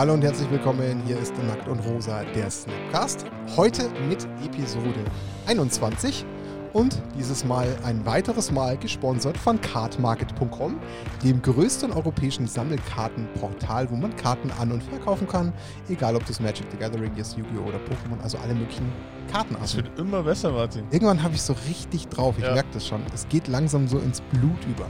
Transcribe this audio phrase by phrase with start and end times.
[0.00, 1.02] Hallo und herzlich willkommen.
[1.06, 3.26] Hier ist Nackt und Rosa, der Snapcast.
[3.56, 5.04] Heute mit Episode
[5.46, 6.24] 21
[6.72, 10.78] und dieses Mal ein weiteres Mal gesponsert von cardmarket.com,
[11.24, 15.52] dem größten europäischen Sammelkartenportal, wo man Karten an- und verkaufen kann,
[15.88, 17.68] egal ob das Magic the Gathering ist, Yu-Gi-Oh!
[17.68, 18.90] oder Pokémon, also alle möglichen
[19.32, 19.56] Karten.
[19.62, 20.84] Es wird immer besser, Martin.
[20.90, 22.52] Irgendwann habe ich so richtig drauf, ich Ja.
[22.54, 23.00] merke das schon.
[23.14, 24.86] Es geht langsam so ins Blut über.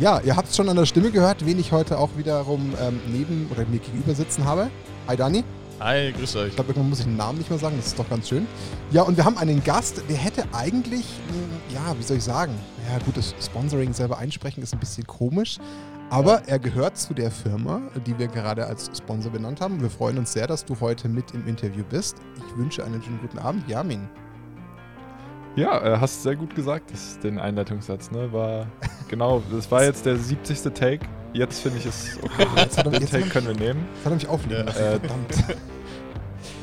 [0.00, 3.00] Ja, ihr habt es schon an der Stimme gehört, wen ich heute auch wiederum ähm,
[3.08, 4.70] neben oder mir gegenüber sitzen habe.
[5.08, 5.44] Hi Dani.
[5.84, 6.48] Hi, grüß euch.
[6.50, 8.46] Ich glaube, irgendwann muss ich den Namen nicht mehr sagen, das ist doch ganz schön.
[8.92, 12.54] Ja, und wir haben einen Gast, der hätte eigentlich, mh, ja, wie soll ich sagen,
[12.88, 15.58] ja, gut, das Sponsoring selber einsprechen ist ein bisschen komisch,
[16.08, 19.80] aber er gehört zu der Firma, die wir gerade als Sponsor benannt haben.
[19.80, 22.16] Wir freuen uns sehr, dass du heute mit im Interview bist.
[22.36, 24.08] Ich wünsche einen schönen guten Abend, Jamin.
[25.56, 28.32] Ja, äh, hast sehr gut gesagt, das, den Einleitungssatz, ne?
[28.32, 28.66] War
[29.08, 30.62] genau, das war jetzt der 70.
[30.74, 31.06] Take.
[31.34, 32.46] Jetzt finde ich es okay.
[32.56, 33.86] Jetzt hat er- Den jetzt Take hat er- können wir nehmen.
[33.96, 34.72] Das hat er mich auflegen Ja.
[34.72, 35.56] Äh, verdammt.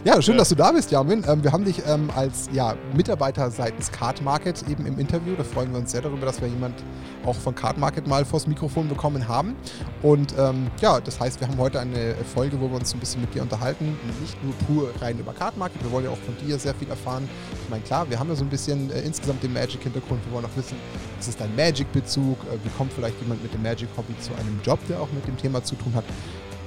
[0.06, 0.40] Ja, schön, Ja.
[0.40, 1.26] dass du da bist, Jamin.
[1.28, 5.36] Ähm, wir haben dich ähm, als ja, Mitarbeiter seitens Card Market eben im Interview.
[5.38, 6.82] Da freuen wir uns sehr darüber, dass wir jemand
[7.26, 9.58] auch von Card Market mal vors Mikrofon bekommen haben.
[10.02, 13.20] Und ähm, ja, das heißt, wir haben heute eine Folge, wo wir uns ein bisschen
[13.20, 13.98] mit dir unterhalten.
[14.22, 16.90] Nicht nur pur rein über Card Market, wir wollen ja auch von dir sehr viel
[16.90, 17.28] erfahren.
[17.66, 20.26] Ich meine, klar, wir haben ja so ein bisschen äh, insgesamt den Magic-Hintergrund.
[20.26, 20.78] Wir wollen auch wissen,
[21.18, 22.38] was ist dein Magic-Bezug?
[22.46, 25.36] Äh, wie kommt vielleicht jemand mit dem Magic-Hobby zu einem Job, der auch mit dem
[25.36, 26.06] Thema zu tun hat?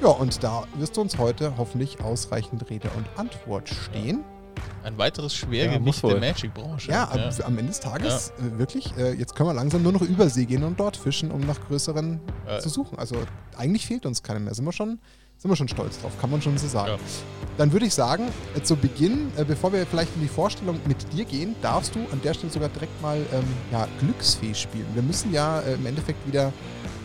[0.02, 4.24] Ja, und da wirst du uns heute hoffentlich ausreichend Rede und Antwort stehen.
[4.82, 6.18] Ein weiteres Ja, Schwergewicht wohl.
[6.18, 6.90] der Magic-Branche.
[6.90, 10.02] Ja, am, am Ende des Tages äh, wirklich, äh, jetzt können wir langsam nur noch
[10.02, 12.58] über See gehen und dort fischen, um nach größeren Äh.
[12.58, 12.98] zu suchen.
[12.98, 13.14] Also
[13.56, 14.52] eigentlich fehlt uns keiner mehr.
[14.54, 14.98] Sind wir schon,
[15.38, 16.92] sind wir schon stolz drauf, kann man schon so sagen.
[16.92, 16.98] Ja.
[17.58, 18.24] Dann würde ich sagen,
[18.56, 22.20] äh, zu Beginn, bevor wir vielleicht in die Vorstellung mit dir gehen, darfst du an
[22.24, 24.86] der Stelle sogar direkt mal ähm, ja, Glücksfee spielen.
[24.94, 26.52] Wir müssen ja äh, im Endeffekt wieder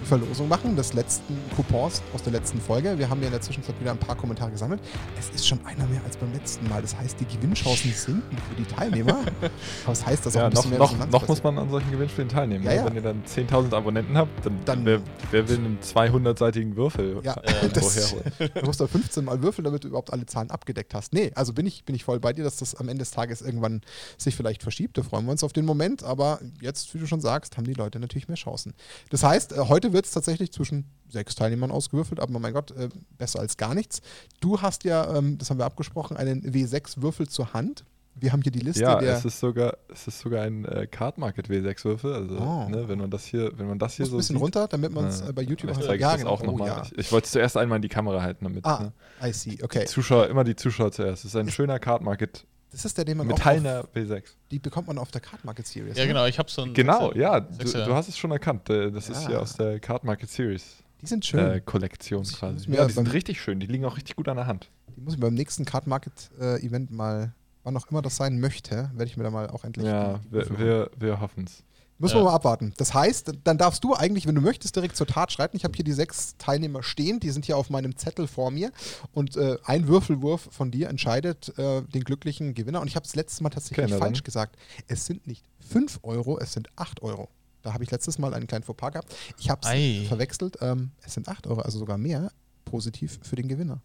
[0.07, 2.97] Verlosung machen des letzten Coupons aus der letzten Folge.
[2.97, 4.79] Wir haben ja in der Zwischenzeit wieder ein paar Kommentare gesammelt.
[5.19, 6.81] Es ist schon einer mehr als beim letzten Mal.
[6.81, 9.19] Das heißt, die Gewinnchancen sinken für die Teilnehmer.
[9.19, 9.49] Aber
[9.87, 11.91] das heißt, dass auch Ja, ein noch, mehr noch, Resonanz noch muss man an solchen
[11.91, 12.63] Gewinnspielen teilnehmen.
[12.63, 12.77] Ja, ne?
[12.77, 12.85] ja.
[12.85, 15.01] Wenn ihr dann 10.000 Abonnenten habt, dann, Dann- wer,
[15.31, 18.15] wer will einen 200-seitigen Würfel Ja, äh, das-?
[18.55, 21.13] Du musst da 15 Mal würfeln, damit du überhaupt alle Zahlen abgedeckt hast.
[21.13, 23.41] Nee, also bin ich, bin ich voll bei dir, dass das am Ende des Tages
[23.41, 23.81] irgendwann
[24.17, 24.97] sich vielleicht verschiebt.
[24.97, 26.03] Da freuen wir uns auf den Moment.
[26.03, 28.73] Aber jetzt, wie du schon sagst, haben die Leute natürlich mehr Chancen.
[29.09, 32.89] Das heißt, äh, heute wird es tatsächlich zwischen sechs Teilnehmern ausgewürfelt, aber mein Gott, äh,
[33.17, 34.01] besser als gar nichts.
[34.39, 37.85] Du hast ja, ähm, das haben wir abgesprochen, einen W6-Würfel zur Hand.
[38.19, 39.15] Wir haben hier die Liste Ja, der.
[39.15, 42.13] es ist sogar, es ist sogar ein äh, Card Market W6-Würfel.
[42.13, 42.67] Also, Oh.
[42.67, 44.67] ne, wenn man das hier, wenn man das hier muss ein so bisschen sieht, runter,
[44.67, 46.29] damit man es äh, bei YouTube auch ja, genau.
[46.31, 46.81] auch Oh, ja.
[46.83, 48.91] Ich, ich wollte zuerst einmal in die Kamera halten, damit Ah,
[49.21, 49.27] ne?
[49.29, 49.81] I see, okay.
[49.81, 51.25] die Zuschauer, immer die Zuschauer zuerst.
[51.25, 54.23] Es ist ein schöner Card Market Das ist der, den man auch Metallener auf, W6.
[54.51, 55.95] die bekommt man auf der Card Market Series.
[55.97, 56.07] Ja, ne?
[56.09, 56.73] genau, ich habe so ein.
[56.73, 58.69] Genau, Sechser- ja, du, du hast es schon erkannt.
[58.69, 59.27] äh, Das ist Ja.
[59.29, 61.39] hier aus der Card Market Series Die sind schön.
[61.39, 62.69] äh, Kollektion ich- quasi.
[62.71, 63.59] Ja, die sind richtig schön.
[63.59, 64.69] Die liegen auch richtig gut an der Hand.
[64.95, 67.33] Die muss ich beim nächsten Card Market äh, Event mal,
[67.63, 69.85] wann auch immer das sein möchte, werde ich mir da mal auch endlich.
[69.85, 71.63] Ja, die- die wir, wir, wir hoffen es.
[71.99, 72.21] Müssen Ja.
[72.21, 72.73] wir mal abwarten.
[72.77, 75.57] Das heißt, dann darfst du eigentlich, wenn du möchtest, direkt zur Tat schreiten.
[75.57, 78.71] Ich habe hier die sechs Teilnehmer stehen, die sind hier auf meinem Zettel vor mir.
[79.13, 82.81] Und äh, ein Würfelwurf von dir entscheidet äh, den glücklichen Gewinner.
[82.81, 84.23] Und ich habe es letztes Mal tatsächlich Okay, na falsch dann.
[84.25, 84.57] gesagt.
[84.87, 87.29] Es sind nicht 5 Euro, es sind 8 Euro.
[87.63, 89.15] Da habe ich letztes Mal einen kleinen Fauxpas gehabt.
[89.39, 90.57] Ich habe es verwechselt.
[90.61, 92.31] Ähm, es sind 8 Euro, also sogar mehr.
[92.65, 93.81] Positiv für den Gewinner.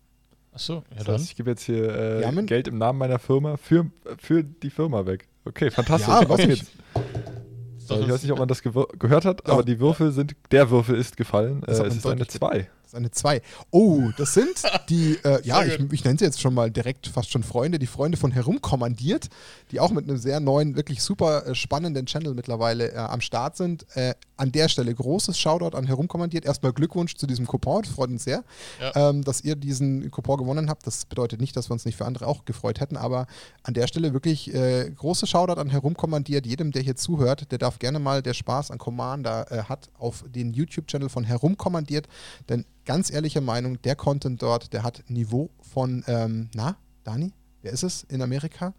[0.53, 1.15] Achso, ja Das dann.
[1.15, 5.07] heißt, ich gebe jetzt hier äh, Geld im Namen meiner Firma für, für die Firma
[5.07, 5.29] weg.
[5.47, 6.09] Okay, fantastisch.
[6.09, 6.61] Ja, Auf weiß geht's.
[6.61, 6.63] nicht.
[6.63, 10.35] Ist doch Äh, Ich weiß nicht, ob man das gehört hat, aber die Würfel sind,
[10.51, 11.63] der Würfel ist gefallen.
[11.67, 12.69] Äh, es ist eine deutlich 2.
[12.93, 13.41] Ist eine 2.
[13.71, 17.31] Oh, das sind die, äh, ja, ich, ich nenne sie jetzt schon mal direkt fast
[17.31, 19.29] schon Freunde, die Freunde von Herumkommandiert,
[19.71, 23.57] die auch mit einem sehr neuen, wirklich super äh, spannenden Channel mittlerweile äh, am Start
[23.57, 23.87] sind.
[23.97, 26.45] Äh, an der Stelle großes Shoutout an Herumkommandiert.
[26.45, 28.45] Erstmal Glückwunsch zu diesem Coupon, freut uns sehr,
[28.81, 29.11] Ja.
[29.11, 30.87] ähm, dass ihr diesen Coupon gewonnen habt.
[30.87, 33.27] Das bedeutet nicht, dass wir uns nicht für andere auch gefreut hätten, aber
[33.63, 36.45] an der Stelle wirklich äh, großes Shoutout an Herumkommandiert.
[36.45, 40.25] Jedem, der hier zuhört, der darf gerne mal, der Spaß an Commander äh, hat, auf
[40.29, 42.09] den YouTube-Channel von Herumkommandiert.
[42.49, 47.33] Denn ganz ehrliche Meinung, der Content dort, der hat Niveau von, ähm, na, Dani,
[47.63, 48.75] wer ist es in Amerika?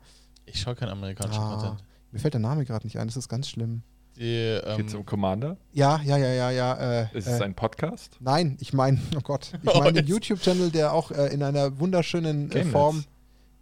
[0.46, 1.84] Ich schaue keinen amerikanischen Ah, Content.
[2.12, 3.84] mir fällt der Name gerade nicht ein, das ist ganz schlimm.
[4.16, 5.58] Die, Geht es um ähm, Commander?
[5.72, 6.74] Ja, ja, ja, ja, ja.
[7.02, 8.18] Äh, Ist äh, es ein Podcast?
[8.20, 10.10] Nein, ich meine, oh Gott, ich Oh, meine den jetzt.
[10.10, 13.06] YouTube-Channel, der auch äh, in einer wunderschönen äh, Game Form.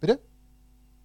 [0.00, 0.18] Bitte?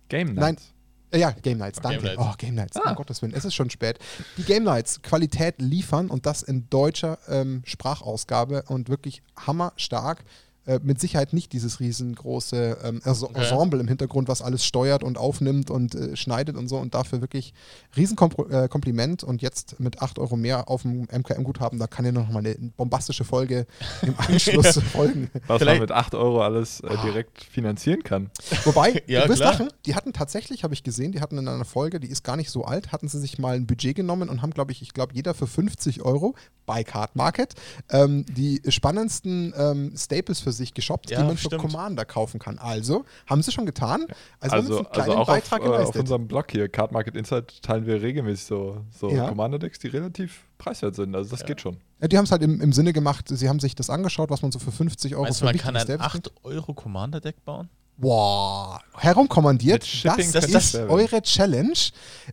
[0.09, 0.55] Game Nein.
[0.55, 0.63] Nights.
[0.63, 0.76] Äh,
[1.13, 2.01] ja, Game Nights, Oh, danke.
[2.01, 2.21] Game Nights.
[2.29, 2.89] Oh, Game Nights, Ah.
[2.89, 3.99] um Gottes Willen, es ist schon spät.
[4.37, 10.23] Die Game Nights, Qualität liefern und das in deutscher ähm, Sprachausgabe und wirklich hammerstark.
[10.67, 13.01] Äh, mit Sicherheit nicht dieses riesengroße ähm.
[13.03, 16.77] Ensemble im Hintergrund, was alles steuert und aufnimmt und äh, schneidet und so.
[16.77, 17.53] Und dafür wirklich
[17.95, 19.23] Riesenkompliment.
[19.23, 22.39] Äh, und jetzt mit 8 Euro mehr auf dem MKM-Guthaben, da kann ja noch mal
[22.39, 23.65] eine bombastische Folge
[24.01, 25.29] im Anschluss folgen.
[25.33, 27.01] Was man Vielleicht- mit 8 Euro alles äh, Ah.
[27.03, 28.29] direkt finanzieren kann.
[28.63, 29.53] Wobei, Ja, du wirst klar.
[29.53, 32.35] lachen, die hatten tatsächlich, habe ich gesehen, die hatten in einer Folge, die ist gar
[32.37, 34.93] nicht so alt, hatten sie sich mal ein Budget genommen und haben, glaube ich, ich
[34.93, 36.35] glaube, jeder für 50 Euro
[36.65, 37.53] bei Card Market
[37.89, 41.61] ähm, die spannendsten ähm, Staples für sich geshoppt, Ja, die man für stimmt.
[41.61, 42.59] Commander kaufen kann.
[42.59, 44.05] Also, haben sie schon getan.
[44.41, 46.01] Also, haben sie Also, einen also kleinen auch auf, Beitrag äh, auf geleistet.
[46.01, 49.29] unserem Blog hier, Card Market Insight, teilen wir regelmäßig so, so Ja.
[49.29, 51.15] Commander-Decks, die relativ preiswert sind.
[51.15, 51.45] Also das Ja.
[51.45, 51.77] geht schon.
[52.01, 54.41] ja, die haben es halt im, im Sinne gemacht, sie haben sich das angeschaut, was
[54.41, 56.27] man so für 50 Euro Meinst für man kann ein Staples kriegt.
[56.27, 57.69] 8 Euro Commander-Deck bauen?
[57.99, 61.73] Boah, herumkommandiert, das, das- ist das- eure Challenge.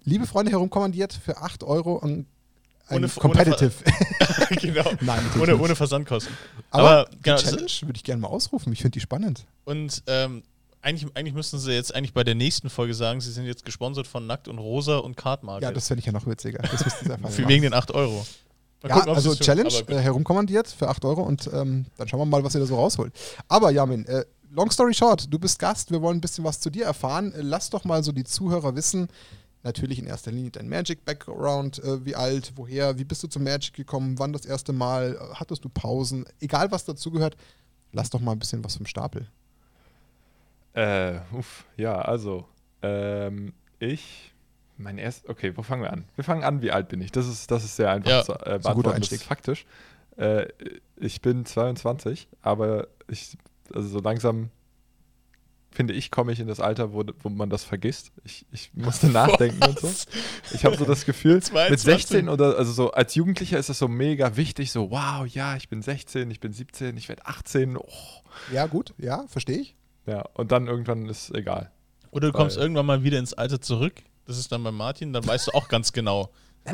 [0.05, 2.27] Liebe Freunde, herumkommandiert für 8 Euro ein,
[2.91, 3.73] Ohne- ohne Competitive.
[4.61, 4.91] genau.
[5.01, 6.35] Nein, Ohne, ohne Versandkosten.
[6.71, 8.73] Aber, Aber, die genau, das- Challenge würde ich gerne mal ausrufen.
[8.73, 9.45] Ich finde die spannend.
[9.65, 10.43] Und ähm,
[10.83, 14.07] eigentlich, eigentlich müssten sie jetzt eigentlich bei der nächsten Folge sagen, sie sind jetzt gesponsert
[14.07, 15.63] von Nackt und Rosa und Cardmarket.
[15.63, 16.59] Ja, das fände ich ja noch witziger.
[16.59, 18.27] Das müssten sie einfach Für wegen den 8 Euro.
[18.83, 19.35] Mal Ja, gucken, also.
[19.35, 22.67] Challenge äh, herumkommandiert für 8 Euro und ähm, dann schauen wir mal, was ihr da
[22.67, 23.15] so rausholt.
[23.49, 26.69] Aber Jamin, äh, long story short, du bist Gast, wir wollen ein bisschen was zu
[26.69, 27.33] dir erfahren.
[27.39, 29.09] Lass doch mal so die Zuhörer wissen,
[29.65, 33.75] natürlich in erster Linie dein Magic-Background, äh, wie alt, woher, wie bist du zum Magic
[33.75, 37.37] gekommen, wann das erste Mal, äh, hattest du Pausen, egal was dazugehört,
[37.93, 39.27] lass doch mal ein bisschen was vom Stapel.
[40.75, 42.47] Äh, uff, ja, also,
[42.83, 44.33] ähm, ich,
[44.77, 46.05] mein erst, okay, wo fangen wir an?
[46.17, 47.13] Wir fangen an, wie alt bin ich?
[47.13, 48.85] Das ist, das ist sehr einfach Ja, zu äh, ein guter beantworten.
[48.85, 49.21] Das Einstieg.
[49.21, 49.67] ist faktisch.
[50.17, 50.47] Äh,
[50.97, 53.37] ich bin 22, aber ich,
[53.73, 54.51] also so langsam,
[55.75, 58.13] finde ich, komme ich in das Alter, wo, wo man das vergisst.
[58.23, 59.89] Ich, ich musste nachdenken und so.
[59.89, 60.07] Was?
[60.53, 61.83] Ich habe so das Gefühl, mit 22.
[61.83, 65.69] 16 oder also so als Jugendlicher ist das so mega wichtig, so wow, ja, ich
[65.69, 67.85] bin 16, ich bin 17, ich werde 18, oh.
[68.53, 69.77] Ja, gut, ja, verstehe ich.
[70.07, 71.71] ja, und dann irgendwann ist egal.
[72.11, 73.95] Oder du kommst Weil- irgendwann mal wieder ins Alter zurück.
[74.27, 76.31] Das ist dann bei Martin, dann weißt du auch ganz genau.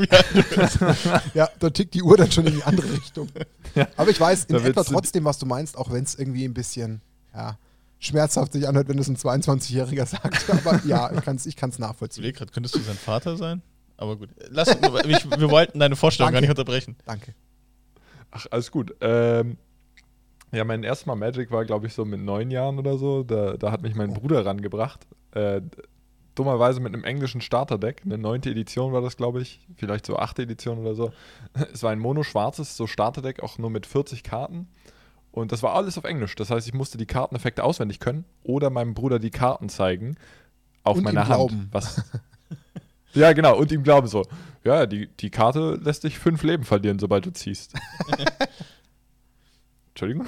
[1.35, 3.29] Ja, da tickt die Uhr dann schon in die andere Richtung.
[3.75, 3.89] Ja.
[3.97, 7.01] Aber ich weiß in etwa trotzdem, was du meinst, auch wenn es irgendwie ein bisschen
[7.35, 7.59] ja,
[8.01, 10.51] schmerzhaft sich anhört, wenn es ein 22-Jähriger sagt.
[10.67, 12.23] Aber ja, ich kann es ich kann's Ich nachvollziehen.
[12.25, 13.63] überlege gerade, könntest du sein Vater sein?
[13.97, 14.31] Aber gut.
[14.49, 14.81] Lass, ich,
[15.39, 16.49] wir wollten deine Vorstellung gar Danke.
[16.51, 16.97] nicht unterbrechen.
[17.05, 17.35] Danke.
[18.31, 18.95] Ach, alles gut.
[19.03, 19.59] Ähm,
[20.53, 23.23] ja, mein erstes Mal Magic war, glaube ich, so mit neun Jahren oder so.
[23.23, 24.15] Da, da hat mich mein Oh.
[24.15, 25.07] Bruder rangebracht.
[25.33, 25.61] Äh,
[26.35, 28.03] dummerweise mit einem englischen Starterdeck.
[28.07, 29.61] Eine neunte Edition war das, glaube ich.
[29.77, 31.13] Vielleicht so achte Edition oder so.
[31.75, 34.69] Es war ein mono-schwarzes, so Starterdeck, auch nur mit 40 Karten.
[35.33, 36.35] Und das war alles auf Englisch.
[36.35, 40.17] Das heißt, ich musste die Karteneffekte auswendig können oder meinem Bruder die Karten zeigen
[40.83, 41.35] auf Und meiner ihm Hand.
[41.37, 41.69] glauben.
[41.73, 42.03] Was,
[43.15, 43.57] ja, genau.
[43.57, 44.27] Und ihm glauben so.
[44.65, 47.75] Ja, die, die Karte lässt dich fünf Leben verlieren, sobald du ziehst.
[49.91, 50.27] Entschuldigung.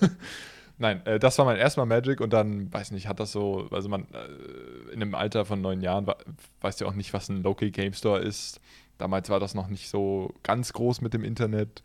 [0.78, 3.68] Nein, äh, das war mein erstes Mal Magic und dann, weiß nicht, hat das so,
[3.70, 6.16] also man, äh, in einem Alter von neun Jahren, wa-
[6.62, 8.60] weißt du auch nicht, was ein Local Game Store ist.
[8.98, 11.82] Damals war das noch nicht so ganz groß mit dem Internet.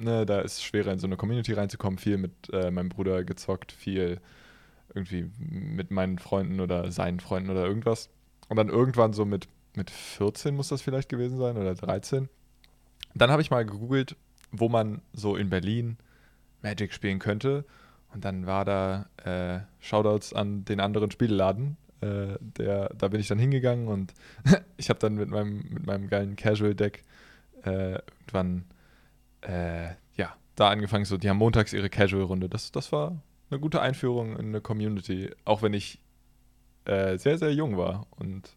[0.00, 1.98] Ne, da ist es schwerer, in so eine Community reinzukommen.
[1.98, 4.18] Viel mit äh, meinem Bruder gezockt, viel
[4.94, 8.08] irgendwie mit meinen Freunden oder seinen Freunden oder irgendwas.
[8.48, 12.30] Und dann irgendwann so mit, mit 14 muss das vielleicht gewesen sein oder 13.
[13.14, 14.16] Dann habe ich mal gegoogelt,
[14.50, 15.98] wo man so in Berlin
[16.62, 17.66] Magic spielen könnte.
[18.14, 21.76] Und dann war da äh, Shoutouts an den anderen Spielladen.
[22.00, 24.14] Äh, der, da bin ich dann hingegangen und
[24.78, 27.04] ich habe dann mit meinem, mit meinem geilen Casual-Deck
[27.64, 28.64] äh, irgendwann
[29.42, 32.48] äh, ja, da angefangen, so, die haben montags ihre Casual-Runde.
[32.48, 33.20] Das, das war
[33.50, 36.00] eine gute Einführung in eine Community, auch wenn ich
[36.84, 38.56] äh, sehr, sehr jung war und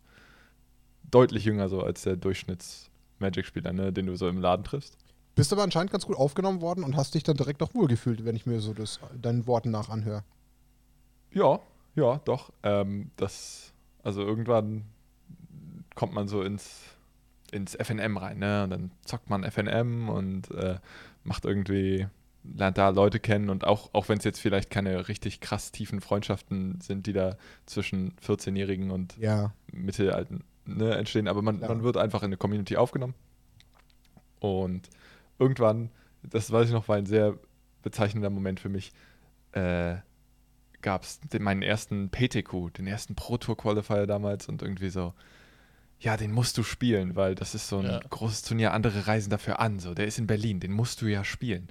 [1.09, 4.97] deutlich jünger so als der Durchschnitts-Magic-Spieler, ne, den du so im Laden triffst.
[5.35, 8.35] Bist aber anscheinend ganz gut aufgenommen worden und hast dich dann direkt auch wohlgefühlt, wenn
[8.35, 10.23] ich mir so das deinen Worten nach anhöre.
[11.31, 11.59] Ja,
[11.95, 12.51] ja, doch.
[12.61, 13.73] Ähm, das,
[14.03, 14.85] also irgendwann
[15.95, 16.83] kommt man so ins,
[17.53, 18.63] ins FNM rein, ne?
[18.63, 20.77] Und dann zockt man FNM und äh,
[21.23, 22.07] macht irgendwie,
[22.43, 26.01] lernt da Leute kennen und auch, auch wenn es jetzt vielleicht keine richtig krass tiefen
[26.01, 29.53] Freundschaften sind, die da zwischen 14-Jährigen und Ja.
[29.71, 31.69] Mittelalten ne, entstehen, aber man, Klar.
[31.69, 33.13] man wird einfach in eine Community aufgenommen.
[34.39, 34.89] Und
[35.39, 35.89] irgendwann,
[36.23, 37.37] das weiß ich noch, war ein sehr
[37.81, 38.91] bezeichnender Moment für mich,
[39.53, 39.95] äh,
[40.81, 45.13] gab es meinen ersten PTQ, den ersten Pro Tour Qualifier damals und irgendwie so,
[46.03, 47.99] ja, den musst du spielen, weil das ist so ein Ja.
[48.09, 51.23] großes Turnier, andere reisen dafür an, so, der ist in Berlin, den musst du ja
[51.23, 51.69] spielen.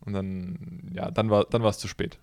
[0.00, 2.18] Und dann, ja, dann war dann war es zu spät.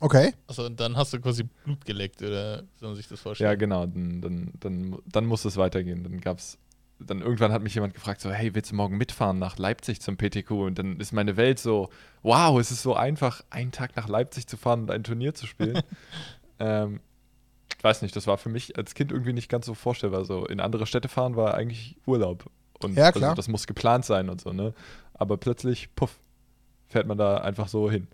[0.00, 0.34] Okay.
[0.46, 3.50] Also dann hast du quasi Blut geleckt, oder soll man sich das vorstellen?
[3.50, 6.02] Ja, genau, dann, dann, dann, dann muss es weitergehen.
[6.02, 6.58] Dann gab es
[6.98, 10.16] dann irgendwann hat mich jemand gefragt, so, hey, willst du morgen mitfahren nach Leipzig zum
[10.16, 10.50] PTQ?
[10.52, 11.90] Und dann ist meine Welt so,
[12.22, 15.46] wow, es ist so einfach, einen Tag nach Leipzig zu fahren und ein Turnier zu
[15.46, 15.82] spielen.
[16.58, 17.00] ähm,
[17.86, 20.24] weiß nicht, das war für mich als Kind irgendwie nicht ganz so vorstellbar.
[20.24, 22.50] So in andere Städte fahren war eigentlich Urlaub.
[22.82, 23.30] Und Ja, klar.
[23.30, 24.74] Also, das muss geplant sein und so, ne?
[25.14, 26.18] Aber plötzlich, puff,
[26.88, 28.08] fährt man da einfach so hin.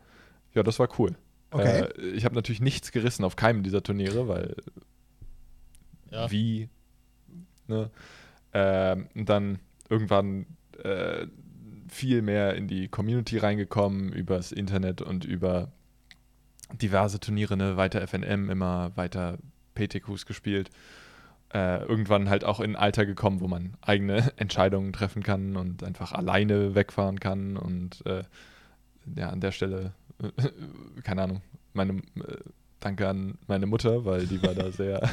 [0.54, 1.16] Ja, das war cool.
[1.50, 1.84] Okay.
[1.98, 4.54] Äh, ich habe natürlich nichts gerissen auf keinem dieser Turniere, weil
[6.10, 6.30] Ja.
[6.30, 6.68] wie,
[7.66, 7.90] ne?
[8.52, 10.46] Ähm, und dann irgendwann
[10.84, 11.26] äh,
[11.88, 15.72] viel mehr in die Community reingekommen, übers Internet und über
[16.80, 17.76] diverse Turniere, ne?
[17.76, 19.38] weiter FNM, immer weiter
[19.74, 20.70] PTQs gespielt.
[21.54, 25.84] Äh, irgendwann halt auch in ein Alter gekommen, wo man eigene Entscheidungen treffen kann und
[25.84, 27.56] einfach alleine wegfahren kann.
[27.58, 28.24] Und äh,
[29.16, 29.92] ja, an der Stelle,
[31.04, 31.42] keine Ahnung,
[31.74, 32.36] meine, äh,
[32.80, 35.06] danke an meine Mutter, weil die war da sehr,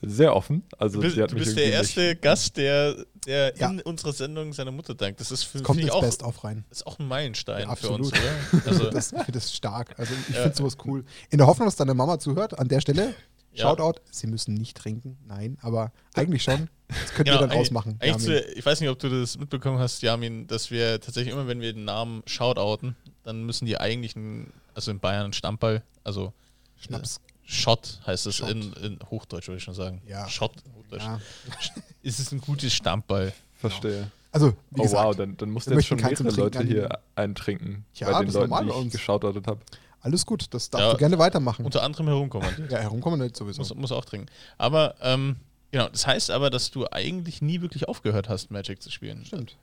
[0.00, 0.62] sehr offen.
[0.78, 2.94] Also Du bist, sie hat du mich bist der erste Gast, der,
[3.26, 3.68] der Ja.
[3.70, 5.20] in unserer Sendung seiner Mutter dankt.
[5.20, 6.64] Das ist für Es kommt ins auch, Best-of rein.
[6.70, 8.24] ist auch ein Meilenstein Ja, für uns, absolut.
[8.62, 8.70] oder?
[8.70, 9.98] Also, Das, ich finde das stark.
[9.98, 10.42] Also ich Ja.
[10.42, 11.04] finde sowas cool.
[11.30, 13.14] In der Hoffnung, dass deine Mama zuhört, an der Stelle,
[13.54, 13.68] Ja.
[13.68, 16.68] Shoutout, sie müssen nicht trinken, nein, aber eigentlich schon.
[16.88, 17.98] Das könnt Genau, ihr dann ausmachen.
[18.02, 21.72] Ich weiß nicht, ob du das mitbekommen hast, Jamin, dass wir tatsächlich immer, wenn wir
[21.72, 26.32] den Namen shoutouten, dann müssen die eigentlich, ein, also in Bayern ein Stammball, also
[26.80, 27.20] Schnaps.
[27.44, 30.00] Schott heißt es in, in Hochdeutsch, würde ich schon sagen.
[30.06, 30.28] Ja.
[30.28, 31.02] Schott, Hochdeutsch.
[31.02, 31.20] Ja.
[32.02, 33.32] Ist es ein gutes Stammball?
[33.56, 34.10] Verstehe.
[34.30, 37.84] Also, wie Oh gesagt, wow, dann, dann mussten wir jetzt schon mehrere Leute hier eintrinken.
[37.94, 38.92] Ja, bei den Leuten, normal die ich uns.
[38.92, 39.60] geschautoutet habe.
[40.02, 40.52] Alles gut.
[40.52, 40.92] Das darfst Ja.
[40.92, 41.64] du gerne weitermachen.
[41.64, 42.70] Unter anderem herumkommandiert.
[42.72, 43.60] Ja, herumkommen nicht sowieso.
[43.60, 44.26] Muss, muss auch trinken.
[44.58, 45.36] Aber, ähm,
[45.70, 49.24] genau, das heißt aber, dass du eigentlich nie wirklich aufgehört hast, Magic zu spielen.
[49.24, 49.56] Stimmt.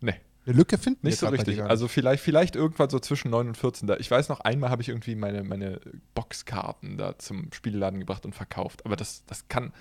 [0.00, 0.14] Nee,
[0.46, 1.62] Eine Lücke finden nicht so richtig.
[1.62, 3.86] Also vielleicht, vielleicht irgendwann so zwischen 9 und 14.
[3.88, 5.80] Da, ich weiß noch, einmal habe ich irgendwie meine, meine
[6.14, 8.84] Boxkarten da zum Spieleladen gebracht und verkauft.
[8.84, 9.72] Aber das, das kann,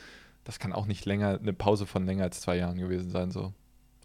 [0.43, 3.31] das kann auch nicht länger, eine Pause von länger als zwei Jahren gewesen sein.
[3.31, 3.53] So.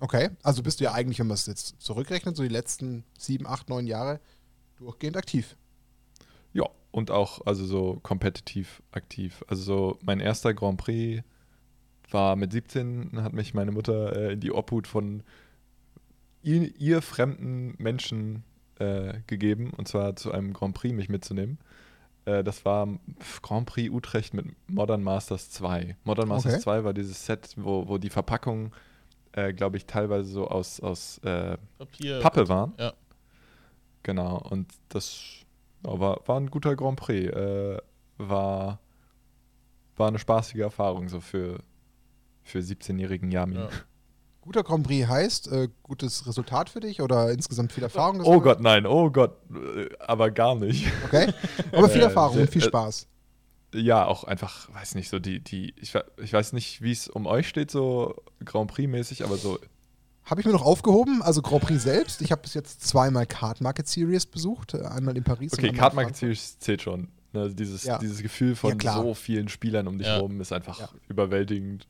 [0.00, 3.47] Okay, also bist du ja eigentlich, wenn man es jetzt zurückrechnet, so die letzten sieben,
[3.47, 4.21] acht, neun Jahre
[4.77, 5.57] durchgehend aktiv.
[6.90, 9.45] Und auch also so kompetitiv aktiv.
[9.49, 11.23] Also so mein erster Grand Prix
[12.11, 15.23] war mit 17, hat mich meine Mutter äh, in die Obhut von
[16.42, 18.42] ihr, ihr fremden Menschen
[18.78, 21.59] äh, gegeben, und zwar zu einem Grand Prix mich mitzunehmen.
[22.25, 22.88] Äh, das war
[23.42, 25.97] Grand Prix Utrecht mit Modern Masters 2.
[26.04, 26.62] Modern Masters Okay.
[26.62, 28.73] 2 war dieses Set, wo, wo die Verpackungen,
[29.33, 32.21] äh, glaube ich, teilweise so aus, aus äh, Papier.
[32.21, 32.75] Pappe waren.
[32.78, 32.92] Ja.
[34.02, 35.45] Genau, und das
[35.82, 37.32] war, war ein guter Grand Prix.
[37.32, 37.78] Äh,
[38.18, 38.80] war,
[39.97, 41.61] war eine spaßige Erfahrung so für,
[42.42, 43.58] für 17-jährigen Yamin.
[43.58, 43.68] Ja.
[44.40, 48.23] Guter Grand Prix heißt, äh, gutes Resultat für dich oder insgesamt viel Erfahrung?
[48.25, 50.90] Oh Gott, nein, oh Gott, äh, aber gar nicht.
[51.04, 51.35] Okay,
[51.70, 53.08] aber viel Äh, Erfahrung und viel äh, Spaß.
[53.75, 55.92] Ja, auch einfach, weiß nicht, so die, die, ich,
[56.23, 59.58] ich weiß nicht, wie es um euch steht, so Grand Prix-mäßig, aber so,
[60.28, 62.20] Habe ich mir noch aufgehoben, also Grand Prix selbst.
[62.20, 65.52] Ich habe bis jetzt zweimal Card Market Series besucht, äh, einmal in Paris.
[65.54, 66.16] okay, Card Market.
[66.16, 67.08] Series zählt schon.
[67.32, 67.99] Ne, also dieses, Ja.
[67.99, 69.02] dieses Gefühl Ja, von klar.
[69.02, 70.14] so vielen Spielern um dich Ja.
[70.14, 70.88] herum ist einfach Ja.
[71.08, 71.87] überwältigend.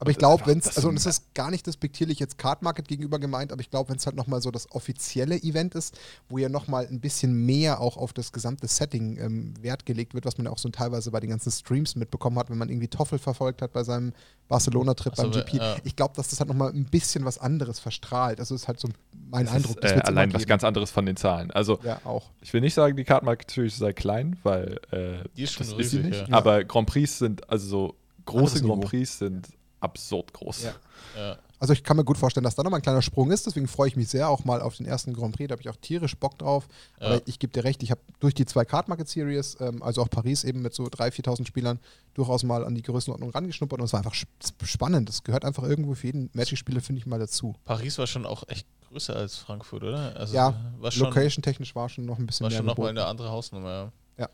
[0.00, 2.62] Aber ich glaube, wenn es, also so und es ist gar nicht despektierlich jetzt Card
[2.62, 5.98] Market gegenüber gemeint, aber ich glaube, wenn es halt nochmal so das offizielle Event ist,
[6.30, 10.24] wo ja nochmal ein bisschen mehr auch auf das gesamte Setting ähm, Wert gelegt wird,
[10.24, 12.88] was man ja auch so teilweise bei den ganzen Streams mitbekommen hat, wenn man irgendwie
[12.88, 14.14] Toffel verfolgt hat bei seinem
[14.48, 15.54] Barcelona-Trip Ach so, beim GP.
[15.58, 15.76] ja.
[15.84, 18.40] Ich glaube, dass das halt nochmal ein bisschen was anderes verstrahlt.
[18.40, 18.88] Also ist halt so
[19.30, 19.76] mein Das Eindruck.
[19.76, 21.50] ist, das äh, allein was ganz anderes von den Zahlen.
[21.50, 22.30] Also, Ja, auch.
[22.40, 25.66] ich will nicht sagen, die Card Market Series sei klein, weil äh, Die ist schon
[25.68, 26.28] das ist sie riesig, nicht.
[26.30, 26.34] ja.
[26.36, 28.82] Aber Grand Prix sind, also so große Grand.
[28.84, 29.48] Prix sind
[29.80, 30.62] absurd groß.
[30.64, 30.74] Ja.
[31.16, 31.38] Ja.
[31.58, 33.44] Also ich kann mir gut vorstellen, dass da nochmal ein kleiner Sprung ist.
[33.44, 35.48] Deswegen freue ich mich sehr auch mal auf den ersten Grand Prix.
[35.48, 36.66] Da habe ich auch tierisch Bock drauf.
[37.00, 37.06] Ja.
[37.08, 40.00] Aber ich gebe dir recht, ich habe durch die zwei Card Market Series, ähm, also
[40.00, 41.78] auch Paris eben mit so 3.000, 4.000 Spielern,
[42.14, 43.78] durchaus mal an die Größenordnung rangeschnuppert.
[43.78, 44.32] Und es war einfach sp-
[44.64, 45.08] spannend.
[45.10, 47.54] Das gehört einfach irgendwo für jeden Magic-Spieler, finde ich, mal dazu.
[47.66, 50.16] Paris war schon auch echt größer als Frankfurt, oder?
[50.16, 53.04] Also Ja, war schon, Location-technisch war schon noch ein bisschen war mehr schon nochmal eine
[53.04, 53.92] andere Hausnummer.
[54.16, 54.24] Ja.
[54.24, 54.28] Ja.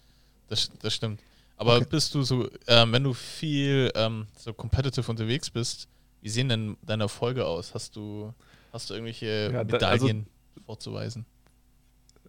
[0.48, 1.20] Das, das stimmt.
[1.56, 1.86] Aber Okay.
[1.90, 5.88] bist du so, ähm, wenn du viel ähm, so competitive unterwegs bist,
[6.20, 7.72] wie sehen denn deine Erfolge aus?
[7.75, 8.32] Hast du,
[8.72, 10.26] hast du irgendwelche Ja, da- also- Medaillen
[10.66, 11.25] vorzuweisen?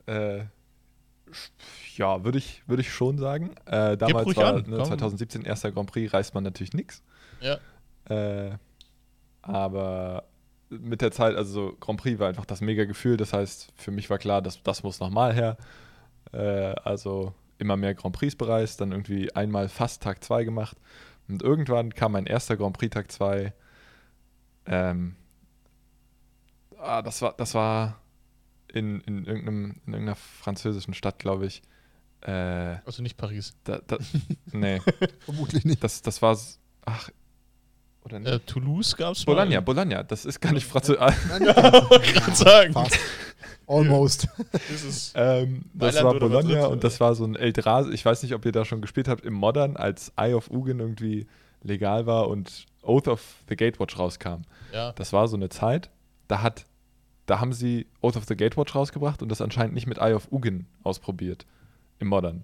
[0.05, 0.45] Äh,
[1.97, 3.53] ja, würde ich, würd ich schon sagen.
[3.65, 4.85] Äh, damals war an, ne, komm.
[4.87, 7.03] 2017 erster Grand Prix, reißt man natürlich nichts.
[7.41, 7.57] Ja.
[8.09, 8.57] Äh,
[9.41, 10.23] aber
[10.69, 13.17] mit der Zeit, also so Grand Prix war einfach das mega Gefühl.
[13.17, 15.57] Das heißt, für mich war klar, dass das muss nochmal her.
[16.31, 20.77] Äh, also immer mehr Grand Prix bereist, dann irgendwie einmal fast Tag 2 gemacht.
[21.27, 23.53] Und irgendwann kam mein erster Grand Prix Tag 2.
[24.67, 25.15] Ähm,
[26.79, 27.99] ah, das war, das war
[28.73, 31.61] in, in, irgendeinem, in irgendeiner französischen Stadt, glaube ich.
[32.21, 33.53] Äh, Also nicht Paris.
[33.63, 33.97] da, da,
[34.51, 34.81] nee.
[35.19, 35.83] Vermutlich nicht.
[35.83, 36.37] Das, das war,
[36.85, 37.09] ach,
[38.03, 40.99] Oder Äh, Toulouse gab es Bologna, Bologna, das ist gar nicht Französisch.
[41.29, 41.41] Nein,
[42.03, 42.73] ich kann sagen.
[42.73, 42.97] Fast.
[43.67, 44.27] Almost.
[44.51, 47.91] Das Ähm, das war Bologna und das war so ein Eldrazi.
[47.91, 50.79] Ich weiß nicht, ob ihr da schon gespielt habt im Modern, als Eye of Ugin
[50.79, 51.27] irgendwie
[51.63, 54.43] legal war und Oath of the Gatewatch rauskam.
[54.73, 54.91] ja.
[54.93, 55.89] Das war so eine Zeit,
[56.27, 56.65] da hat,
[57.25, 60.31] da haben sie Oath of the Gatewatch rausgebracht und das anscheinend nicht mit Eye of
[60.31, 61.45] Ugin ausprobiert
[61.99, 62.43] im Modern.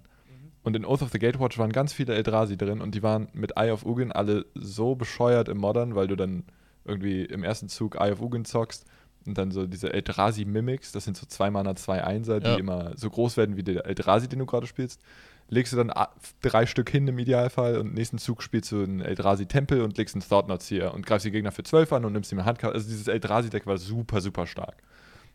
[0.64, 3.52] Und in Oath of the Gatewatch waren ganz viele Eldrazi drin und die waren mit
[3.56, 6.44] Eye of Ugin alle so bescheuert im Modern, weil du dann
[6.86, 8.86] irgendwie im ersten Zug Eye of Ugin zockst
[9.26, 12.56] und dann so diese Eldrazi Mimics, das sind so zwei Mana, zwei Einser, die Ja.
[12.56, 15.00] immer so groß werden wie der Eldrazi, den du gerade spielst.
[15.48, 15.92] Legst du dann
[16.40, 20.14] drei Stück hin im Idealfall und nächsten Zug spielst du einen Eldrazi Tempel und legst
[20.14, 22.74] einen Thoughtnots hier und greifst die Gegner für 12 an und nimmst ihm eine Handkarte.
[22.74, 24.76] Also dieses Eldrazi-Deck war super, super stark.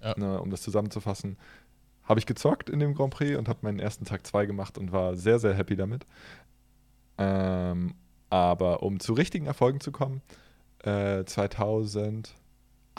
[0.03, 0.15] Ja.
[0.17, 1.37] Ne, um das zusammenzufassen.
[2.05, 4.91] Habe ich gezockt in dem Grand Prix und habe meinen ersten Tag 2 gemacht und
[4.91, 6.05] war sehr, sehr happy damit.
[7.17, 7.93] Ähm,
[8.29, 10.21] aber um zu richtigen Erfolgen zu kommen,
[10.83, 11.23] äh,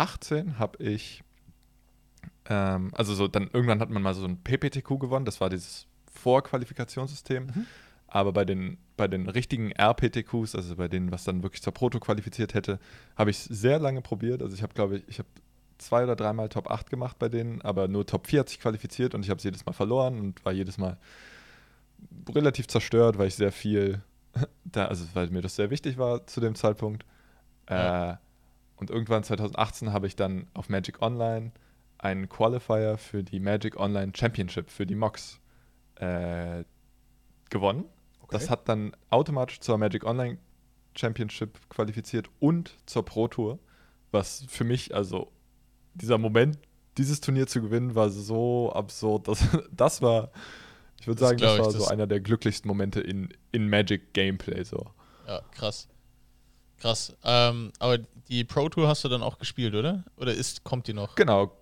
[0.07, 1.23] 2018 habe ich,
[2.47, 5.87] ähm, also so dann irgendwann hat man mal so ein PPTQ gewonnen, das war dieses
[6.13, 7.47] Vorqualifikationssystem.
[7.47, 7.67] Mhm.
[8.07, 12.01] Aber bei den, bei den richtigen RPTQs, also bei denen, was dann wirklich zur Proto
[12.01, 12.81] qualifiziert hätte,
[13.17, 14.43] habe ich es sehr lange probiert.
[14.43, 15.29] Also ich habe, glaube ich, ich habe
[15.79, 19.15] zwei oder dreimal Top 8 gemacht bei denen, aber nur Top 4 hat sich qualifiziert
[19.15, 20.99] und ich habe es jedes Mal verloren und war jedes Mal
[22.35, 24.03] relativ zerstört, weil ich sehr viel,
[24.65, 27.05] da, also weil mir das sehr wichtig war zu dem Zeitpunkt.
[27.69, 28.19] Ja.
[28.81, 31.53] Und irgendwann 2018 habe ich dann auf Magic Online
[31.99, 35.39] einen Qualifier für die Magic Online Championship, für die MOX,
[35.97, 36.65] äh,
[37.51, 37.85] gewonnen.
[38.23, 38.29] Okay.
[38.33, 40.39] Das hat dann automatisch zur Magic Online
[40.97, 43.59] Championship qualifiziert und zur Pro Tour,
[44.13, 45.31] was für mich, also
[45.95, 46.59] dieser Moment,
[46.97, 49.29] dieses Turnier zu gewinnen, war so absurd.
[49.29, 50.31] Das, das war,
[50.99, 53.29] ich würde Das sagen, das glaub ich, war so das- einer der glücklichsten Momente in,
[53.53, 54.65] in Magic Gameplay.
[54.65, 54.91] So.
[55.27, 55.87] Ja, krass.
[56.81, 57.15] Krass.
[57.25, 60.05] Ähm, aber die Pro Tour hast du dann auch gespielt, oder?
[60.17, 61.15] Oder ist, kommt die noch?
[61.15, 61.53] Genau.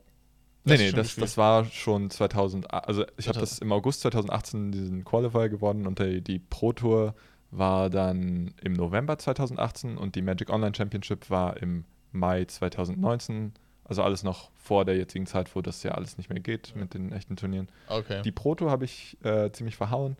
[0.65, 1.25] Nee, nee, das, gespielt?
[1.25, 3.43] das war schon 2000, also ich habe 2000.
[3.43, 7.15] das im August 2018 diesen Qualifier gewonnen und die, die Pro Tour
[7.51, 13.55] war dann im November 2018 und die Magic Online Championship war im Mai 2019.
[13.85, 16.83] Also alles noch vor der jetzigen Zeit, wo das ja alles nicht mehr geht Ja.
[16.83, 17.69] mit den echten Turnieren.
[17.89, 18.21] Okay.
[18.23, 20.19] Die Pro Tour habe ich äh, ziemlich verhauen.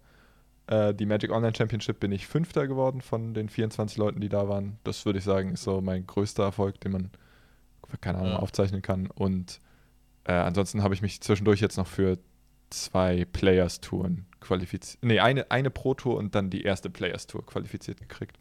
[0.69, 4.49] Äh, die Magic Online Championship bin ich Fünfter geworden von den 24 Leuten, die da
[4.49, 4.79] waren.
[4.85, 7.11] Das würde ich sagen, ist so mein größter Erfolg, den man,
[8.01, 8.39] keine Ahnung, Ja.
[8.39, 9.09] aufzeichnen kann.
[9.11, 9.61] Und
[10.25, 12.19] äh, ansonsten habe ich mich zwischendurch jetzt noch für
[12.71, 15.03] zwei Players-Touren qualifiziert.
[15.03, 18.39] Nee, eine, eine Pro-Tour und dann die erste Players-Tour qualifiziert gekriegt.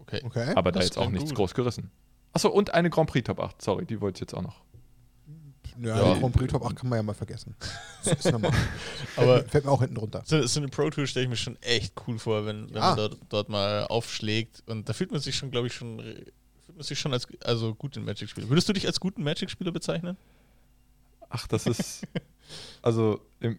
[0.00, 0.20] okay.
[0.24, 0.52] Okay.
[0.56, 1.36] Aber da das jetzt auch nichts gut.
[1.36, 1.90] groß gerissen.
[2.32, 3.62] Achso, und eine Grand Prix Top 8.
[3.62, 4.63] Sorry, die wollte ich jetzt auch noch.
[5.80, 6.14] Ja, Ja.
[6.14, 7.54] die Grand Prix Top 8 kann man ja mal vergessen.
[8.04, 8.52] Das ist normal.
[9.16, 10.22] Aber fällt, fällt mir auch hinten runter.
[10.24, 12.88] so, so eine Pro Tour stelle ich mir schon echt cool vor, wenn, wenn Ja.
[12.88, 14.62] man dort, dort mal aufschlägt.
[14.66, 17.74] Und da fühlt man sich schon, glaube ich, schon, fühlt man sich schon als also
[17.74, 18.48] guten Magic-Spieler.
[18.48, 20.16] Würdest du dich als guten Magic-Spieler bezeichnen?
[21.28, 22.02] Ach, das ist.
[22.82, 23.58] also im,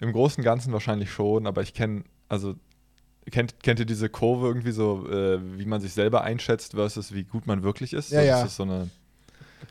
[0.00, 2.54] im Großen und Ganzen wahrscheinlich schon, aber ich kenne, also
[3.30, 7.24] kennt, kennt ihr diese Kurve irgendwie so, äh, wie man sich selber einschätzt versus wie
[7.24, 8.10] gut man wirklich ist?
[8.10, 8.40] Ja, so, ja.
[8.42, 8.90] Das ist so eine,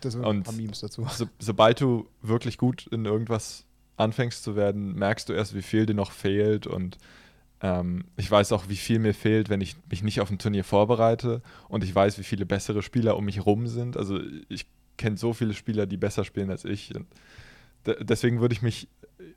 [0.01, 1.05] Gibt es ein paar Memes dazu.
[1.09, 3.65] so, sobald du wirklich gut in irgendwas
[3.97, 6.97] anfängst zu werden, merkst du erst, wie viel dir noch fehlt und
[7.62, 10.63] ähm, ich weiß auch, wie viel mir fehlt, wenn ich mich nicht auf ein Turnier
[10.63, 13.97] vorbereite und ich weiß, wie viele bessere Spieler um mich rum sind.
[13.97, 16.93] Also ich kenne so viele Spieler, die besser spielen als ich.
[17.85, 18.88] Deswegen würde ich mich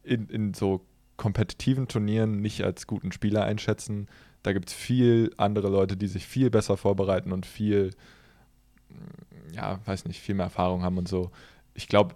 [0.05, 0.85] in, in so
[1.17, 4.09] kompetitiven Turnieren nicht als guten Spieler einschätzen.
[4.43, 7.91] Da gibt es viel andere Leute, die sich viel besser vorbereiten und viel,
[9.53, 11.31] ja, weiß nicht, viel mehr Erfahrung haben und so.
[11.75, 12.15] Ich glaube,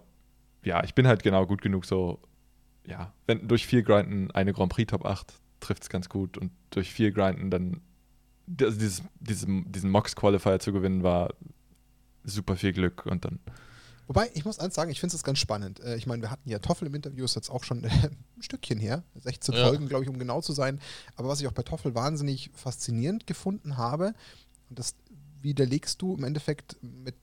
[0.63, 2.19] ja, ich bin halt genau gut genug so,
[2.85, 6.51] ja, wenn durch viel Grinden eine Grand Prix Top 8 trifft es ganz gut und
[6.69, 7.81] durch viel Grinden dann
[8.61, 11.33] also dieses, diesen, diesen Mox-Qualifier zu gewinnen, war
[12.23, 13.39] super viel Glück und dann
[14.07, 15.81] Wobei, ich muss eins sagen, ich finde es ganz spannend.
[15.81, 18.79] Äh, Ich meine, wir hatten ja Toffel im Interview, ist jetzt auch schon ein Stückchen
[18.79, 19.03] her.
[19.15, 19.67] 16 Ja.
[19.67, 20.79] Folgen, glaube ich, um genau zu sein.
[21.17, 24.13] Aber was ich auch bei Toffel wahnsinnig faszinierend gefunden habe,
[24.69, 24.95] und das
[25.41, 27.15] widerlegst du im Endeffekt mit,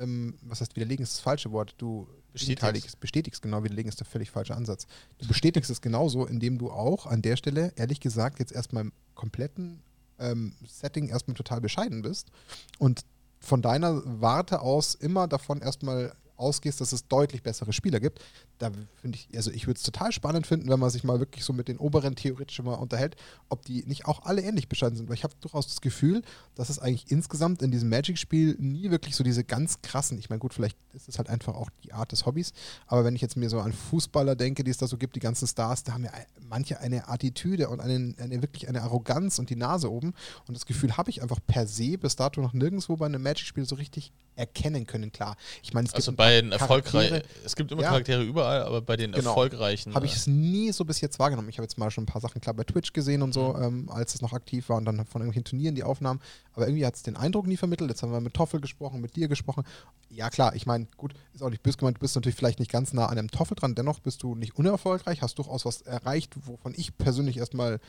[0.00, 2.98] ähm, was heißt widerlegen ist das falsche Wort, du Bestätigst.
[3.00, 4.86] bestätigst, genau, widerlegen ist der völlig falsche Ansatz.
[5.18, 8.92] Du bestätigst es genauso, indem du auch an der Stelle, ehrlich gesagt, jetzt erstmal im
[9.14, 9.82] kompletten
[10.18, 12.30] ähm, Setting erstmal total bescheiden bist
[12.78, 13.04] und
[13.38, 18.20] von deiner Warte aus immer davon erstmal ausgehst, dass es deutlich bessere Spieler gibt,
[18.58, 21.44] da finde ich, also ich würde es total spannend finden, wenn man sich mal wirklich
[21.44, 23.16] so mit den oberen theoretisch mal unterhält,
[23.48, 25.08] ob die nicht auch alle ähnlich bescheiden sind.
[25.08, 26.22] Weil ich habe durchaus das Gefühl,
[26.54, 30.40] dass es eigentlich insgesamt in diesem Magic-Spiel nie wirklich so diese ganz krassen, ich meine,
[30.40, 32.52] gut, vielleicht ist es halt einfach auch die Art des Hobbys,
[32.86, 35.20] aber wenn ich jetzt mir so an Fußballer denke, die es da so gibt, die
[35.20, 36.12] ganzen Stars, da haben ja
[36.48, 40.14] manche eine Attitüde und eine, eine wirklich eine Arroganz und die Nase oben.
[40.46, 43.64] Und das Gefühl habe ich einfach per se bis dato noch nirgendwo bei einem Magic-Spiel
[43.64, 45.12] so richtig erkennen können.
[45.12, 47.88] Klar, ich meine, es Also gibt bei ein den erfolgreichen, es gibt immer Ja.
[47.88, 49.30] Charaktere überall, aber bei den Genau.
[49.30, 49.94] erfolgreichen.
[49.94, 51.48] habe ich äh, es nie so bis jetzt wahrgenommen.
[51.48, 53.62] Ich habe jetzt mal schon ein paar Sachen klar bei Twitch gesehen und so, Mhm.
[53.62, 56.20] ähm, als es noch aktiv war und dann von irgendwelchen Turnieren die Aufnahmen.
[56.54, 57.90] Aber irgendwie hat es den Eindruck nie vermittelt.
[57.90, 59.64] Jetzt haben wir mit Toffel gesprochen, mit dir gesprochen.
[60.10, 62.70] Ja, klar, ich meine, gut, ist auch nicht böse gemeint, du bist natürlich vielleicht nicht
[62.70, 66.34] ganz nah an einem Toffel dran, dennoch bist du nicht unerfolgreich, hast durchaus was erreicht,
[66.46, 67.80] wovon ich persönlich erstmal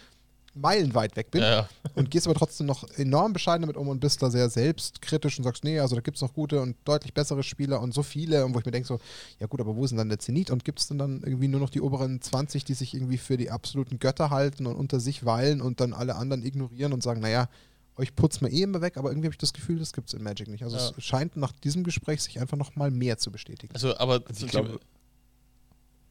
[0.55, 1.69] meilenweit weg bin ja, ja.
[1.95, 5.43] und gehst aber trotzdem noch enorm bescheiden damit um und bist da sehr selbstkritisch und
[5.43, 8.45] sagst, nee, also da gibt es noch gute und deutlich bessere Spieler und so viele
[8.45, 8.99] und wo ich mir denke so,
[9.39, 11.47] ja gut, aber wo ist denn dann der Zenit und gibt es denn dann irgendwie
[11.47, 14.99] nur noch die oberen 20, die sich irgendwie für die absoluten Götter halten und unter
[14.99, 17.49] sich weilen und dann alle anderen ignorieren und sagen, naja,
[17.95, 20.13] euch putzt man eh immer weg, aber irgendwie habe ich das Gefühl, das gibt es
[20.13, 20.63] in Magic nicht.
[20.63, 20.91] Also Ja.
[20.97, 23.73] es scheint nach diesem Gespräch sich einfach noch mal mehr zu bestätigen.
[23.73, 24.79] Also, aber Also ich glaube,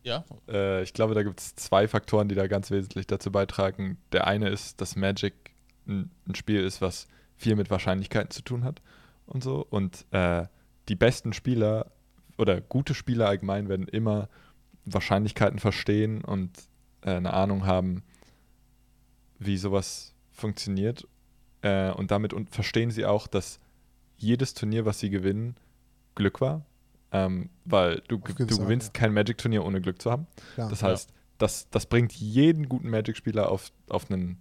[0.02, 3.98] ja, Äh, ich glaube, da gibt es zwei Faktoren, die da ganz wesentlich dazu beitragen.
[4.12, 5.34] Der eine ist, dass Magic
[5.86, 8.82] ein, ein Spiel ist, was viel mit Wahrscheinlichkeiten zu tun hat
[9.26, 9.66] und so.
[9.68, 10.46] Und äh,
[10.88, 11.90] die besten Spieler
[12.38, 14.28] oder gute Spieler allgemein werden immer
[14.84, 16.50] Wahrscheinlichkeiten verstehen und
[17.02, 18.02] äh, eine Ahnung haben,
[19.38, 21.06] wie sowas funktioniert.
[21.62, 23.60] Äh, und damit und verstehen sie auch, dass
[24.16, 25.56] jedes Turnier, was sie gewinnen,
[26.14, 26.64] Glück war.
[27.12, 29.00] Ähm, weil du, du gewisse Art, gewinnst ja.
[29.00, 30.26] kein Magic-Turnier ohne Glück zu haben.
[30.54, 30.70] Klar.
[30.70, 30.88] Das Ja.
[30.88, 34.38] heißt, das, das bringt jeden guten Magic-Spieler auf, auf einen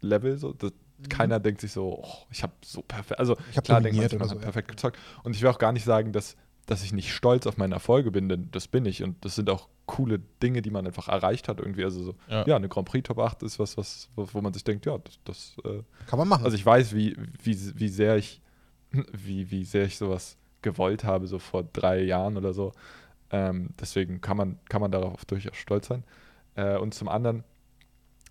[0.00, 0.36] Level.
[0.38, 0.52] So.
[0.52, 1.08] Das, Mhm.
[1.08, 3.18] Keiner denkt sich so, oh, ich habe so perfekt.
[3.18, 4.34] Also Ich habe klar denkt man, man oder hat so.
[4.36, 4.40] ja.
[4.42, 4.98] perfekt gezockt.
[5.24, 8.12] Und ich will auch gar nicht sagen, dass, dass ich nicht stolz auf meine Erfolge
[8.12, 9.02] bin, denn das bin ich.
[9.02, 11.58] Und das sind auch coole Dinge, die man einfach erreicht hat.
[11.58, 11.82] Irgendwie.
[11.82, 12.46] Also so, Ja.
[12.46, 14.96] ja, eine Grand Prix Top 8 ist was, was, wo wo man sich denkt, ja,
[14.98, 16.44] das, das äh, Kann man machen.
[16.44, 18.40] also ich weiß, wie, wie, wie sehr ich,
[19.12, 22.72] wie, wie sehr ich sowas gewollt habe, so vor drei Jahren oder so.
[23.30, 26.04] Ähm, deswegen kann man, kann man darauf durchaus stolz sein.
[26.54, 27.44] Äh, und zum anderen,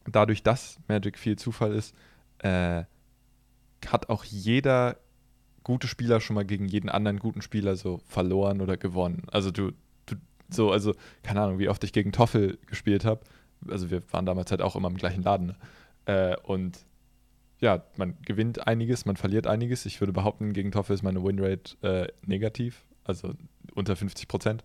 [0.06, 1.96] dadurch, dass Magic viel Zufall ist,
[2.39, 2.84] äh,
[3.88, 4.98] hat auch jeder
[5.63, 9.24] gute Spieler schon mal gegen jeden anderen guten Spieler so verloren oder gewonnen.
[9.32, 9.72] Also du,
[10.06, 10.15] du
[10.50, 13.22] so, also keine Ahnung, wie oft ich gegen Toffel gespielt habe.
[13.70, 15.48] Also wir waren damals halt auch immer im gleichen Laden.
[15.48, 15.56] Ne?
[16.06, 16.80] Äh, und
[17.62, 19.86] ja, man gewinnt einiges, man verliert einiges.
[19.86, 23.34] Ich würde behaupten, gegen Toffel ist meine Winrate äh, negativ, also
[23.76, 24.63] unter 50 Prozent.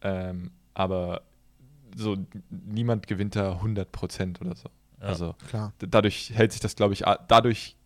[0.00, 1.22] Ähm, aber
[1.96, 2.16] so
[2.50, 4.68] niemand gewinnt da 100 Prozent oder so.
[5.00, 5.06] Ja.
[5.08, 5.72] Also Klar.
[5.78, 7.76] dadurch hält sich das, glaube ich, dadurch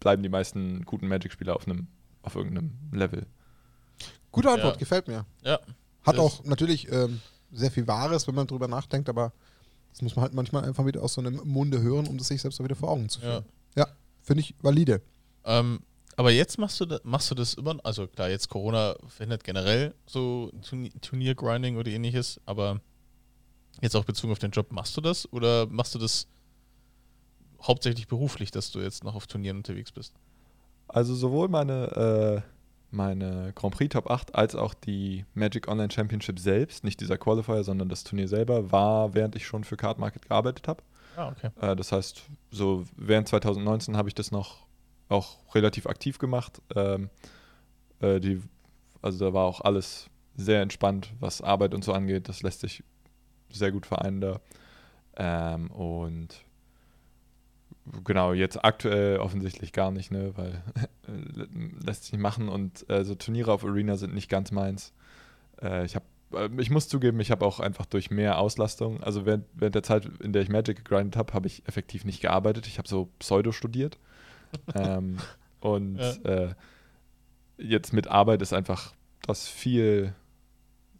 [0.00, 1.86] bleiben die meisten guten Magic-Spieler auf einem
[2.22, 3.26] auf irgendeinem Level.
[4.30, 4.78] Gute Antwort, Ja.
[4.78, 5.26] gefällt mir.
[5.44, 5.58] ja.
[6.04, 7.20] Hat auch natürlich ähm,
[7.52, 9.32] sehr viel Wahres, wenn man drüber nachdenkt, aber
[9.90, 12.40] das muss man halt manchmal einfach wieder aus so einem Munde hören, um das sich
[12.42, 13.44] selbst auch wieder vor Augen zu führen.
[13.44, 13.50] Ja,
[14.22, 15.02] finde ich valide.
[15.44, 15.80] Ähm,
[16.16, 19.94] aber jetzt machst du, da, machst du das immer, also klar, jetzt Corona verhindert generell
[20.06, 22.80] so Turnier- Turniergrinding oder ähnliches, aber
[23.80, 26.28] jetzt auch bezogen auf den Job, machst du das oder machst du das
[27.62, 30.14] hauptsächlich beruflich, dass du jetzt noch auf Turnieren unterwegs bist?
[30.86, 32.48] Also sowohl meine, äh,
[32.90, 37.64] meine Grand Prix Top 8 als auch die Magic Online Championship selbst, nicht dieser Qualifier,
[37.64, 40.82] sondern das Turnier selber, war, während ich schon für Card Market gearbeitet habe.
[41.16, 41.50] Ah, okay.
[41.60, 44.66] Äh, das heißt, so während 2019 habe ich das noch
[45.08, 46.62] auch relativ aktiv gemacht.
[46.74, 47.10] Ähm,
[48.00, 48.40] äh, die,
[49.02, 52.28] also da war auch alles sehr entspannt, was Arbeit und so angeht.
[52.28, 52.82] Das lässt sich
[53.50, 54.40] sehr gut vereinen da.
[55.16, 56.44] Ähm, und
[58.04, 60.62] genau, jetzt aktuell offensichtlich gar nicht, ne, weil
[61.84, 64.92] lässt sich nicht machen und äh, so Turniere auf Arena sind nicht ganz meins.
[65.60, 66.06] Äh, ich habe
[66.58, 70.06] ich muss zugeben, ich habe auch einfach durch mehr Auslastung, also während, während der Zeit,
[70.20, 72.66] in der ich Magic gegrindet habe, habe ich effektiv nicht gearbeitet.
[72.66, 73.98] Ich habe so Pseudo studiert.
[74.74, 75.18] ähm,
[75.60, 76.12] und Ja.
[76.24, 76.54] äh,
[77.58, 78.92] jetzt mit Arbeit ist einfach
[79.26, 80.14] das viel,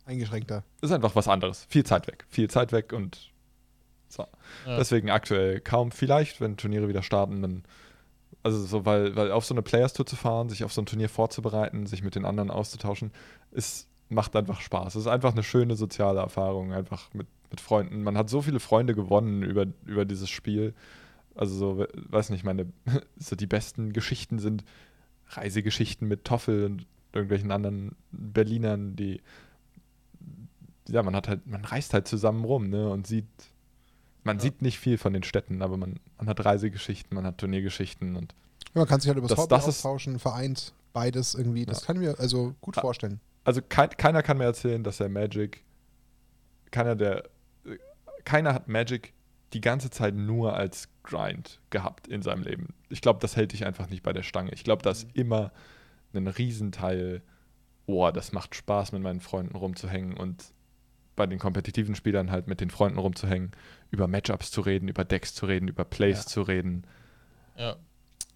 [0.05, 0.64] Eingeschränkter.
[0.81, 1.66] ist einfach was anderes.
[1.68, 2.25] Viel Zeit weg.
[2.29, 3.31] Viel Zeit weg und
[4.09, 4.27] so.
[4.66, 4.77] Ja.
[4.77, 5.90] Deswegen aktuell kaum.
[5.90, 7.64] Vielleicht, wenn Turniere wieder starten, dann.
[8.45, 10.87] Also so, weil, weil auf so eine Players Tour zu fahren, sich auf so ein
[10.87, 13.12] Turnier vorzubereiten, sich mit den anderen auszutauschen,
[13.53, 14.94] ist, macht einfach Spaß.
[14.94, 18.03] Es ist einfach eine schöne soziale Erfahrung, einfach mit, mit Freunden.
[18.03, 20.75] Man hat so viele Freunde gewonnen über, über dieses Spiel.
[21.35, 22.66] Also so, we- weiß nicht, meine,
[23.16, 24.64] so die besten Geschichten sind
[25.29, 29.20] Reisegeschichten mit Toffel und irgendwelchen anderen Berlinern, die
[30.88, 33.27] ja, man hat halt, man reist halt zusammen rum, ne, und sieht,
[34.25, 34.42] man Ja.
[34.42, 38.35] sieht nicht viel von den Städten, aber man, man hat Reisegeschichten, man hat Turniergeschichten und
[38.75, 41.64] Ja, man kann sich halt über das Hobby austauschen, vereint beides irgendwie.
[41.64, 41.87] Das Ja.
[41.87, 43.20] kann ich mir also gut vorstellen.
[43.45, 45.65] Also kein, keiner kann mir erzählen, dass er Magic,
[46.71, 47.25] keiner der,
[48.25, 49.13] keiner hat Magic
[49.53, 52.75] die ganze Zeit nur als Grind gehabt in seinem Leben.
[52.89, 54.53] Ich glaube, das hält dich einfach nicht bei der Stange.
[54.53, 55.53] Ich glaube, da ist immer
[56.15, 57.23] ein Riesenteil,
[57.87, 60.53] oh, das macht Spaß, mit meinen Freunden rumzuhängen und
[61.17, 63.53] bei den kompetitiven Spielern halt mit den Freunden rumzuhängen,
[63.91, 66.27] über Matchups zu reden, über Decks zu reden, über Plays Ja.
[66.27, 66.87] zu reden.
[67.57, 67.77] Ja.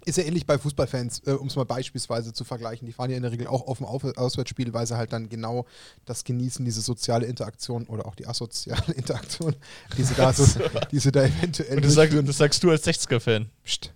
[0.06, 2.86] Ist ja ähnlich bei Fußballfans, äh, um es mal beispielsweise zu vergleichen.
[2.86, 5.66] Die fahren ja in der Regel auch auf dem Auswärtsspiel, weil sie halt dann genau
[6.04, 9.56] das genießen, diese soziale Interaktion oder auch die asoziale Interaktion,
[9.98, 10.44] die sie da, so,
[10.90, 13.50] die sie da eventuell Und das, sag, das sagst du als 60er-Fan.
[13.64, 13.92] Psst.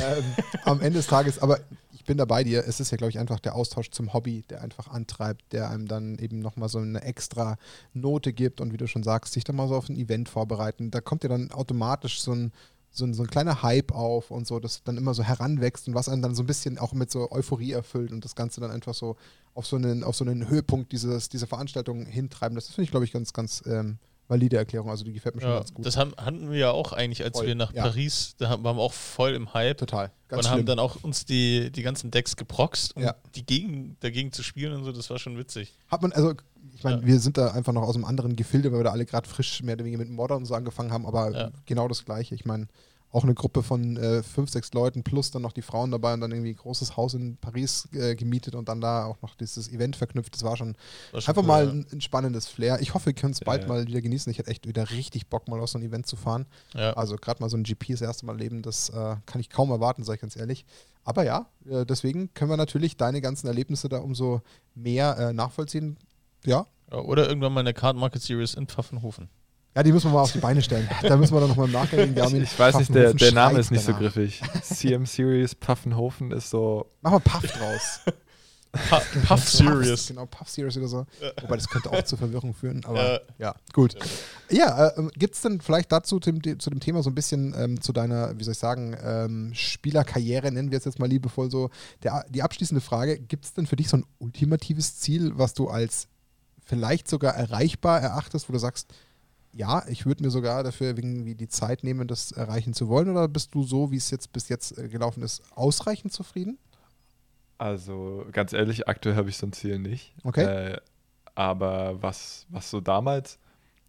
[0.00, 0.24] ähm,
[0.64, 1.60] am Ende des Tages, aber
[2.04, 4.44] ich bin da bei dir, es ist ja, glaube ich, einfach der Austausch zum Hobby,
[4.50, 7.56] der einfach antreibt, der einem dann eben nochmal so eine extra
[7.94, 10.90] Note gibt und wie du schon sagst, sich dann mal so auf ein Event vorbereiten.
[10.90, 12.52] Da kommt ja dann automatisch so ein,
[12.96, 15.94] so ein, so ein kleiner Hype auf und so, das dann immer so heranwächst und
[15.94, 18.70] was einen dann so ein bisschen auch mit so Euphorie erfüllt und das Ganze dann
[18.70, 19.16] einfach so
[19.54, 22.54] auf so einen, auf so einen Höhepunkt dieses, dieser Veranstaltung hintreiben.
[22.54, 24.90] Das finde ich, glaube ich, ganz, ganz ähm, valide Erklärung.
[24.90, 25.84] Also die gefällt mir schon Ja, ganz gut.
[25.86, 27.82] das haben, hatten wir ja auch eigentlich, als Voll, wir nach ja.
[27.82, 30.10] Paris, da haben- waren wir auch voll im Hype Total.
[30.28, 30.66] Ganz und haben schlimm.
[30.66, 33.14] dann auch uns die, die ganzen Decks geproxt, um Ja.
[33.34, 35.72] die gegen, dagegen zu spielen und so, das war schon witzig.
[35.88, 36.32] Hat man, also,
[36.74, 39.04] ich meine, wir sind da einfach noch aus einem anderen Gefilde, weil wir da alle
[39.06, 42.34] gerade frisch mehr oder weniger mit Modern und so angefangen haben, aber genau das Gleiche.
[42.34, 42.66] Ich meine,
[43.14, 46.20] auch eine Gruppe von äh, fünf, sechs Leuten plus dann noch die Frauen dabei und
[46.20, 49.68] dann irgendwie ein großes Haus in Paris äh, gemietet und dann da auch noch dieses
[49.70, 50.34] Event verknüpft.
[50.34, 50.74] Das war schon
[51.12, 52.80] War schon einfach cool, mal ein, ein spannendes Flair.
[52.80, 53.68] Ich hoffe, wir können es bald Ja.
[53.68, 54.30] mal wieder genießen.
[54.32, 56.46] Ich hätte echt wieder richtig Bock, mal auf so ein Event zu fahren.
[56.74, 56.92] Ja.
[56.94, 59.70] Also gerade mal so ein GP das erste Mal leben, das äh, kann ich kaum
[59.70, 60.66] erwarten, sage ich ganz ehrlich.
[61.04, 64.40] Aber ja, äh, deswegen können wir natürlich deine ganzen Erlebnisse da umso
[64.74, 65.98] mehr äh, nachvollziehen.
[66.44, 69.28] Ja, Ja, Oder irgendwann mal eine Card Market Series in Pfaffenhofen.
[69.76, 70.88] Ja, die müssen wir mal auf die Beine stellen.
[71.02, 73.70] Da müssen wir dann nochmal im Nachgang ihn- Ich weiß nicht, der, der Name ist
[73.70, 74.40] nicht so griffig.
[74.62, 76.90] CM Series Pfaffenhofen ist so.
[77.02, 78.00] Mach mal Puff draus.
[78.90, 80.08] Puff, Puff Series.
[80.08, 81.06] Genau, Puff Series oder so.
[81.42, 82.84] Wobei das könnte auch zu Verwirrung führen.
[82.84, 83.20] Aber Ja.
[83.38, 83.94] ja, gut.
[84.50, 87.54] Ja, äh, gibt es denn vielleicht dazu dem, de- zu dem Thema so ein bisschen
[87.56, 91.52] ähm, zu deiner, wie soll ich sagen, ähm, Spielerkarriere, nennen wir es jetzt mal liebevoll
[91.52, 91.70] so,
[92.02, 95.68] der, die abschließende Frage, gibt es denn für dich so ein ultimatives Ziel, was du
[95.68, 96.08] als
[96.64, 98.88] vielleicht sogar erreichbar erachtest, wo du sagst,
[99.54, 103.28] ja, ich würde mir sogar dafür irgendwie die Zeit nehmen, das erreichen zu wollen, oder
[103.28, 106.58] bist du so, wie es jetzt bis jetzt äh, gelaufen ist, ausreichend zufrieden?
[107.56, 110.12] Also ganz ehrlich, aktuell habe ich so ein Ziel nicht.
[110.24, 110.44] Okay.
[110.44, 110.80] Äh,
[111.34, 113.38] aber was, was so damals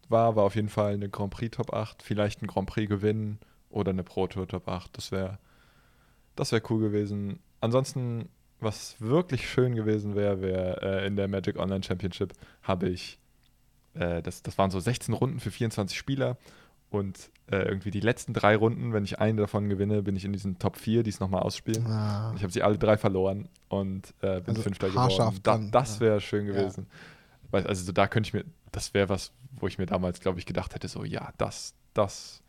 [0.08, 3.39] war, war auf jeden Fall eine Grand Prix Top 8, vielleicht ein Grand Prix gewinnen
[3.69, 4.95] oder eine Pro Tour Top 8.
[4.95, 5.39] Das wäre
[6.36, 7.39] das wär cool gewesen.
[7.62, 13.17] Ansonsten, was wirklich schön gewesen wäre, wäre äh, in der Magic Online Championship habe ich,
[13.95, 16.38] äh, das, das waren so 16 Runden für 24 Spieler
[16.89, 20.34] und äh, irgendwie die letzten drei Runden, wenn ich eine davon gewinne, bin ich in
[20.34, 21.86] diesen Top 4, die es nochmal ausspielen.
[21.88, 25.39] Ah, Ich habe sie alle drei verloren und äh, bin Also Fünfter geworden.
[25.43, 26.01] Da, das ja.
[26.01, 26.53] wäre schön Ja.
[26.53, 26.88] gewesen.
[27.51, 30.39] Weil, also so da könnte ich mir, das wäre was, wo ich mir damals, glaube
[30.39, 32.41] ich, gedacht hätte, so ja, das, das.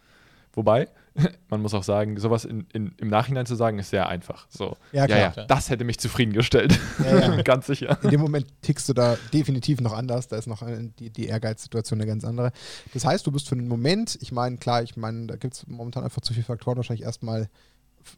[0.56, 0.88] Wobei,
[1.48, 4.46] man muss auch sagen, sowas in, in, im Nachhinein zu sagen, ist sehr einfach.
[4.48, 5.18] So, Ja, ja, klar.
[5.18, 5.46] ja, Klar.
[5.46, 6.76] das hätte mich zufriedengestellt.
[7.04, 7.42] Ja, ja.
[7.44, 7.98] Ganz sicher.
[8.02, 10.26] in dem Moment tickst du da definitiv noch anders.
[10.28, 12.50] Da ist noch äh, die, die Ehrgeizsituation eine ganz andere.
[12.92, 15.66] Das heißt, du bist für den Moment, ich meine, klar, ich meine, da gibt es
[15.68, 17.48] momentan einfach zu viele Faktoren, wahrscheinlich erstmal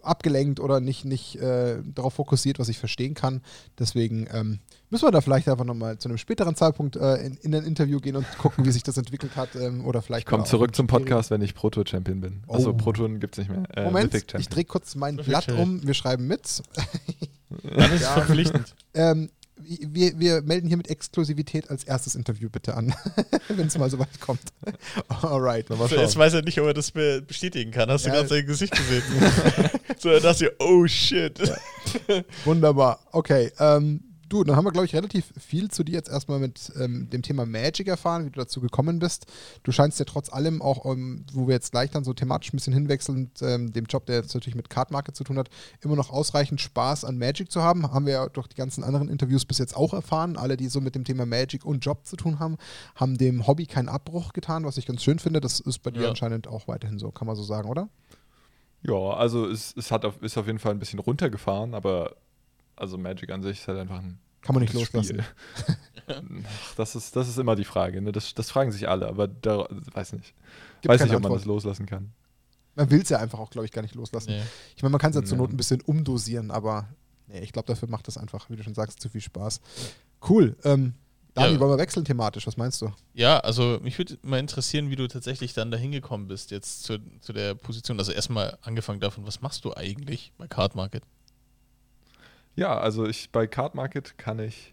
[0.03, 3.42] abgelenkt oder nicht, nicht äh, darauf fokussiert, was ich verstehen kann.
[3.79, 4.59] Deswegen ähm,
[4.90, 8.01] müssen wir da vielleicht einfach nochmal zu einem späteren Zeitpunkt äh, in, in ein Interview
[8.01, 9.55] gehen und gucken, wie sich das entwickelt hat.
[9.57, 12.42] Ähm, oder vielleicht Ich komme zurück zum Podcast, wenn ich Pro Tour Champion bin.
[12.46, 12.55] Oh.
[12.55, 13.64] Also Pro Touren gibt es nicht mehr.
[13.77, 15.87] Äh, Moment, ich drehe kurz mein Mythic Blatt um.
[15.87, 16.62] Wir schreiben mit.
[17.62, 18.12] Dann ist Ja.
[18.12, 18.74] verpflichtend.
[18.94, 19.31] Ähm,
[19.64, 22.94] wir, wir melden hier mit Exklusivität als erstes Interview bitte an,
[23.49, 24.40] wenn es mal so weit kommt.
[25.09, 25.68] Alright.
[25.71, 26.16] Mal Jetzt schauen.
[26.23, 27.90] weiß er nicht, ob er das be- bestätigen kann.
[27.90, 28.12] Hast Ja.
[28.12, 29.03] du gerade sein Gesicht gesehen?
[29.99, 31.38] so, er dachte, oh shit.
[32.44, 33.01] Wunderbar.
[33.12, 33.51] Okay.
[33.59, 37.08] Ähm, du, dann haben wir, glaube ich, relativ viel zu dir jetzt erstmal mit ähm,
[37.10, 39.26] dem Thema Magic erfahren, wie du dazu gekommen bist.
[39.62, 42.56] Du scheinst ja trotz allem auch, ähm, wo wir jetzt gleich dann so thematisch ein
[42.56, 45.48] bisschen hinwechseln, ähm, dem Job, der jetzt natürlich mit Card Market zu tun hat,
[45.80, 47.90] immer noch ausreichend Spaß an Magic zu haben.
[47.92, 50.36] Haben wir ja durch die ganzen anderen Interviews bis jetzt auch erfahren.
[50.36, 52.56] Alle, die so mit dem Thema Magic und Job zu tun haben,
[52.94, 55.40] haben dem Hobby keinen Abbruch getan, was ich ganz schön finde.
[55.40, 56.08] Das ist bei dir Ja.
[56.10, 57.88] anscheinend auch weiterhin so, kann man so sagen, oder?
[58.82, 62.14] Ja, also es, es hat auf, ist auf jeden Fall ein bisschen runtergefahren, aber
[62.78, 65.22] also Magic an sich ist halt einfach ein Kann man nicht loslassen.
[65.22, 65.24] Spiel.
[66.08, 68.00] Ach, das, ist, das ist immer die Frage.
[68.00, 68.12] Ne?
[68.12, 70.34] Das, das fragen sich alle, aber da weiß nicht.
[70.80, 71.40] Gibt weiß nicht, ob man Antwort.
[71.40, 72.12] das loslassen kann.
[72.74, 74.30] Man will es ja einfach auch, glaube ich, gar nicht loslassen.
[74.30, 74.42] Nee.
[74.76, 75.36] Ich meine, man kann es ja zur.
[75.36, 76.88] Not ein bisschen umdosieren, aber
[77.26, 79.60] nee, ich glaube, dafür macht das einfach, wie du schon sagst, zu viel Spaß.
[80.28, 80.56] Cool.
[80.64, 80.94] Ähm,
[81.34, 81.60] Dani, Ja.
[81.60, 82.46] wollen wir wechseln thematisch?
[82.46, 82.90] Was meinst du?
[83.14, 86.98] Ja, also mich würde mal interessieren, wie du tatsächlich dann dahin gekommen bist, jetzt zu,
[87.20, 87.98] zu der Position.
[87.98, 91.02] Also erstmal angefangen davon, was machst du eigentlich bei Card Market?
[92.59, 94.73] Ja, also ich bei Card Market kann ich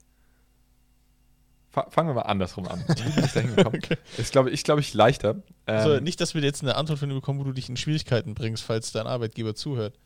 [1.70, 2.84] fa fangen wir mal andersrum an.
[2.88, 3.80] Wie bin ich da hingekommen?
[3.84, 3.98] okay.
[4.18, 5.36] Ist, glaube ich, glaube ich, leichter.
[5.68, 8.34] Also nicht, dass wir jetzt eine Antwort von dir bekommen, wo du dich in Schwierigkeiten
[8.34, 10.00] bringst, falls dein Arbeitgeber zuhört.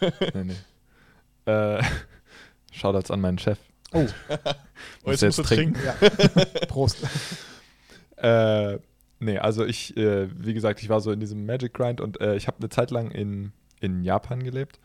[0.34, 1.50] nee, nee.
[1.50, 1.82] Äh,
[2.72, 3.58] Shoutouts an meinen Chef.
[3.92, 4.04] Oh.
[5.02, 5.80] oh jetzt, jetzt musst trinken.
[5.80, 6.38] trinken.
[6.60, 6.66] Ja.
[6.66, 6.98] Prost.
[8.18, 8.78] äh,
[9.18, 12.36] nee, also ich, äh, wie gesagt, ich war so in diesem Magic Grind und äh,
[12.36, 14.78] ich habe eine Zeit lang in, in Japan gelebt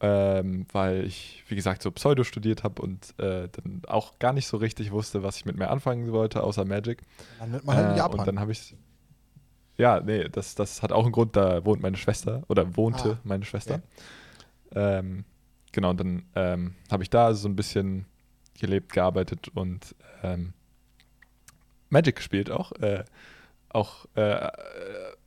[0.00, 4.46] ähm, weil ich, wie gesagt, so Pseudo studiert habe und äh, dann auch gar nicht
[4.46, 7.02] so richtig wusste, was ich mit mir anfangen wollte, außer Magic.
[7.38, 8.20] Dann nennt man halt in Japan.
[8.20, 8.76] Und dann habe ich
[9.78, 13.20] ja, nee, das, das hat auch einen Grund, da wohnt meine Schwester oder wohnte ah,
[13.24, 13.82] meine Schwester.
[14.70, 14.98] Okay.
[14.98, 15.24] Ähm,
[15.72, 18.06] genau, und dann ähm, habe ich da so ein bisschen
[18.58, 20.54] gelebt, gearbeitet und ähm,
[21.90, 22.72] Magic gespielt auch.
[22.72, 23.04] Äh,
[23.68, 24.48] auch äh,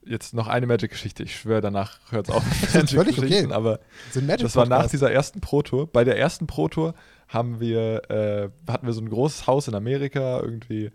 [0.10, 1.24] jetzt noch eine Magic-Geschichte.
[1.24, 2.44] Ich schwöre, danach hört es auf.
[2.74, 3.48] das völlig okay.
[3.52, 3.80] Aber
[4.16, 5.88] das war nach dieser ersten Pro-Tour.
[5.88, 6.96] Bei der ersten Pro-Tour
[7.28, 10.86] haben wir, äh, hatten wir so ein großes Haus in Amerika, irgendwie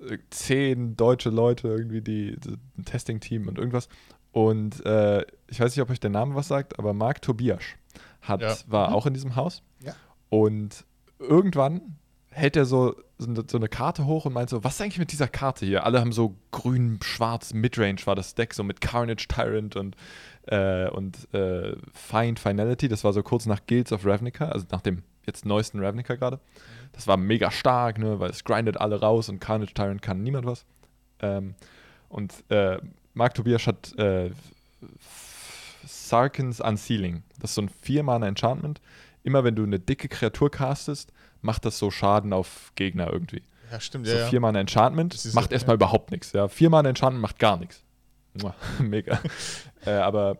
[0.00, 3.88] äh, zehn deutsche Leute, irgendwie die, die ein Testing-Team und irgendwas.
[4.32, 7.62] Und äh, ich weiß nicht, ob euch der Name was sagt, aber Marc Tobias
[8.20, 8.54] hat, ja.
[8.66, 8.94] war mhm.
[8.94, 9.62] auch in diesem Haus.
[9.82, 9.94] Ja.
[10.28, 10.84] Und
[11.18, 11.96] irgendwann
[12.36, 15.26] hält er so, so eine Karte hoch und meint so, was ist eigentlich mit dieser
[15.26, 15.84] Karte hier?
[15.84, 19.96] Alle haben so grün, schwarz, Midrange war das Deck, so mit Carnage Tyrant und,
[20.46, 22.88] äh, und äh, Find Finality.
[22.88, 26.38] Das war so kurz nach Guilds of Ravnica, also nach dem jetzt neuesten Ravnica gerade.
[26.92, 30.46] Das war mega stark, ne, weil es grindet alle raus und Carnage Tyrant kann niemand
[30.46, 30.66] was.
[31.20, 31.54] Ähm,
[32.10, 32.78] und äh,
[33.14, 34.30] Mark Tobias hat äh,
[35.86, 37.22] Sarkins Unsealing.
[37.40, 38.82] Das ist so ein 4-Mana-Enchantment.
[39.26, 41.12] Immer wenn du eine dicke Kreatur castest,
[41.42, 43.42] macht das so Schaden auf Gegner irgendwie.
[43.72, 44.28] Ja, stimmt, so ja.
[44.28, 45.78] Viermal ein Enchantment macht so, erstmal ja.
[45.78, 46.32] überhaupt nichts.
[46.32, 46.46] Ja.
[46.46, 47.82] Viermal ein Enchantment macht gar nichts.
[48.78, 49.20] Mega.
[49.84, 50.38] äh, aber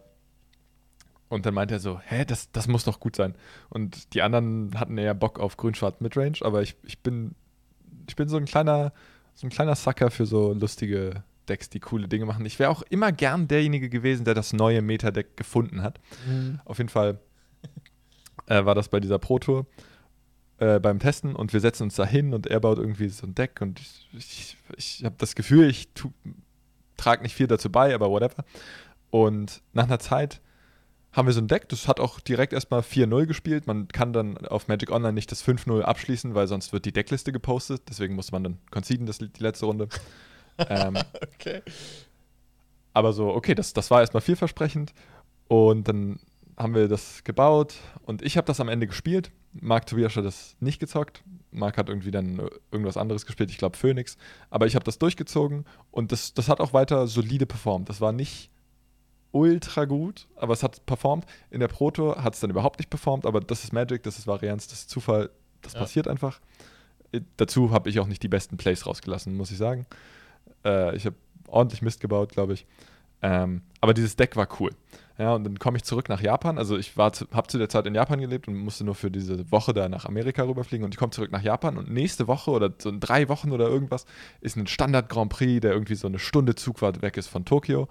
[1.29, 3.35] und dann meint er so, hä, das, das muss doch gut sein.
[3.69, 7.35] Und die anderen hatten eher Bock auf grün-schwarz Midrange, aber ich, ich bin
[8.09, 8.93] ich bin so ein kleiner
[9.35, 12.47] so ein kleiner Sucker für so lustige Decks, die coole Dinge machen.
[12.47, 16.01] Ich wäre auch immer gern derjenige gewesen, der das neue Meta-Deck gefunden hat.
[16.27, 16.61] Mhm.
[16.65, 17.19] Auf jeden Fall
[18.47, 19.67] äh, war das bei dieser Pro-Tour
[20.59, 23.35] äh, beim Testen und wir setzen uns da hin und er baut irgendwie so ein
[23.35, 25.89] Deck und ich, ich, ich habe das Gefühl, ich
[26.97, 28.45] trage nicht viel dazu bei, aber whatever.
[29.11, 30.41] Und nach einer Zeit
[31.13, 33.67] haben wir so ein Deck, das hat auch direkt erstmal 4-0 gespielt.
[33.67, 37.33] Man kann dann auf Magic Online nicht das 5-0 abschließen, weil sonst wird die Deckliste
[37.33, 37.83] gepostet.
[37.89, 39.89] Deswegen muss man dann conceden, das, die letzte Runde.
[40.59, 40.99] ähm,
[41.35, 41.63] okay.
[42.93, 44.93] Aber so, okay, das, das war erstmal vielversprechend.
[45.49, 46.19] Und dann
[46.57, 49.31] haben wir das gebaut und ich habe das am Ende gespielt.
[49.53, 51.23] Marc Tobias hat das nicht gezockt.
[51.51, 54.17] Marc hat irgendwie dann irgendwas anderes gespielt, ich glaube Phoenix.
[54.51, 57.89] Aber ich habe das durchgezogen und das, das hat auch weiter solide performt.
[57.89, 58.51] Das war nicht
[59.33, 61.27] ultra gut, aber es hat performt.
[61.51, 64.19] In der Pro Tour hat es dann überhaupt nicht performt, aber das ist Magic, das
[64.19, 65.31] ist Varianz, das ist Zufall,
[65.63, 65.81] das ja.
[65.81, 66.41] passiert einfach.
[67.13, 69.87] Äh, dazu habe ich auch nicht die besten Plays rausgelassen, muss ich sagen.
[70.65, 71.17] Äh, ich habe
[71.49, 72.67] ordentlich Mist gebaut, glaube ich.
[73.23, 74.71] Ähm, aber dieses Deck war cool.
[75.19, 76.59] Ja, und dann komme ich zurück nach Japan.
[76.59, 79.73] Also ich habe zu der Zeit in Japan gelebt und musste nur für diese Woche
[79.73, 80.85] da nach Amerika rüberfliegen.
[80.85, 83.67] Und ich komme zurück nach Japan und nächste Woche oder so in drei Wochen oder
[83.67, 84.05] irgendwas
[84.43, 87.89] ist ein Standard Grand Prix, der irgendwie so eine Stunde Zugfahrt weg ist von Tokio.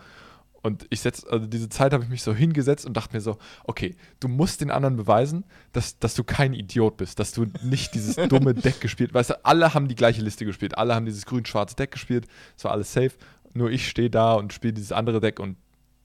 [0.61, 3.37] Und ich setze, also diese Zeit habe ich mich so hingesetzt und dachte mir so,
[3.65, 7.93] okay, du musst den anderen beweisen, dass, dass du kein Idiot bist, dass du nicht
[7.93, 11.27] dieses dumme Deck gespielt Weißt du, alle haben die gleiche Liste gespielt, alle haben dieses
[11.27, 12.25] grün-schwarze Deck gespielt,
[12.57, 13.11] es war alles safe.
[13.53, 15.55] Nur ich stehe da und spiele dieses andere Deck und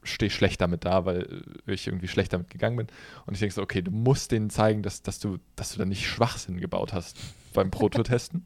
[0.03, 2.87] stehe schlecht damit da, weil ich irgendwie schlecht damit gegangen bin.
[3.27, 5.85] Und ich denke so, okay, du musst denen zeigen, dass, dass, du, dass du da
[5.85, 7.17] nicht Schwachsinn gebaut hast
[7.53, 8.45] beim Prototesten.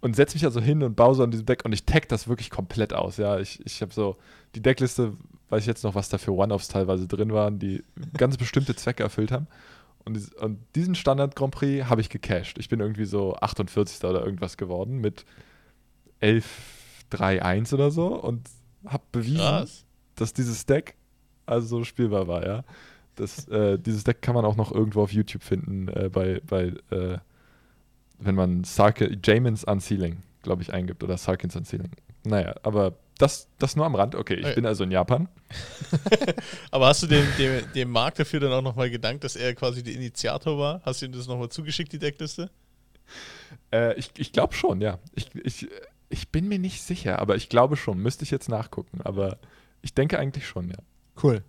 [0.00, 2.28] und setze mich also hin und baue so an diesem Deck und ich tag das
[2.28, 3.16] wirklich komplett aus.
[3.16, 4.16] Ja, ich, ich habe so
[4.54, 5.16] die Deckliste,
[5.48, 7.84] weiß ich jetzt noch, was da für One-Offs teilweise drin waren, die
[8.16, 9.46] ganz bestimmte Zwecke erfüllt haben.
[10.04, 12.58] Und, und diesen Standard Grand Prix habe ich gecached.
[12.58, 14.02] Ich bin irgendwie so 48.
[14.02, 15.24] oder irgendwas geworden mit
[16.20, 18.48] 11-3-1 oder so und
[18.84, 19.84] habe bewiesen, Krass
[20.22, 20.94] dass dieses Deck
[21.46, 22.64] also spielbar war, ja.
[23.16, 26.72] Das, äh, dieses Deck kann man auch noch irgendwo auf YouTube finden, äh, bei, bei
[26.90, 27.18] äh,
[28.18, 31.90] wenn man Sark Jamins Unsealing, glaube ich, eingibt oder Sarkins Unsealing.
[32.24, 34.14] Naja, aber das, das nur am Rand.
[34.14, 35.28] Okay, ich bin also in Japan.
[36.70, 39.82] aber hast du dem, dem, dem Marc dafür dann auch nochmal gedankt, dass er quasi
[39.82, 40.80] der Initiator war?
[40.84, 42.48] Hast du ihm das nochmal zugeschickt, die Deckliste?
[43.72, 44.98] Äh, ich ich glaube schon, ja.
[45.14, 45.68] Ich, ich,
[46.08, 47.98] ich bin mir nicht sicher, aber ich glaube schon.
[47.98, 49.38] Müsste ich jetzt nachgucken, aber
[49.82, 50.78] ich denke eigentlich schon, ja.
[51.22, 51.44] Cool.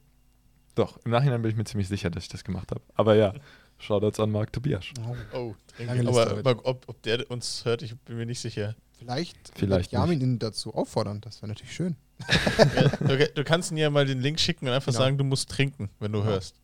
[0.75, 2.81] Doch, im Nachhinein bin ich mir ziemlich sicher, dass ich das gemacht habe.
[2.95, 3.33] Aber ja,
[3.77, 4.85] Shoutouts an Marc Tobias.
[4.99, 8.75] Oh, oh aber, aber ob, ob, der uns hört, ich bin mir nicht sicher.
[8.97, 11.95] Vielleicht, Vielleicht Jamin ihn dazu auffordern, das wäre natürlich schön.
[12.75, 15.03] ja, du, du, kannst ihm ja mal den Link schicken und einfach genau.
[15.03, 16.25] sagen, du musst trinken, wenn du ja.
[16.25, 16.55] hörst.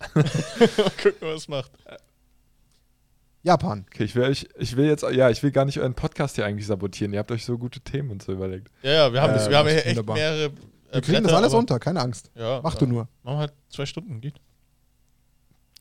[0.14, 0.24] mal
[1.02, 1.72] gucken, was macht.
[3.42, 3.86] Japan.
[3.88, 6.44] Okay, ich will, ich, ich will jetzt, ja, ich will gar nicht euren Podcast hier
[6.44, 7.12] eigentlich sabotieren.
[7.12, 8.70] Ihr habt euch so gute Themen und so überlegt.
[8.82, 10.16] Ja, ja, wir haben, Äh, das, wir haben echt wunderbar.
[10.16, 10.52] mehrere.
[10.90, 12.30] Äh, Wir kriegen das Blätter, alles aber- unter, keine Angst.
[12.34, 12.78] Ja, Mach ja.
[12.80, 13.08] du nur.
[13.22, 14.40] Machen wir halt zwei Stunden, geht.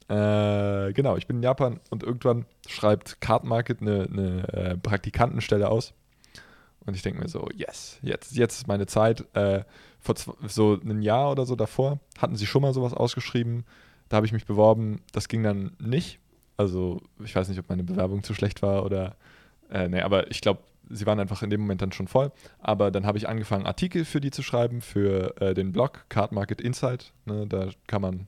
[0.07, 5.69] Äh, genau, ich bin in Japan und irgendwann schreibt Card Market eine, eine äh, Praktikantenstelle
[5.69, 5.93] aus.
[6.85, 9.23] Und ich denke mir so, yes, jetzt, jetzt ist meine Zeit.
[9.35, 9.63] Äh,
[9.99, 10.15] vor
[10.47, 13.65] so ein Jahr oder so davor hatten sie schon mal sowas ausgeschrieben.
[14.07, 15.01] Da habe ich mich beworben.
[15.11, 16.19] Das ging dann nicht.
[16.57, 19.15] Also, ich weiß nicht, ob meine Bewerbung zu schlecht war oder.
[19.69, 22.31] Äh, nee, aber ich glaube, sie waren einfach in dem Moment dann schon voll.
[22.59, 26.31] Aber dann habe ich angefangen, Artikel für die zu schreiben, für äh, den Blog Card
[26.31, 27.13] Market Insight.
[27.25, 28.27] Ne, da kann man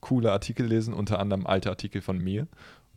[0.00, 2.46] coole Artikel lesen, unter anderem alte Artikel von mir.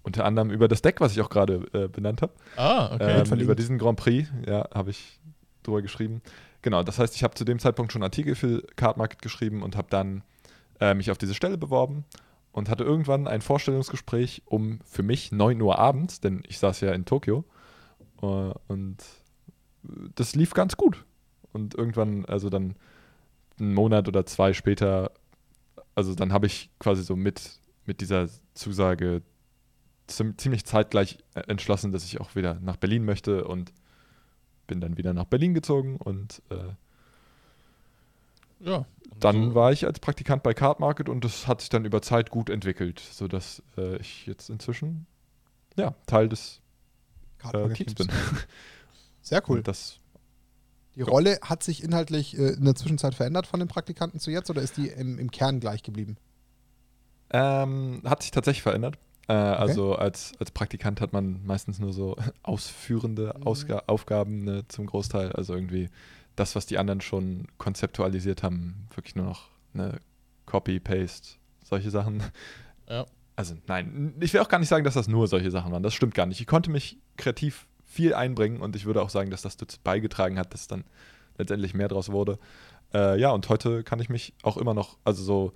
[0.01, 2.33] Unter anderem über das Deck, was ich auch gerade äh, benannt habe.
[2.57, 3.23] Ah, okay.
[3.31, 5.19] Ähm, über diesen Grand Prix, ja, habe ich
[5.63, 6.21] drüber geschrieben.
[6.61, 9.77] Genau, das heißt, ich habe zu dem Zeitpunkt schon Artikel für Card Market geschrieben und
[9.77, 10.23] habe dann
[10.81, 12.03] äh, mich auf diese Stelle beworben
[12.51, 16.91] und hatte irgendwann ein Vorstellungsgespräch um für mich 9 Uhr abends, denn ich saß ja
[16.91, 17.45] in Tokio
[18.23, 18.97] und
[20.15, 21.05] das lief ganz gut.
[21.51, 22.75] Und irgendwann, also dann
[23.59, 25.11] einen Monat oder zwei später,
[25.95, 29.21] also dann habe ich quasi so mit, mit dieser Zusage
[30.07, 33.71] ziem- ziemlich zeitgleich äh, entschlossen, dass ich auch wieder nach Berlin möchte und
[34.65, 36.73] bin dann wieder nach Berlin gezogen und äh,
[38.61, 38.77] ja.
[38.77, 41.85] Und dann so- war ich als Praktikant bei Card Market und das hat sich dann
[41.85, 45.05] über Zeit gut entwickelt, sodass äh, ich jetzt inzwischen
[45.77, 46.61] ja, Teil des
[47.51, 48.09] äh, Kartenmarket Teams bin.
[49.21, 49.57] Sehr cool.
[49.59, 49.99] Und das,
[50.95, 54.49] Die Rolle hat sich inhaltlich äh, in der Zwischenzeit verändert von den Praktikanten zu jetzt
[54.49, 56.17] oder ist die im, im Kern gleich geblieben?
[57.31, 58.97] ähm, hat sich tatsächlich verändert.
[59.27, 63.43] Äh, Also als, als Praktikant hat man meistens nur so ausführende Mhm.
[63.47, 65.31] Ausga Aufgaben ne, zum Großteil.
[65.31, 65.89] Also irgendwie
[66.35, 69.99] das, was die anderen schon konzeptualisiert haben, wirklich nur noch eine
[70.45, 72.21] Copy, Paste, solche Sachen.
[72.89, 73.05] Ja.
[73.35, 75.83] Also nein, ich will auch gar nicht sagen, dass das nur solche Sachen waren.
[75.83, 76.39] Das stimmt gar nicht.
[76.39, 80.37] Ich konnte mich kreativ viel einbringen und ich würde auch sagen, dass das dazu beigetragen
[80.37, 80.83] hat, dass dann
[81.37, 82.37] letztendlich mehr draus wurde.
[82.93, 85.53] Äh, ja, und heute kann ich mich auch immer noch, also so,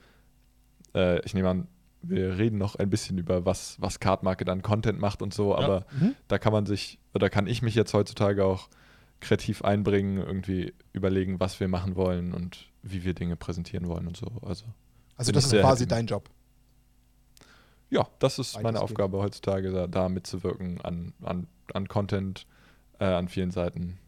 [0.95, 1.67] äh, ich nehme an,
[2.01, 5.51] wir reden noch ein bisschen über was, was Card Market an Content macht und so,
[5.51, 5.57] Ja.
[5.59, 6.15] aber Mhm.
[6.27, 8.69] da kann man sich, oder kann ich mich jetzt heutzutage auch
[9.19, 14.15] kreativ einbringen, irgendwie überlegen, was wir machen wollen und wie wir Dinge präsentieren wollen und
[14.17, 14.27] so.
[14.43, 14.65] Also
[15.15, 16.29] Also das ist quasi happy dein Job.
[17.89, 18.81] Ja, das ist meine.
[18.81, 22.45] Aufgabe heutzutage, da, da mitzuwirken an, an, an Content,
[22.99, 23.99] äh, an vielen Seiten.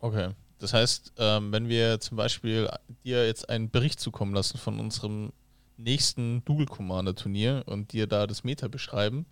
[0.00, 0.30] Okay.
[0.58, 2.68] Das heißt, ähm, wenn wir zum Beispiel
[3.04, 5.32] dir jetzt einen Bericht zukommen lassen von unserem
[5.76, 9.26] nächsten Dual Commander Turnier und dir da das Meta beschreiben,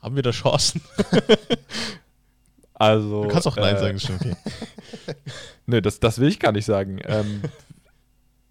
[0.00, 0.80] haben wir da Chancen?
[2.78, 4.36] Also, Du kannst auch Nein äh, sagen, schon okay.
[5.66, 7.00] Nee, das, das will ich gar nicht sagen.
[7.04, 7.40] ähm,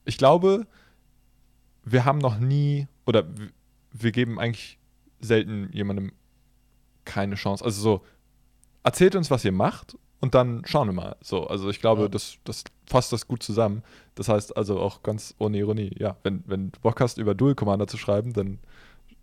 [0.04, 0.66] ich glaube,
[1.84, 3.24] wir haben noch nie, oder
[3.98, 4.78] wir geben eigentlich
[5.22, 6.12] selten jemandem
[7.06, 7.64] keine Chance.
[7.64, 8.06] Also so,
[8.84, 11.16] erzählt uns, was ihr macht und dann schauen wir mal.
[11.22, 12.08] So, also ich glaube, Ja.
[12.10, 13.84] das, das fasst das gut zusammen.
[14.16, 17.56] Das heißt also auch ganz ohne Ironie, ja, wenn, wenn du Bock hast, über Dual
[17.56, 18.60] Commander zu schreiben, dann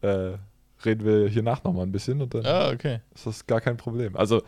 [0.00, 0.36] äh,
[0.84, 3.00] reden wir hier nach nochmal ein bisschen und dann Ja, okay.
[3.14, 4.16] ist das gar kein Problem.
[4.16, 4.42] Also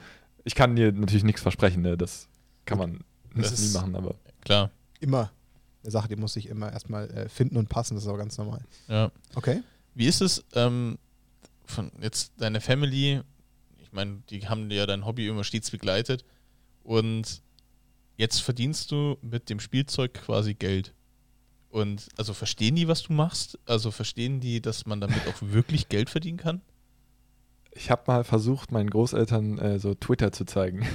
[0.44, 1.96] ich kann dir natürlich nichts versprechen, ne?
[1.96, 2.28] das
[2.66, 3.00] kann man
[3.34, 4.14] Das nie ist- machen, aber
[4.44, 4.70] Klar.
[5.00, 5.30] Immer.
[5.82, 8.38] Eine Sache, die muss sich immer erstmal äh, finden und passen, das ist aber ganz
[8.38, 8.60] normal.
[8.88, 9.10] Ja.
[9.34, 9.62] Okay.
[9.94, 10.98] Wie ist es ähm,
[11.64, 13.20] von jetzt deine Family?
[13.82, 16.24] Ich meine, die haben ja dein Hobby immer stets begleitet
[16.82, 17.42] und
[18.16, 20.94] jetzt verdienst du mit dem Spielzeug quasi Geld.
[21.70, 23.58] Und also verstehen die, was du machst?
[23.66, 26.60] Also verstehen die, dass man damit auch wirklich Geld verdienen kann?
[27.74, 30.86] ich habe mal versucht, meinen Großeltern äh, so Twitter zu zeigen.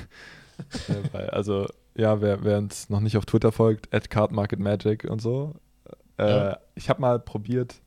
[1.14, 5.56] äh, also, ja, wer, wer uns noch nicht auf Twitter folgt, at cardmarketmagic und so.
[6.18, 6.60] Äh, Ja.
[6.76, 7.82] Ich habe mal probiert,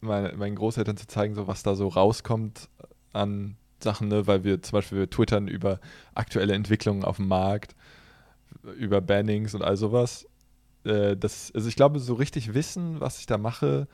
[0.00, 2.68] meine, meinen Großeltern zu zeigen, so was da so rauskommt
[3.12, 4.26] an Sachen, ne?
[4.26, 5.80] weil wir zum Beispiel wir twittern über
[6.14, 7.74] aktuelle Entwicklungen auf dem Markt,
[8.78, 10.26] über Bannings und all sowas.
[10.84, 13.88] Äh, das, also ich glaube, so richtig wissen, was ich da mache,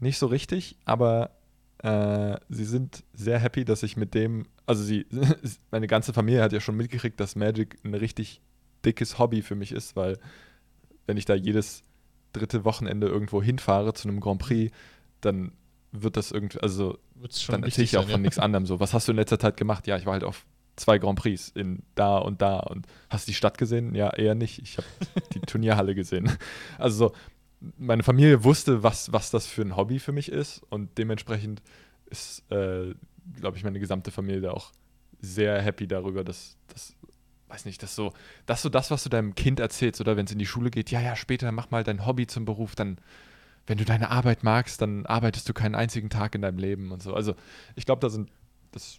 [0.00, 1.30] nicht so richtig, aber
[1.78, 5.06] äh, sie sind sehr happy, dass ich mit dem, also sie,
[5.70, 8.40] meine ganze Familie hat ja schon mitgekriegt, dass Magic ein richtig
[8.84, 10.18] dickes Hobby für mich ist, weil
[11.06, 11.82] wenn ich da jedes
[12.32, 14.72] dritte Wochenende irgendwo hinfahre zu einem Grand Prix,
[15.24, 15.52] dann
[15.92, 16.98] wird das irgendwie, also
[17.48, 18.24] dann erzähle ich auch sein, von ja?
[18.24, 18.80] nichts anderem so.
[18.80, 19.86] Was hast du in letzter Zeit gemacht?
[19.86, 20.46] Ja, ich war halt auf
[20.76, 23.94] zwei Grand Prix in da und da und hast die Stadt gesehen?
[23.94, 24.58] Ja, eher nicht.
[24.60, 24.86] Ich habe
[25.34, 26.30] die Turnierhalle gesehen.
[26.78, 27.14] Also so,
[27.78, 31.62] meine Familie wusste, was, was das für ein Hobby für mich ist und dementsprechend
[32.06, 32.94] ist, äh,
[33.36, 34.72] glaube ich, meine gesamte Familie da auch
[35.20, 36.96] sehr happy darüber, dass das
[37.52, 38.14] weiß nicht, das so,
[38.46, 40.90] das so das, was du deinem Kind erzählst oder wenn es in die Schule geht,
[40.90, 42.96] ja, ja, später mach mal dein Hobby zum Beruf, dann
[43.72, 47.02] wenn du deine Arbeit magst, dann arbeitest du keinen einzigen Tag in deinem Leben und
[47.02, 47.14] so.
[47.14, 47.34] Also
[47.74, 48.28] ich glaube, da sind,
[48.70, 48.98] das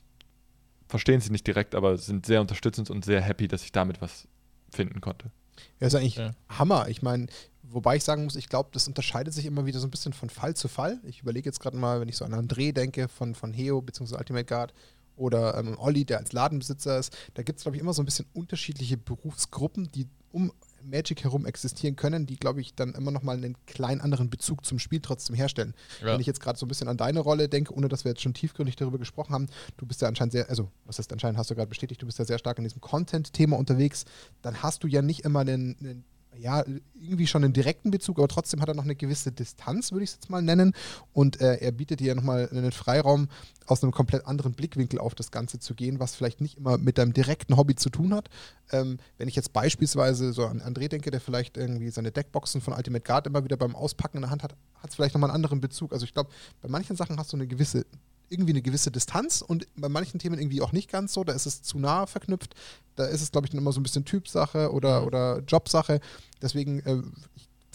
[0.88, 4.28] verstehen sie nicht direkt, aber sind sehr unterstützend und sehr happy, dass ich damit was
[4.72, 5.30] finden konnte.
[5.80, 6.34] Ja, ist eigentlich Ja.
[6.50, 6.90] Hammer.
[6.90, 7.28] Ich meine,
[7.62, 10.32] wobei ich sagen muss, ich glaube, das unterscheidet sich immer wieder so ein bisschen von
[10.32, 11.00] Fall zu Fall.
[11.04, 14.16] Ich überlege jetzt gerade mal, wenn ich so an André denke von, von Heo bzw.
[14.16, 14.74] Ultimate Guard
[15.16, 18.06] oder ähm, Olli, der als Ladenbesitzer ist, da gibt es, glaube ich, immer so ein
[18.06, 20.52] bisschen unterschiedliche Berufsgruppen, die um
[20.84, 24.80] Magic herum existieren können, die, glaube ich, dann immer nochmal einen kleinen anderen Bezug zum
[24.80, 25.74] Spiel trotzdem herstellen.
[26.02, 26.08] Ja.
[26.08, 28.22] Wenn ich jetzt gerade so ein bisschen an deine Rolle denke, ohne dass wir jetzt
[28.22, 31.50] schon tiefgründig darüber gesprochen haben, du bist ja anscheinend sehr, also was heißt anscheinend, hast
[31.50, 34.06] du gerade bestätigt, du bist ja sehr stark in diesem Content-Thema unterwegs,
[34.42, 36.06] dann hast du ja nicht immer einen, einen
[36.38, 36.64] ja,
[36.96, 40.12] irgendwie schon einen direkten Bezug, aber trotzdem hat er noch eine gewisse Distanz, würde ich
[40.12, 40.74] es jetzt mal nennen.
[41.14, 43.28] Und äh, er bietet dir ja nochmal einen Freiraum,
[43.66, 46.98] aus einem komplett anderen Blickwinkel auf das Ganze zu gehen, was vielleicht nicht immer mit
[46.98, 48.30] deinem direkten Hobby zu tun hat.
[48.72, 52.74] Ähm, wenn ich jetzt beispielsweise so an André denke, der vielleicht irgendwie seine Deckboxen von
[52.74, 55.36] Ultimate Guard immer wieder beim Auspacken in der Hand hat, hat es vielleicht nochmal einen
[55.36, 55.94] anderen Bezug.
[55.94, 56.30] Also ich glaube,
[56.62, 57.86] bei manchen Sachen hast du eine gewisse
[58.34, 61.24] irgendwie eine gewisse Distanz und bei manchen Themen irgendwie auch nicht ganz so.
[61.24, 62.56] Da ist es zu nah verknüpft.
[62.96, 65.08] Da ist es, glaube ich, dann immer so ein bisschen Typsache oder, Mhm.
[65.08, 66.00] oder Jobsache.
[66.42, 67.02] Deswegen, äh,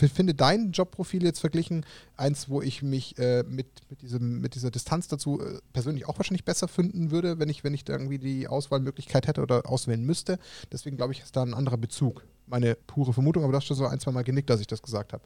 [0.00, 1.84] ich finde dein Jobprofil jetzt verglichen
[2.16, 6.18] eins, wo ich mich äh, mit, mit, diesem, mit dieser Distanz dazu äh, persönlich auch
[6.18, 10.04] wahrscheinlich besser finden würde, wenn ich, wenn ich da irgendwie die Auswahlmöglichkeit hätte oder auswählen
[10.04, 10.38] müsste.
[10.70, 12.24] Deswegen glaube ich, ist da ein anderer Bezug.
[12.46, 14.82] Meine pure Vermutung, aber du hast schon so ein, zwei Mal genickt, dass ich das
[14.82, 15.24] gesagt habe.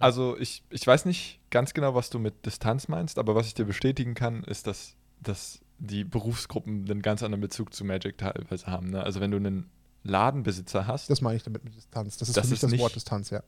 [0.00, 3.54] Also ich, ich weiß nicht ganz genau, was du mit Distanz meinst, aber was ich
[3.54, 8.66] dir bestätigen kann, ist, dass, dass die Berufsgruppen einen ganz anderen Bezug zu Magic teilweise
[8.66, 8.90] haben.
[8.90, 9.02] Ne?
[9.02, 9.70] Also wenn du einen
[10.02, 12.16] Ladenbesitzer hast, Das meine ich damit mit Distanz.
[12.16, 13.42] Das ist Das für mich ist das nicht- Wort Distanz, ja.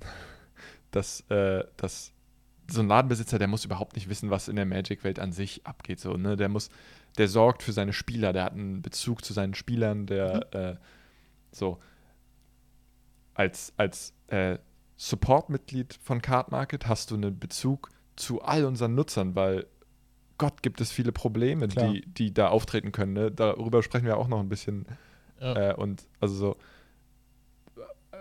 [0.90, 2.12] dass, äh, dass
[2.70, 6.00] so ein Ladenbesitzer, der muss überhaupt nicht wissen, was in der Magic-Welt an sich abgeht.
[6.00, 6.36] So, ne?
[6.36, 6.70] Der muss,
[7.18, 10.76] der sorgt für seine Spieler, der hat einen Bezug zu seinen Spielern, der äh,
[11.52, 11.78] so
[13.34, 14.58] als, als äh,
[14.96, 19.66] Support-Mitglied von Card Market hast du einen Bezug zu all unseren Nutzern, weil
[20.38, 21.92] Gott gibt es viele Probleme, Klar.
[21.92, 23.12] die, die da auftreten können.
[23.12, 23.30] Ne?
[23.30, 24.86] Darüber sprechen wir auch noch ein bisschen
[25.40, 25.70] Ja.
[25.70, 26.56] äh, und also so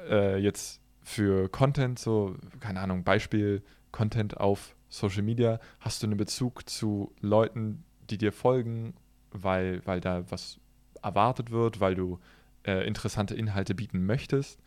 [0.10, 3.62] äh, jetzt für Content, so, keine Ahnung, Beispiel
[3.92, 8.94] Content auf Social Media, hast du einen Bezug zu Leuten, die dir folgen,
[9.32, 10.60] weil, weil da was
[11.02, 12.20] erwartet wird, weil du
[12.66, 14.62] äh, interessante Inhalte bieten möchtest.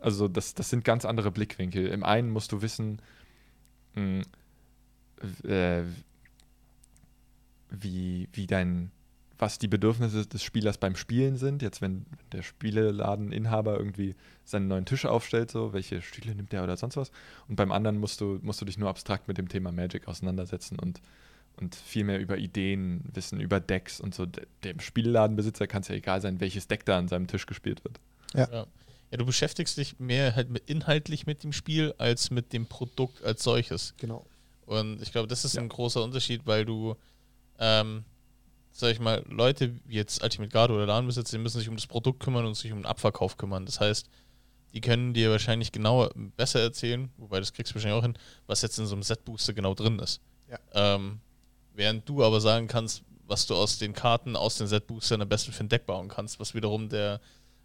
[0.00, 1.86] Also das, das sind ganz andere Blickwinkel.
[1.86, 3.00] Im einen musst du wissen,
[3.94, 4.22] mh,
[5.44, 5.82] äh,
[7.70, 8.90] wie, wie dein,
[9.38, 11.62] was die Bedürfnisse des Spielers beim Spielen sind.
[11.62, 14.14] Jetzt, wenn der Spieleladeninhaber irgendwie
[14.44, 17.10] seinen neuen Tisch aufstellt, so, welche Stühle nimmt er oder sonst was.
[17.48, 20.78] Und beim anderen musst du, musst du dich nur abstrakt mit dem Thema Magic auseinandersetzen
[20.78, 21.00] und,
[21.56, 24.26] und viel mehr über Ideen wissen, über Decks und so.
[24.26, 27.82] De- Dem Spielladenbesitzer kann es ja egal sein, welches Deck da an seinem Tisch gespielt
[27.84, 27.98] wird.
[28.34, 28.48] Ja.
[28.52, 28.66] ja,
[29.16, 33.42] du beschäftigst dich mehr halt mit, inhaltlich mit dem Spiel als mit dem Produkt als
[33.42, 33.94] solches.
[33.98, 34.26] Genau.
[34.66, 35.62] Und ich glaube, das ist Ja.
[35.62, 36.96] ein großer Unterschied, weil du,
[37.58, 38.04] ähm,
[38.72, 41.86] sag ich mal, Leute wie jetzt Ultimate Guard oder Ladenbesitzer, die müssen sich um das
[41.86, 43.66] Produkt kümmern und sich um den Abverkauf kümmern.
[43.66, 44.08] Das heißt,
[44.72, 48.62] die können dir wahrscheinlich genauer besser erzählen, wobei das kriegst du wahrscheinlich auch hin, was
[48.62, 50.20] jetzt in so einem Set-Booster genau drin ist.
[50.50, 50.58] Ja.
[50.72, 51.20] Ähm,
[51.74, 55.52] während du aber sagen kannst, was du aus den Karten, aus den Set-Boostern am besten
[55.52, 57.20] für ein Deck bauen kannst, was wiederum der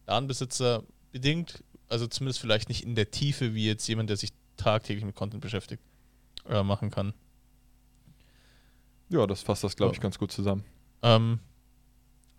[0.05, 5.05] Ladenbesitzer bedingt, also zumindest vielleicht nicht in der Tiefe, wie jetzt jemand, der sich tagtäglich
[5.05, 5.81] mit Content beschäftigt,
[6.47, 7.13] äh, machen kann.
[9.09, 10.63] Ja, das fasst das, glaube ich, ganz gut zusammen.
[11.01, 11.39] Ähm,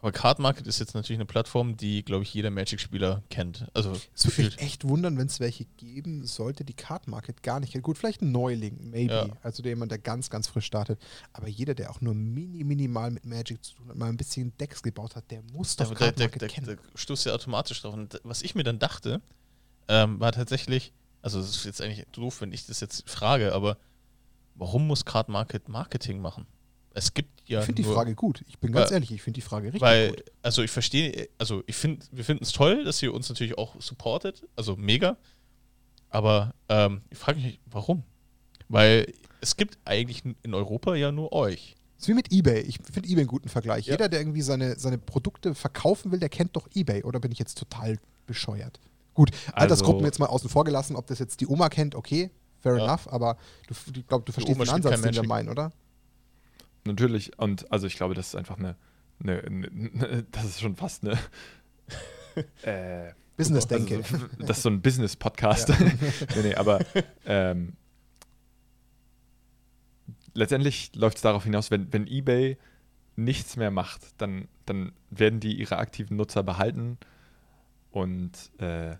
[0.00, 3.66] aber Card Market ist jetzt natürlich eine Plattform, die, glaube ich, jeder Magic-Spieler kennt.
[3.74, 7.60] Also Es würde mich echt wundern, wenn es welche geben sollte, die Card Market gar
[7.60, 7.84] nicht kennt.
[7.84, 9.12] Gut, vielleicht ein Neuling, maybe.
[9.12, 9.26] Ja.
[9.42, 11.00] Also der jemand, der ganz, ganz frisch startet.
[11.32, 14.56] Aber jeder, der auch nur mini, minimal mit Magic zu tun hat, mal ein bisschen
[14.58, 16.66] Decks gebaut hat, der muss Ja, doch der, Card der, Market der, kennen.
[16.66, 17.92] der stoßt ja automatisch drauf.
[17.94, 19.20] Und was ich mir dann dachte,
[19.88, 23.76] ähm, war tatsächlich, also es ist jetzt eigentlich doof, wenn ich das jetzt frage, aber
[24.54, 26.46] warum muss Card Market Marketing machen?
[26.92, 28.42] Es gibt ja ich finde die Frage gut.
[28.48, 30.24] Ich bin ganz Weil- ehrlich, ich finde die Frage richtig Weil, gut.
[30.42, 33.80] also ich verstehe, also ich finde, wir finden es toll, dass ihr uns natürlich auch
[33.80, 35.16] supportet, also mega.
[36.08, 38.02] Aber ähm, ich frage mich, warum?
[38.68, 41.76] Weil es gibt eigentlich in Europa ja nur euch.
[41.96, 42.60] Es ist wie mit Ebay.
[42.62, 43.86] Ich finde Ebay einen guten Vergleich.
[43.86, 43.92] Ja.
[43.94, 47.04] Jeder, der irgendwie seine, seine Produkte verkaufen will, der kennt doch Ebay.
[47.04, 48.80] Oder bin ich jetzt total bescheuert?
[49.14, 52.30] Gut, Altersgruppen Also- jetzt mal außen vor gelassen, ob das jetzt die Oma kennt, okay,
[52.58, 52.84] fair Ja.
[52.84, 53.36] enough, aber
[53.68, 55.72] du, ich glaube, du verstehst den Ansatz, den wir meinen, oder?
[56.84, 58.76] Natürlich, und also ich glaube, das ist einfach eine,
[59.22, 61.18] eine, eine das ist schon fast eine
[62.62, 63.96] äh, Business-Denke.
[63.98, 65.68] Also, so- das ist so ein Business-Podcast.
[65.78, 66.80] nee, nee, aber
[67.26, 67.74] ähm,
[70.34, 72.56] letztendlich läuft es darauf hinaus, wenn, wenn eBay
[73.16, 76.98] nichts mehr macht, dann, dann werden die ihre aktiven Nutzer behalten
[77.90, 78.96] und äh,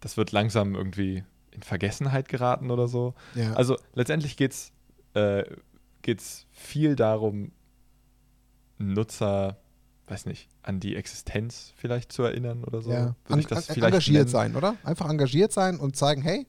[0.00, 3.14] das wird langsam irgendwie in Vergessenheit geraten oder so.
[3.34, 3.52] Ja.
[3.54, 4.72] Also letztendlich geht es
[5.14, 5.44] äh,
[6.08, 7.52] geht's viel darum,
[8.78, 9.58] Nutzer,
[10.06, 12.90] weiß nicht, an die Existenz vielleicht zu erinnern oder so.
[12.90, 12.98] ja.
[12.98, 14.28] An, an, vielleicht engagiert nennen.
[14.28, 14.76] sein, oder?
[14.84, 16.46] Einfach engagiert sein und zeigen, hey,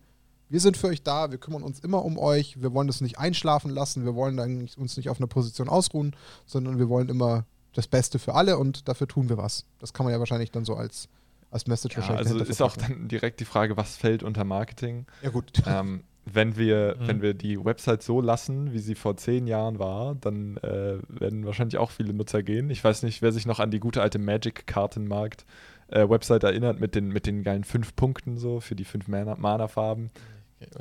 [0.47, 3.19] wir sind für euch da, wir kümmern uns immer um euch, wir wollen das nicht
[3.19, 7.43] einschlafen lassen, wir wollen uns nicht auf einer Position ausruhen, sondern wir wollen immer
[7.73, 9.65] das Beste für alle und dafür tun wir was.
[9.79, 11.09] Das kann man ja wahrscheinlich dann so als,
[11.51, 15.05] als Message Ja, wahrscheinlich also ist auch dann direkt die Frage, was fällt unter Marketing?
[15.21, 15.51] Ja gut.
[15.65, 17.07] ähm, wenn, wir, Mhm.
[17.07, 21.45] wenn wir die Website so lassen, wie sie vor zehn Jahren war, dann äh, werden
[21.45, 22.69] wahrscheinlich auch viele Nutzer gehen.
[22.69, 25.45] Ich weiß nicht, wer sich noch an die gute alte Magic-Kartenmarkt
[25.89, 29.35] äh, Website erinnert mit den, mit den geilen fünf Punkten so für die fünf Mana-
[29.37, 30.11] Mana-Farben.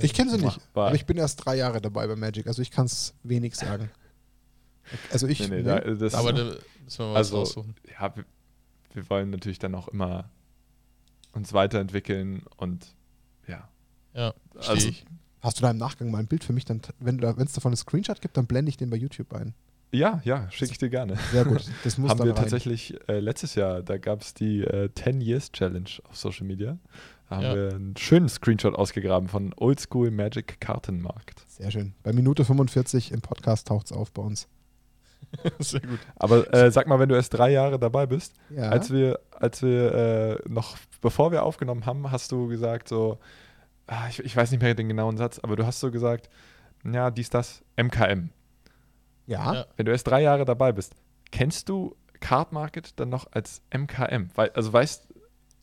[0.00, 2.70] Ich kenne sie nicht, aber ich bin erst drei Jahre dabei bei Magic, also ich
[2.70, 3.90] kann es wenig sagen.
[5.12, 5.62] Also ich, Nee, nee, nee.
[5.64, 7.74] da, das, Aber da müssen wir mal was Also- raussuchen.
[8.00, 8.24] ja, wir,
[8.94, 10.30] wir wollen natürlich dann auch immer
[11.32, 12.94] uns weiterentwickeln und
[13.46, 13.68] ja.
[14.14, 15.04] Ja, Also- also, ich.
[15.40, 17.76] Hast du da im Nachgang mal ein Bild für mich, dann, wenn es davon einen
[17.76, 19.54] Screenshot gibt, dann blende ich den bei YouTube ein.
[19.90, 21.16] Ja, ja, schicke ich dir gerne.
[21.32, 22.42] Sehr gut, das muss haben dann wir rein.
[22.42, 26.76] tatsächlich äh, letztes Jahr, da gab es die äh, 10 Years Challenge auf Social Media.
[27.30, 27.54] Da haben Ja.
[27.54, 31.42] wir einen schönen Screenshot ausgegraben von Oldschool Magic Kartenmarkt.
[31.48, 31.94] Sehr schön.
[32.02, 34.46] Bei Minute 45 im Podcast taucht es auf bei uns.
[35.58, 35.98] Sehr gut.
[36.16, 38.68] Aber äh, sag mal, wenn du erst drei Jahre dabei bist, Ja.
[38.70, 43.18] als wir, als wir äh, noch, bevor wir aufgenommen haben, hast du gesagt so,
[44.08, 46.28] ich, ich weiß nicht mehr den genauen Satz, aber du hast so gesagt,
[46.84, 48.30] ja, dies, das, MKM.
[49.26, 49.54] ja.
[49.54, 49.66] Ja.
[49.76, 50.94] Wenn du erst drei Jahre dabei bist,
[51.30, 54.30] kennst du Card Market dann noch als MKM?
[54.34, 55.08] Weil, also weißt,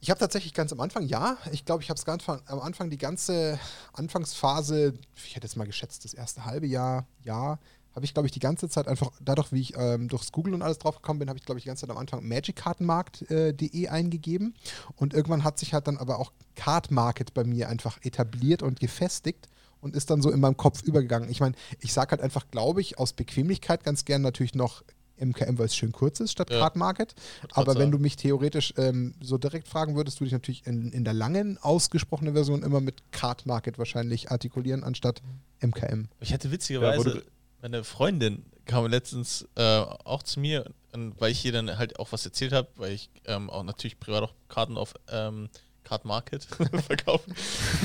[0.01, 2.07] Ich habe tatsächlich ganz am Anfang, ja, ich glaube, ich habe es
[2.47, 3.59] am Anfang die ganze
[3.93, 7.59] Anfangsphase, ich hätte jetzt mal geschätzt, das erste halbe Jahr, ja,
[7.95, 10.61] habe ich, glaube ich, die ganze Zeit einfach, dadurch, wie ich ähm, durchs Google und
[10.61, 14.53] alles drauf gekommen bin, habe ich, glaube ich, die ganze Zeit am Anfang magickartenmarkt.de eingegeben.
[14.95, 18.79] Und irgendwann hat sich halt dann aber auch Card Market bei mir einfach etabliert und
[18.79, 19.47] gefestigt
[19.81, 21.29] und ist dann so in meinem Kopf übergegangen.
[21.29, 24.83] Ich meine, ich sage halt einfach, glaube ich, aus Bequemlichkeit ganz gern natürlich noch
[25.17, 26.59] MKM, weil es schön kurz ist, statt Ja.
[26.59, 27.15] Card Market.
[27.53, 31.05] Aber wenn du mich theoretisch ähm, so direkt fragen würdest, würde ich natürlich in, in
[31.05, 35.21] der langen, ausgesprochenen Version immer mit Card Market wahrscheinlich artikulieren, anstatt
[35.61, 36.09] MKM.
[36.19, 37.21] Ich hatte Ja, witzigerweise, du-
[37.65, 42.11] meine Freundin kam letztens äh, auch zu mir, und weil ich ihr dann halt auch
[42.11, 45.49] was erzählt habe, weil ich ähm, auch natürlich privat auch Karten auf ähm,
[45.83, 46.43] Card Market
[46.87, 47.23] verkaufe.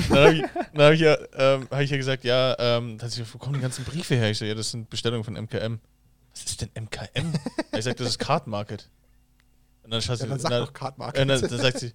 [0.09, 3.05] dann habe ich, dann hab ich, ja, ähm, hab ich ja gesagt, ja, ähm, da
[3.05, 4.29] hat sie, wo kommen die ganzen Briefe her?
[4.29, 5.79] Ich so, ja, das sind Bestellungen von MKM.
[6.31, 7.33] Was ist denn MKM?
[7.75, 8.87] ich sag, das ist Card Market.
[9.83, 11.51] Und dann schaut sie, Ja, dann sag na- doch Card und dann, Market.
[11.51, 11.91] dann sagt sie,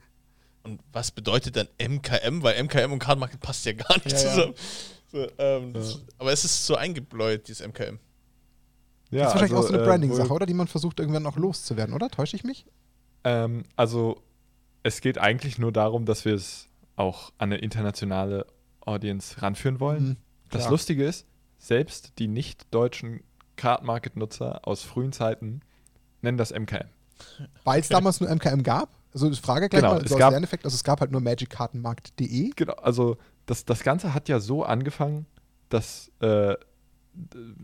[0.64, 2.42] und was bedeutet dann MKM?
[2.42, 4.30] Weil MKM und Card Market passt ja gar nicht Ja, ja.
[4.30, 4.54] zusammen.
[4.56, 4.95] So,
[5.38, 7.98] ähm, das, Aber es ist so eingebläut, dieses MKM.
[9.10, 10.46] ja, das ist wahrscheinlich auch so eine äh, Branding-Sache, wo- oder?
[10.46, 12.08] Die man versucht, irgendwann noch loszuwerden, oder?
[12.08, 12.66] Täusche ich mich?
[13.24, 14.22] Ähm, also,
[14.82, 18.46] es geht eigentlich nur darum, dass wir es auch an eine internationale
[18.80, 20.04] Audience ranführen wollen.
[20.10, 20.16] Mhm,
[20.50, 20.68] Das.
[20.70, 21.26] Lustige ist,
[21.58, 23.22] selbst die nicht-deutschen
[23.56, 25.60] Card Market-Nutzer aus frühen Zeiten
[26.22, 26.88] nennen das MKM.
[27.64, 28.90] Weil es damals nur MKM gab?
[29.14, 32.50] Also die Frage gleich Genau, mal, es gab- Lerneffekt, also es gab halt nur magickartenmarkt.de.
[32.54, 35.26] Genau, also das, das Ganze hat ja so angefangen,
[35.68, 36.54] dass äh,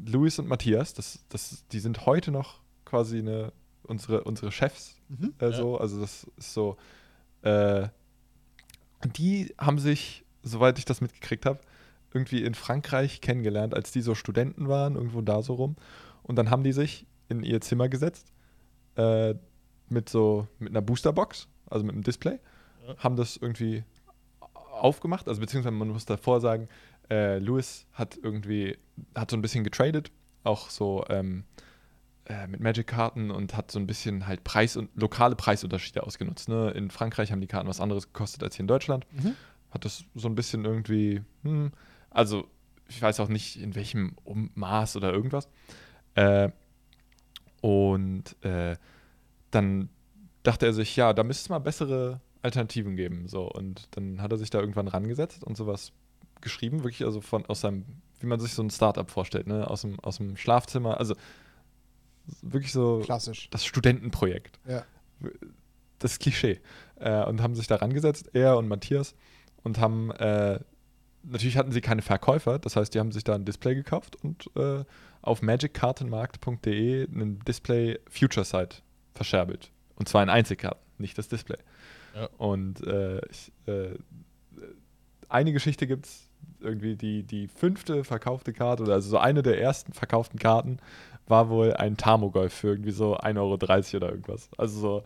[0.07, 3.53] Luis und Matthias, das, das, die sind heute noch quasi eine,
[3.83, 5.35] unsere, unsere Chefs Mhm.
[5.41, 5.53] äh, Ja.
[5.53, 5.77] so.
[5.79, 6.77] Also das ist so.
[7.43, 7.89] Äh,
[9.17, 11.59] die haben sich, soweit ich das mitgekriegt habe,
[12.15, 15.77] irgendwie in Frankreich kennengelernt, als die so Studenten waren, irgendwo da so rum.
[16.23, 18.33] Und dann haben die sich in ihr Zimmer gesetzt
[18.97, 19.35] äh,
[19.89, 22.39] mit so mit einer Boosterbox, also mit einem Display,
[22.87, 22.97] Ja.
[22.99, 23.85] haben das irgendwie
[24.83, 26.69] aufgemacht, also beziehungsweise man muss davor sagen,
[27.11, 28.77] äh, Louis hat irgendwie,
[29.15, 30.11] hat so ein bisschen getradet,
[30.45, 31.45] auch so ähm,
[32.27, 36.49] äh, mit Magic-Karten und hat so ein bisschen halt Preis- und lokale Preisunterschiede ausgenutzt.
[36.49, 36.71] Ne?
[36.71, 39.07] In Frankreich haben die Karten was anderes gekostet als hier in Deutschland.
[39.13, 39.35] Mhm.
[39.71, 41.73] Hat das so ein bisschen irgendwie, hm,
[42.11, 42.47] also
[42.89, 45.49] ich weiß auch nicht in welchem um Maß oder irgendwas.
[46.15, 46.51] Äh,
[47.61, 48.77] und äh,
[49.51, 49.89] dann
[50.43, 53.29] dachte er sich, ja, da müsste es mal bessere Alternativen geben.
[53.29, 53.51] So.
[53.51, 55.93] Und dann hat er sich da irgendwann rangesetzt und sowas
[56.41, 57.85] geschrieben, wirklich also von aus seinem,
[58.21, 59.69] wie man sich so ein Startup vorstellt, ne?
[59.69, 60.99] Aus dem, aus dem Schlafzimmer.
[60.99, 61.15] Also
[62.43, 63.49] wirklich so Klassisch.
[63.51, 64.59] das Studentenprojekt.
[64.67, 64.85] Ja.
[65.99, 66.61] Das Klischee.
[66.97, 69.15] Äh, und haben sich da rangesetzt, er und Matthias,
[69.63, 70.59] und haben, äh,
[71.23, 74.51] natürlich hatten sie keine Verkäufer, das heißt, die haben sich da ein Display gekauft und
[74.57, 74.85] äh,
[75.21, 78.79] auf magickartenmarkt.de einen Display Future Site
[79.15, 79.71] verscherbelt.
[79.95, 81.59] Und zwar in Einzelkarten, nicht das Display.
[82.15, 82.29] Ja.
[82.39, 83.97] Und äh, ich, äh,
[85.29, 86.29] eine Geschichte gibt es,
[86.61, 90.79] irgendwie die, die fünfte verkaufte Karte, oder also so eine der ersten verkauften Karten,
[91.27, 93.55] war wohl ein Thermogolf für irgendwie so 1,30 Euro
[93.97, 94.49] oder irgendwas.
[94.57, 95.05] Also so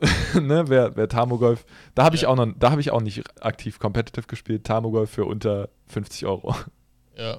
[0.40, 1.64] ne, wer, wer Tamogolf,
[1.94, 2.28] da habe ich Ja.
[2.28, 6.54] auch noch, da habe ich auch nicht aktiv competitive gespielt, Tamogolf für unter 50 Euro.
[7.16, 7.38] Ja.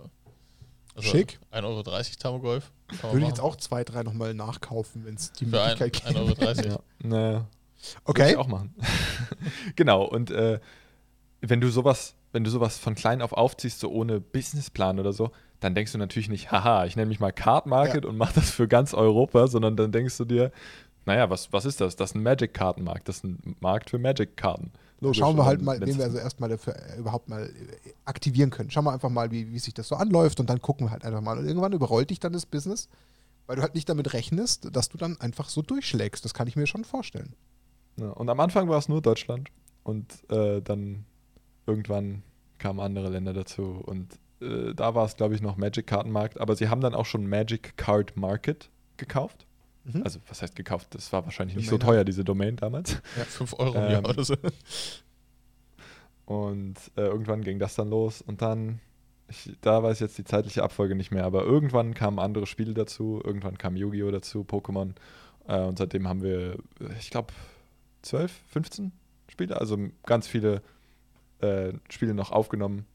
[0.96, 1.40] Also Schick.
[1.52, 1.84] 1,30 Euro
[2.20, 2.72] Tamogolf.
[3.02, 6.56] Würde ich jetzt auch zwei, drei nochmal nachkaufen, wenn es die Für ein- Möglichkeit 1,30
[6.56, 6.70] gibt.
[6.70, 6.70] Euro.
[6.70, 6.80] Ja,
[7.10, 7.46] naja,
[8.06, 8.32] Würde Okay.
[8.32, 8.74] ich auch machen.
[9.76, 10.60] genau, und äh,
[11.42, 15.32] wenn du sowas, wenn du sowas von klein auf aufziehst, so ohne Businessplan oder so,
[15.60, 18.52] dann denkst du natürlich nicht, haha, ich nenne mich mal Card Market und mache das
[18.52, 20.52] für ganz Europa, sondern dann denkst du dir,
[21.06, 21.96] naja, was, was ist das?
[21.96, 24.72] Das ist ein Magic-Kartenmarkt, das ist ein Markt für Magic-Karten.
[25.12, 28.72] Schauen wir halt mal, wen wir also erstmal dafür äh, überhaupt mal äh, aktivieren können.
[28.72, 31.06] Schauen wir einfach mal, wie, wie sich das so anläuft und dann gucken wir halt
[31.06, 31.38] einfach mal.
[31.38, 32.90] Und irgendwann überrollt dich dann das Business,
[33.46, 36.26] weil du halt nicht damit rechnest, dass du dann einfach so durchschlägst.
[36.26, 37.34] Das kann ich mir schon vorstellen.
[37.98, 39.50] Ja, und am Anfang war es nur Deutschland
[39.84, 41.06] und äh, dann
[41.66, 42.24] irgendwann
[42.58, 46.56] kamen andere Länder dazu und äh, da war es, glaube ich, noch Magic Kartenmarkt, aber
[46.56, 49.46] sie haben dann auch schon Magic Card Market gekauft.
[49.86, 50.04] Mhm.
[50.04, 50.96] Also, was heißt gekauft?
[50.96, 53.02] Das war wahrscheinlich nicht Domain so teuer, diese Domain damals.
[53.18, 54.36] Ja, 5 Euro im Ähm, Jahr oder so.
[56.26, 58.80] Und äh, irgendwann ging das dann los und dann,
[59.28, 63.22] ich, da weiß jetzt die zeitliche Abfolge nicht mehr, aber irgendwann kamen andere Spiele dazu,
[63.24, 64.10] irgendwann kam Yu-Gi-Oh!
[64.10, 64.96] dazu, Pokémon
[65.48, 66.58] äh, und seitdem haben wir,
[67.00, 67.32] ich glaube,
[68.06, 68.92] 12, 15
[69.28, 70.62] Spiele, also ganz viele
[71.40, 72.86] äh, Spiele noch aufgenommen.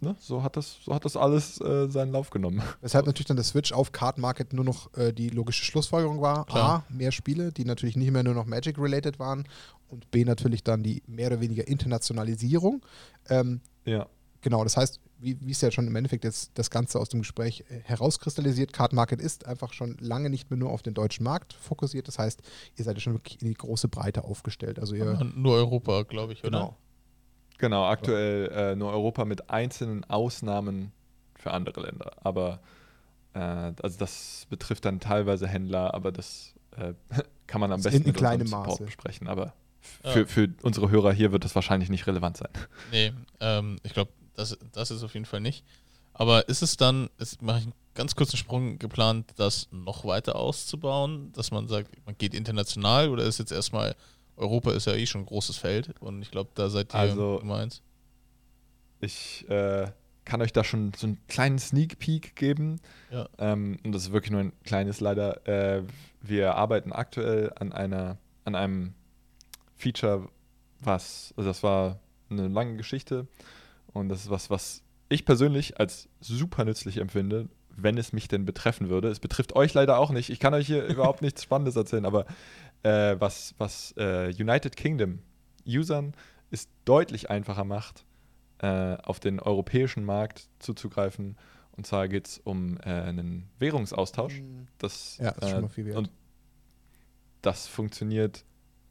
[0.00, 0.16] Ne?
[0.18, 2.60] So, hat das, so hat das alles äh, seinen Lauf genommen.
[2.80, 6.44] Weshalb natürlich dann der Switch auf Card Market nur noch äh, die logische Schlussfolgerung war.
[6.46, 6.84] Klar.
[6.88, 9.46] A, mehr Spiele, die natürlich nicht mehr nur noch Magic-related waren.
[9.88, 12.82] Und B, natürlich dann die mehr oder weniger Internationalisierung.
[13.28, 14.06] Ähm, Ja.
[14.40, 17.20] Genau, das heißt, wie wie es ja schon im Endeffekt jetzt das Ganze aus dem
[17.20, 21.24] Gespräch äh, herauskristallisiert, Card Market ist einfach schon lange nicht mehr nur auf den deutschen
[21.24, 22.08] Markt fokussiert.
[22.08, 22.42] Das heißt,
[22.76, 24.78] ihr seid ja schon wirklich in die große Breite aufgestellt.
[24.78, 26.50] Also Nur Europa, glaube ich, oder?
[26.50, 26.76] genau.
[27.58, 30.90] Genau, aktuell äh, nur Europa mit einzelnen Ausnahmen
[31.36, 32.12] für andere Länder.
[32.24, 32.60] Aber
[33.34, 36.94] äh, also das betrifft dann teilweise Händler, aber das äh,
[37.46, 38.84] kann man am Das besten in kleinem unserem Support Maße.
[38.86, 39.28] besprechen.
[39.28, 39.54] Aber
[40.04, 40.10] Ja.
[40.10, 42.48] für, für unsere Hörer hier wird das wahrscheinlich nicht relevant sein.
[42.90, 45.64] Nee, ähm, ich glaube, das, das ist auf jeden Fall nicht.
[46.14, 50.36] Aber ist es dann, ist, mache ich einen ganz kurzen Sprung geplant, das noch weiter
[50.36, 53.94] auszubauen, dass man sagt, man geht international oder ist jetzt erstmal,
[54.36, 57.38] Europa ist ja eh schon ein großes Feld und ich glaube, da seid ihr Also-
[57.38, 57.82] Nummer eins.
[59.00, 59.90] Ich äh,
[60.24, 62.80] kann euch da schon so einen kleinen Sneak Peek geben.
[63.10, 63.28] Ja.
[63.38, 65.44] Ähm, und das ist wirklich nur ein kleines leider.
[65.46, 65.82] Äh,
[66.20, 68.94] wir arbeiten aktuell an einer, an einem
[69.76, 70.28] Feature,
[70.80, 71.98] was, also das war
[72.30, 73.26] eine lange Geschichte
[73.92, 78.44] und das ist was, was ich persönlich als super nützlich empfinde, wenn es mich denn
[78.44, 79.08] betreffen würde.
[79.08, 80.30] Es betrifft euch leider auch nicht.
[80.30, 82.26] Ich kann euch hier überhaupt nichts Spannendes erzählen, aber
[82.82, 85.20] äh, was, was äh, United Kingdom
[85.66, 86.14] Usern
[86.50, 88.04] es deutlich einfacher macht,
[88.58, 91.36] äh, auf den europäischen Markt zuzugreifen.
[91.72, 94.42] Und zwar geht es um äh, einen Währungsaustausch.
[94.78, 95.96] Das, Ja, das ist äh, schon mal viel wert.
[95.96, 96.10] Und
[97.40, 98.44] das funktioniert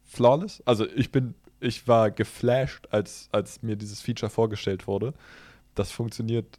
[0.04, 0.62] flawless.
[0.66, 5.14] Also ich bin, ich war geflasht, als, als mir dieses Feature vorgestellt wurde.
[5.76, 6.58] Das funktioniert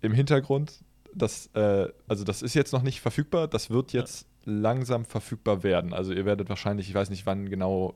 [0.00, 0.80] im Hintergrund.
[1.14, 3.46] Das, äh, also das ist jetzt noch nicht verfügbar.
[3.46, 4.00] Das wird Ja.
[4.00, 5.92] jetzt langsam verfügbar werden.
[5.92, 7.94] Also ihr werdet wahrscheinlich, ich weiß nicht, wann genau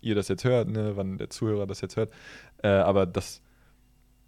[0.00, 2.12] ihr das jetzt hört, ne, wann der Zuhörer das jetzt hört,
[2.62, 3.42] äh, aber das,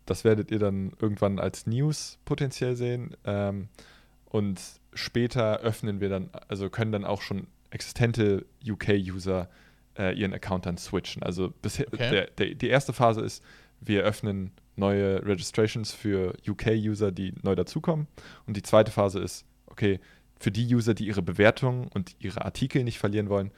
[0.05, 3.17] das werdet ihr dann irgendwann als News potenziell sehen.
[3.25, 3.69] Ähm,
[4.25, 4.61] und
[4.95, 9.47] später öffnen wir dann, also können dann auch schon existente UK-User äh,
[9.99, 11.23] ihren Account dann switchen.
[11.23, 12.11] Also bisher, Okay.
[12.11, 13.43] der, der, die erste Phase ist,
[13.81, 18.07] wir öffnen neue Registrations für UK-User, die neu dazukommen.
[18.47, 20.01] Und die zweite Phase ist, okay,
[20.39, 23.51] für die User, die ihre Bewertungen und ihre Artikel nicht verlieren wollen,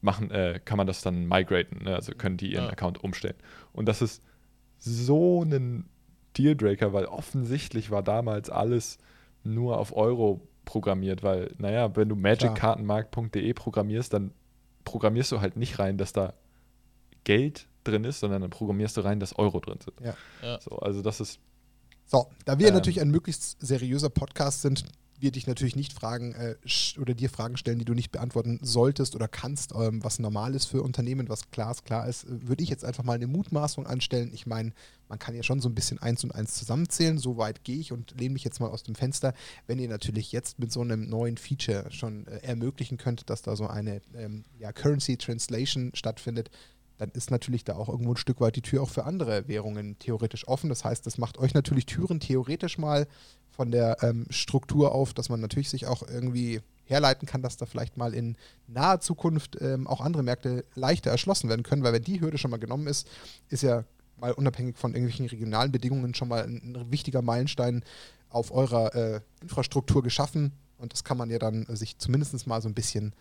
[0.00, 1.94] machen, äh, kann man das dann migraten, ne?
[1.94, 2.70] also können die ihren Ja.
[2.70, 3.36] Account umstellen.
[3.72, 4.22] Und das ist
[4.78, 5.88] so ein
[6.36, 8.98] Dealbreaker, weil offensichtlich war damals alles
[9.44, 14.32] nur auf Euro programmiert, weil, naja, wenn du magickartenmarkt.de programmierst, dann
[14.84, 16.34] programmierst du halt nicht rein, dass da
[17.24, 20.00] Geld drin ist, sondern dann programmierst du rein, dass Euro drin sind.
[20.00, 20.14] Ja.
[20.42, 20.60] Ja.
[20.60, 21.40] So, also das ist
[22.06, 22.74] So, da wir Ähm.
[22.74, 24.84] natürlich ein möglichst seriöser Podcast sind,
[25.22, 26.56] wir dich natürlich nicht fragen äh,
[27.00, 30.66] oder dir Fragen stellen, die du nicht beantworten solltest oder kannst, ähm, was normal ist
[30.66, 33.86] für Unternehmen, was klar ist, klar ist, äh, würde ich jetzt einfach mal eine Mutmaßung
[33.86, 34.30] anstellen.
[34.34, 34.72] Ich meine,
[35.08, 37.92] man kann ja schon so ein bisschen eins und eins zusammenzählen, so weit gehe ich
[37.92, 39.32] und lehne mich jetzt mal aus dem Fenster.
[39.66, 43.56] Wenn ihr natürlich jetzt mit so einem neuen Feature schon äh, ermöglichen könnt, dass da
[43.56, 46.50] so eine ähm, ja, Currency Translation stattfindet,
[46.98, 49.98] dann ist natürlich da auch irgendwo ein Stück weit die Tür auch für andere Währungen
[49.98, 50.68] theoretisch offen.
[50.68, 53.06] Das heißt, das macht euch natürlich Türen theoretisch mal
[53.50, 57.66] von der ähm, Struktur auf, dass man natürlich sich auch irgendwie herleiten kann, dass da
[57.66, 58.36] vielleicht mal in
[58.66, 62.50] naher Zukunft ähm, auch andere Märkte leichter erschlossen werden können, weil wenn die Hürde schon
[62.50, 63.08] mal genommen ist,
[63.48, 63.84] ist ja
[64.16, 67.84] mal unabhängig von irgendwelchen regionalen Bedingungen schon mal ein, wichtiger Meilenstein
[68.30, 72.60] auf eurer äh, Infrastruktur geschaffen und das kann man ja dann äh, sich zumindest mal
[72.60, 73.14] so ein bisschen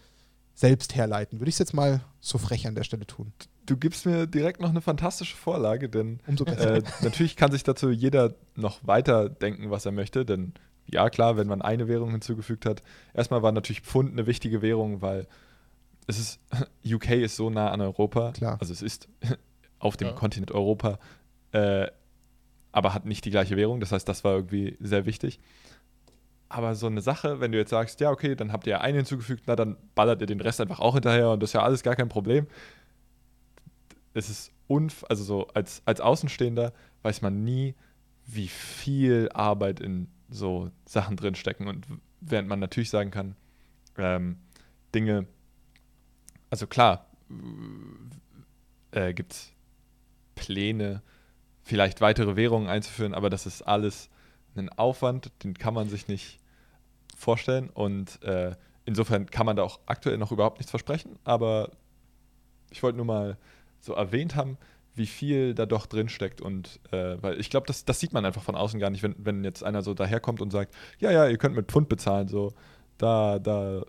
[0.62, 1.40] selbst herleiten.
[1.40, 3.34] Würde ich es jetzt mal so frech an der Stelle tun.
[3.66, 6.76] Du gibst mir direkt noch eine fantastische Vorlage, denn Umso besser.
[6.76, 10.54] äh, natürlich kann sich dazu jeder noch weiter denken, was er möchte, denn
[10.86, 12.84] ja, klar, wenn man eine Währung hinzugefügt hat.
[13.14, 15.26] Erstmal war natürlich Pfund eine wichtige Währung, weil
[16.06, 16.40] es ist,
[16.86, 18.32] UK ist so nah an Europa.
[18.32, 18.58] Klar.
[18.60, 19.08] Also es ist
[19.80, 20.14] auf dem Ja.
[20.14, 21.00] Kontinent Europa,
[21.54, 21.88] äh,
[22.72, 23.80] aber hat nicht die gleiche Währung.
[23.80, 25.40] Das heißt, das war irgendwie sehr wichtig.
[26.52, 29.44] Aber so eine Sache, wenn du jetzt sagst, ja, okay, dann habt ihr einen hinzugefügt,
[29.46, 31.96] na, dann ballert ihr den Rest einfach auch hinterher und das ist ja alles gar
[31.96, 32.46] kein Problem.
[34.14, 36.74] Es ist unf also so als, als Außenstehender
[37.04, 37.74] weiß man nie,
[38.26, 41.70] wie viel Arbeit in so Sachen drin stecken.
[41.70, 41.88] Und
[42.20, 43.38] während man natürlich sagen kann,
[43.98, 44.38] ähm,
[44.94, 45.28] Dinge,
[46.50, 47.06] also klar,
[48.92, 49.54] äh, gibt es
[50.36, 51.02] Pläne,
[51.64, 54.10] vielleicht weitere Währungen einzuführen, aber das ist alles
[54.58, 56.41] ein Aufwand, den kann man sich nicht
[57.22, 57.70] vorstellen.
[57.70, 58.56] Und äh,
[58.86, 61.72] insofern kann man da auch aktuell noch überhaupt nichts versprechen, aber
[62.72, 63.38] ich wollte nur mal
[63.80, 64.58] so erwähnt haben,
[64.94, 68.26] wie viel da doch drin steckt und äh, weil ich glaube, das, das sieht man
[68.26, 71.28] einfach von außen gar nicht, wenn, wenn jetzt einer so daherkommt und sagt, ja, ja,
[71.28, 72.54] ihr könnt mit Pfund bezahlen, so
[72.98, 73.84] da, da,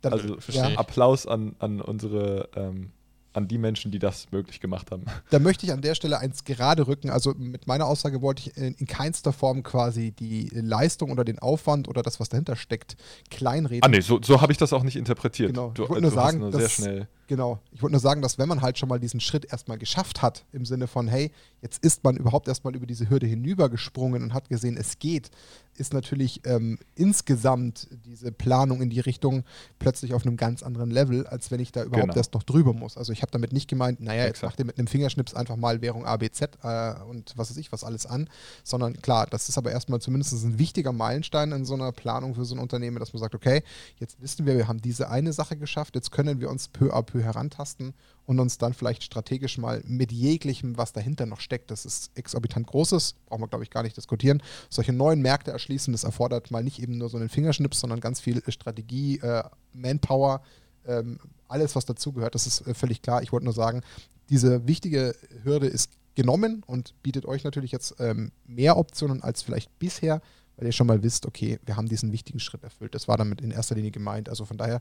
[0.00, 0.78] Dann, also ich.
[0.78, 2.92] Applaus an, an unsere, ähm,
[3.32, 5.04] an die Menschen, die das möglich gemacht haben.
[5.30, 7.10] Da möchte ich an der Stelle eins gerade rücken.
[7.10, 11.38] Also mit meiner Aussage wollte ich in, in keinster Form quasi die Leistung oder den
[11.38, 12.96] Aufwand oder das, was dahinter steckt,
[13.30, 13.82] kleinreden.
[13.84, 15.50] Ah nee, so, so habe ich das auch nicht interpretiert.
[15.54, 15.70] Genau.
[15.70, 17.08] Du, Ich wollte nur sagen, dass- schnell.
[17.30, 17.60] Genau.
[17.70, 20.44] Ich wollte nur sagen, dass wenn man halt schon mal diesen Schritt erstmal geschafft hat,
[20.50, 21.30] im Sinne von, hey,
[21.62, 25.30] jetzt ist man überhaupt erstmal über diese Hürde hinübergesprungen und hat gesehen, es geht,
[25.76, 29.44] ist natürlich ähm, insgesamt diese Planung in die Richtung
[29.78, 32.16] plötzlich auf einem ganz anderen Level, als wenn ich da überhaupt Genau.
[32.16, 32.96] erst noch drüber muss.
[32.96, 35.80] Also ich habe damit nicht gemeint, naja, jetzt macht ihr mit einem Fingerschnips einfach mal
[35.82, 38.28] Währung ABZ äh, und was weiß ich, was alles an,
[38.64, 42.44] sondern klar, das ist aber erstmal zumindest ein wichtiger Meilenstein in so einer Planung für
[42.44, 43.62] so ein Unternehmen, dass man sagt, okay,
[44.00, 47.02] jetzt wissen wir, wir haben diese eine Sache geschafft, jetzt können wir uns peu à
[47.02, 47.94] peu herantasten
[48.26, 52.66] und uns dann vielleicht strategisch mal mit jeglichem, was dahinter noch steckt, das ist exorbitant
[52.66, 56.62] großes, brauchen wir glaube ich gar nicht diskutieren, solche neuen Märkte erschließen, das erfordert mal
[56.62, 59.42] nicht eben nur so einen Fingerschnips, sondern ganz viel Strategie, äh,
[59.72, 60.42] Manpower,
[60.86, 61.18] ähm,
[61.48, 63.22] alles was dazugehört, das ist äh, völlig klar.
[63.22, 63.82] Ich wollte nur sagen,
[64.28, 69.76] diese wichtige Hürde ist genommen und bietet euch natürlich jetzt ähm, mehr Optionen als vielleicht
[69.78, 70.20] bisher,
[70.56, 72.94] weil ihr schon mal wisst, okay, wir haben diesen wichtigen Schritt erfüllt.
[72.94, 74.28] Das war damit in erster Linie gemeint.
[74.28, 74.80] Also von daher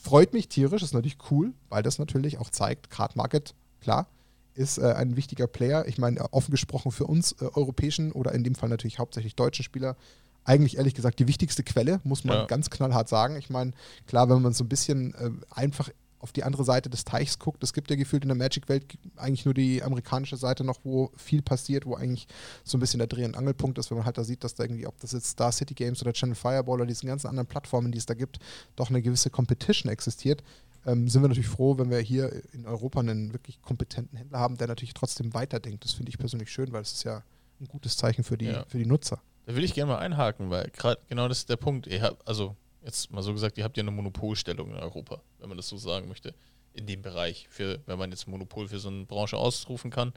[0.00, 4.06] freut mich tierisch, ist natürlich cool, weil das natürlich auch zeigt, Card Market, klar,
[4.54, 5.86] ist äh, ein wichtiger Player.
[5.86, 9.62] Ich meine, offen gesprochen für uns äh, europäischen oder in dem Fall natürlich hauptsächlich deutschen
[9.64, 9.96] Spieler,
[10.44, 12.44] eigentlich ehrlich gesagt die wichtigste Quelle, muss man Ja.
[12.46, 13.36] ganz knallhart sagen.
[13.36, 13.72] Ich meine,
[14.06, 15.90] klar, wenn man so ein bisschen äh, einfach
[16.20, 18.84] auf die andere Seite des Teichs guckt, es gibt ja gefühlt in der Magic-Welt
[19.16, 22.26] eigentlich nur die amerikanische Seite noch, wo viel passiert, wo eigentlich
[22.64, 24.64] so ein bisschen der Dreh- und Angelpunkt ist, wenn man halt da sieht, dass da
[24.64, 27.92] irgendwie, ob das jetzt Star City Games oder Channel Fireball oder diesen ganzen anderen Plattformen,
[27.92, 28.38] die es da gibt,
[28.76, 30.42] doch eine gewisse Competition existiert.
[30.86, 34.56] Ähm, sind wir natürlich froh, wenn wir hier in Europa einen wirklich kompetenten Händler haben,
[34.56, 35.84] der natürlich trotzdem weiterdenkt.
[35.84, 37.22] Das finde ich persönlich schön, weil das ist ja
[37.60, 38.64] ein gutes Zeichen für die, Ja.
[38.68, 39.20] für die Nutzer.
[39.46, 41.86] Da will ich gerne mal einhaken, weil gerade genau das ist der Punkt.
[41.86, 42.54] Ihr habt, also
[42.88, 45.76] jetzt mal so gesagt, ihr habt ja eine Monopolstellung in Europa, wenn man das so
[45.76, 46.34] sagen möchte,
[46.72, 50.12] in dem Bereich, für, wenn man jetzt Monopol für so eine Branche ausrufen kann.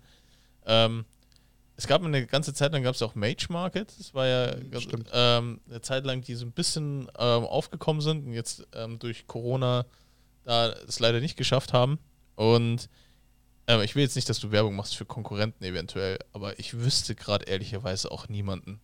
[0.66, 1.06] Ähm,
[1.76, 4.56] es gab eine ganze Zeit lang gab es auch Mage Market, das war ja
[5.14, 9.26] ähm, eine Zeit lang, die so ein bisschen ähm, aufgekommen sind und jetzt ähm, durch
[9.26, 9.86] Corona
[10.44, 12.00] da es leider nicht geschafft haben.
[12.36, 12.90] Und
[13.68, 17.16] ähm, ich will jetzt nicht, dass du Werbung machst für Konkurrenten eventuell, aber ich wüsste
[17.16, 18.80] gerade ehrlicherweise auch niemanden.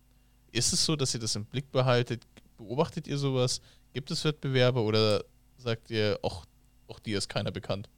[0.52, 2.26] Ist es so, dass ihr das im Blick behaltet?
[2.56, 3.60] Beobachtet ihr sowas?
[3.92, 5.24] Gibt es Wettbewerbe oder
[5.56, 6.44] sagt ihr, auch,
[6.86, 7.88] auch dir ist keiner bekannt?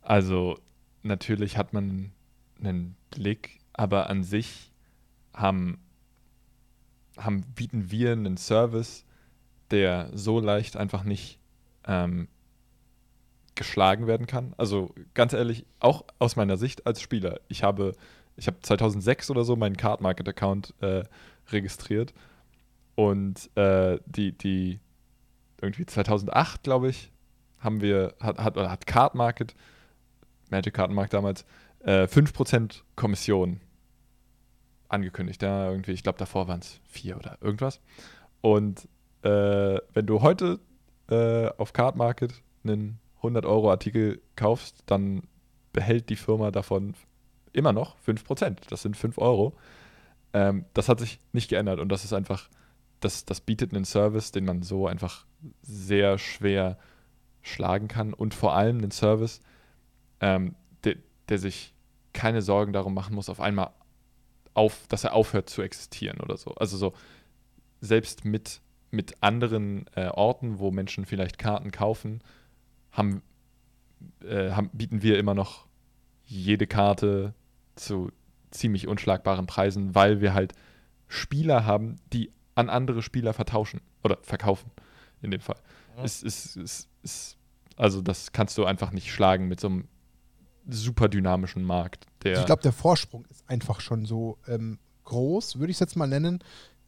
[0.00, 0.58] Also
[1.02, 2.12] natürlich hat man
[2.60, 4.72] einen Blick, aber an sich
[5.32, 5.78] haben,
[7.16, 9.04] haben, bieten wir einen Service,
[9.70, 11.38] der so leicht einfach nicht
[11.86, 12.28] ähm,
[13.54, 14.54] geschlagen werden kann.
[14.56, 17.40] Also ganz ehrlich, auch aus meiner Sicht als Spieler.
[17.48, 17.94] Ich habe,
[18.36, 21.04] ich habe 2006 oder so meinen Card Market Account äh,
[21.50, 22.12] registriert
[22.94, 24.80] und äh, die, die
[25.60, 27.12] irgendwie 2008, glaube ich,
[27.58, 29.54] haben wir, hat, hat, hat Card Market
[30.52, 31.44] Magic Kartenmarkt damals,
[31.80, 33.60] äh, 5% Kommission
[34.88, 35.42] angekündigt.
[35.42, 37.80] Ja, irgendwie, ich glaube, davor waren es vier oder irgendwas.
[38.42, 38.86] Und
[39.22, 40.60] äh, wenn du heute
[41.10, 45.22] äh, auf Card Market einen 100-Euro-Artikel kaufst, dann
[45.72, 46.94] behält die Firma davon
[47.52, 48.56] immer noch 5%.
[48.68, 49.54] Das sind 5 Euro.
[50.34, 52.48] Ähm, das hat sich nicht geändert und das ist einfach,
[53.04, 55.26] das, das bietet einen Service, den man so einfach
[55.62, 56.78] sehr schwer
[57.42, 59.40] schlagen kann und vor allem einen Service,
[60.20, 60.96] ähm, der,
[61.28, 61.74] der sich
[62.12, 63.70] keine Sorgen darum machen muss, auf einmal
[64.54, 66.54] auf, dass er aufhört zu existieren oder so.
[66.54, 66.92] Also so,
[67.80, 68.60] selbst mit
[68.92, 72.22] mit anderen äh, Orten, wo Menschen vielleicht Karten kaufen,
[72.92, 73.22] haben,
[74.22, 75.66] äh, haben, bieten wir immer noch
[76.26, 77.34] jede Karte
[77.74, 78.12] zu
[78.50, 80.52] ziemlich unschlagbaren Preisen, weil wir halt
[81.08, 84.70] Spieler haben, die an andere Spieler vertauschen oder verkaufen
[85.22, 85.58] in dem Fall.
[85.96, 86.04] Ja.
[86.04, 87.36] Ist, ist, ist, ist,
[87.76, 89.88] also das kannst du einfach nicht schlagen mit so einem
[90.68, 92.06] super dynamischen Markt.
[92.24, 96.06] ich glaube, der Vorsprung ist einfach schon so ähm, groß, würde ich es jetzt mal
[96.06, 96.42] nennen,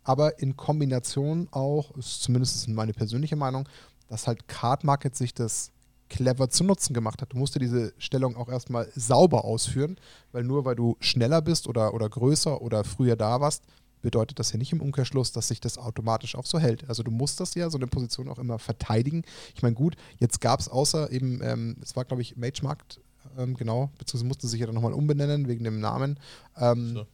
[0.04, 3.68] aber in Kombination auch, ist zumindest meine persönliche Meinung,
[4.08, 5.72] dass halt Card Market sich das
[6.08, 7.32] clever zu Nutzen gemacht hat.
[7.32, 9.96] Du musst dir diese Stellung auch erstmal sauber ausführen,
[10.32, 13.64] weil nur weil du schneller bist oder, oder größer oder früher da warst,
[14.04, 16.88] bedeutet das ja nicht im Umkehrschluss, dass sich das automatisch auch so hält.
[16.88, 19.22] Also du musst das ja, so eine Position auch immer verteidigen.
[19.54, 23.00] Ich meine, gut, jetzt gab es außer eben, ähm, es war glaube ich Mage Markt,
[23.38, 26.20] ähm, genau, beziehungsweise musste sich ja dann nochmal umbenennen wegen dem Namen.
[26.56, 27.06] Ähm, so.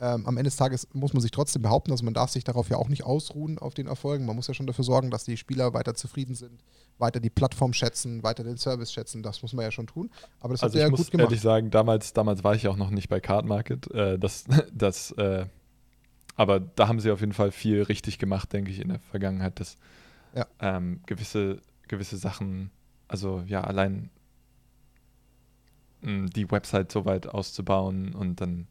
[0.00, 2.68] Ähm, am Ende des Tages muss man sich trotzdem behaupten, also man darf sich darauf
[2.68, 4.26] ja auch nicht ausruhen auf den Erfolgen.
[4.26, 6.60] Man muss ja schon dafür sorgen, dass die Spieler weiter zufrieden sind,
[6.98, 9.22] weiter die Plattform schätzen, weiter den Service schätzen.
[9.22, 10.10] Das muss man ja schon tun.
[10.40, 11.28] Aber das also hat er ja gut gemacht.
[11.28, 13.90] Ehrlich sagen, damals, damals war ich auch noch nicht bei Card Market.
[13.92, 15.46] Äh, das, das, äh,
[16.36, 19.60] aber da haben sie auf jeden Fall viel richtig gemacht, denke ich, in der Vergangenheit,
[19.60, 19.76] dass
[20.34, 20.46] ja.
[20.60, 22.70] ähm, gewisse, gewisse Sachen,
[23.08, 24.10] also ja, allein
[26.00, 28.66] mh, hm, die Website so weit auszubauen und dann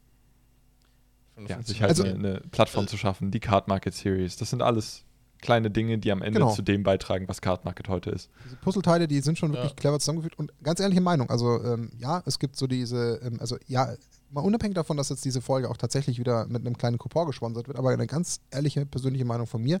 [1.48, 4.36] ja, sich halt also, eine, eine, Plattform äh, zu schaffen, die Card Market Series.
[4.36, 5.04] Das sind alles
[5.44, 6.52] kleine Dinge, die am Ende genau.
[6.52, 8.30] zu dem beitragen, was Card Market heute ist.
[8.44, 9.76] Diese Puzzleteile, die sind schon wirklich ja.
[9.76, 13.56] clever zusammengefügt und ganz ehrliche Meinung, also ähm, ja, es gibt so diese, ähm, also
[13.66, 13.94] ja,
[14.30, 17.68] mal unabhängig davon, dass jetzt diese Folge auch tatsächlich wieder mit einem kleinen Coupon gesponsert
[17.68, 19.80] wird, aber eine ganz ehrliche persönliche Meinung von mir,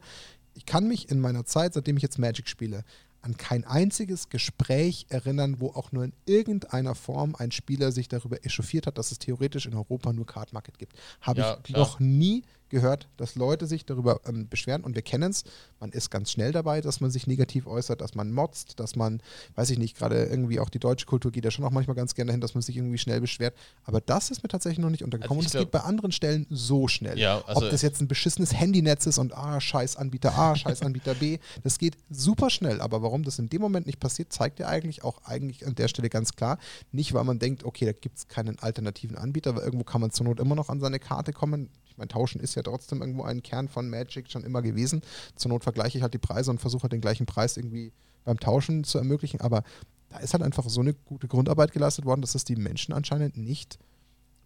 [0.54, 2.84] ich kann mich in meiner Zeit, seitdem ich jetzt Magic spiele,
[3.24, 8.44] an kein einziges Gespräch erinnern, wo auch nur in irgendeiner Form ein Spieler sich darüber
[8.44, 10.94] echauffiert hat, dass es theoretisch in Europa nur Card Market gibt.
[11.22, 11.80] Habe ja, ich klar.
[11.80, 12.44] noch nie
[12.74, 15.44] gehört, dass Leute sich darüber ähm, beschweren und wir kennen es.
[15.84, 19.20] Man ist ganz schnell dabei, dass man sich negativ äußert, dass man motzt, dass man,
[19.54, 22.14] weiß ich nicht, gerade irgendwie auch die deutsche Kultur geht ja schon auch manchmal ganz
[22.14, 23.54] gerne hin, dass man sich irgendwie schnell beschwert.
[23.84, 26.46] Aber das ist mir tatsächlich noch nicht untergekommen also und es geht bei anderen Stellen
[26.48, 27.18] so schnell.
[27.18, 30.80] Ja, also Ob das jetzt ein beschissenes Handynetz ist und ah, scheiß Anbieter A, scheiß
[30.80, 32.80] Anbieter B, das geht super schnell.
[32.80, 35.88] Aber warum das in dem Moment nicht passiert, zeigt ja eigentlich auch eigentlich an der
[35.88, 36.56] Stelle ganz klar.
[36.92, 40.12] Nicht, weil man denkt, okay, da gibt es keinen alternativen Anbieter, weil irgendwo kann man
[40.12, 43.22] zur Not immer noch an seine Karte kommen ich meine, Tauschen ist ja trotzdem irgendwo
[43.22, 45.00] ein Kern von Magic schon immer gewesen.
[45.36, 47.92] Zur Not vergleiche ich halt die Preise und versuche halt den gleichen Preis irgendwie
[48.24, 49.40] beim Tauschen zu ermöglichen.
[49.40, 49.64] Aber
[50.08, 53.36] da ist halt einfach so eine gute Grundarbeit geleistet worden, dass es die Menschen anscheinend
[53.36, 53.78] nicht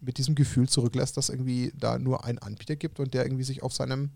[0.01, 3.61] mit diesem Gefühl zurücklässt, dass irgendwie da nur einen Anbieter gibt und der irgendwie sich
[3.61, 4.09] auf seinem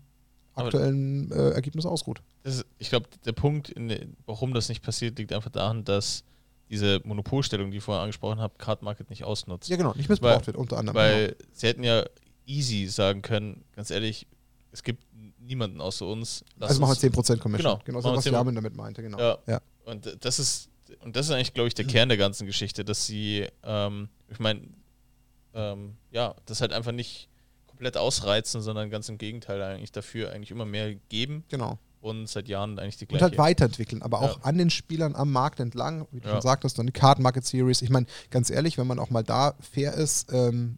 [0.54, 2.22] aktuellen äh, Ergebnis ausruht.
[2.42, 6.24] Ist, ich glaube, der Punkt, den, warum das nicht passiert, liegt einfach daran, dass
[6.70, 9.68] diese Monopolstellung, die ich vorher angesprochen habe, Card Market nicht ausnutzt.
[9.68, 10.96] Ja, genau, nicht missbraucht weil, wird unter anderem.
[10.96, 11.38] Weil genau.
[11.52, 12.04] sie hätten ja
[12.46, 14.26] easy sagen können, ganz ehrlich,
[14.72, 15.04] es gibt
[15.46, 16.44] niemanden außer uns.
[16.58, 17.72] also machen wir 10% Commission.
[17.72, 19.18] Genau, genau so was Jamin damit meinte, genau.
[19.18, 19.38] Ja.
[19.46, 19.60] ja.
[19.84, 20.70] Und das ist
[21.02, 24.38] und das ist eigentlich, glaube ich, der Kern der ganzen Geschichte, dass sie, ähm, ich
[24.38, 24.62] meine,
[25.54, 27.28] ähm, ja, das halt einfach nicht
[27.66, 31.44] komplett ausreizen, sondern ganz im Gegenteil eigentlich dafür eigentlich immer mehr geben.
[31.48, 31.78] Genau.
[32.00, 33.24] Und seit Jahren eigentlich die gleiche.
[33.24, 34.44] Und halt weiterentwickeln, aber auch ja.
[34.44, 36.34] an den Spielern am Markt entlang, wie du ja.
[36.34, 37.80] schon sagtest, dann die Card Market Series.
[37.80, 40.76] Ich meine, ganz ehrlich, wenn man auch mal da fair ist, ähm,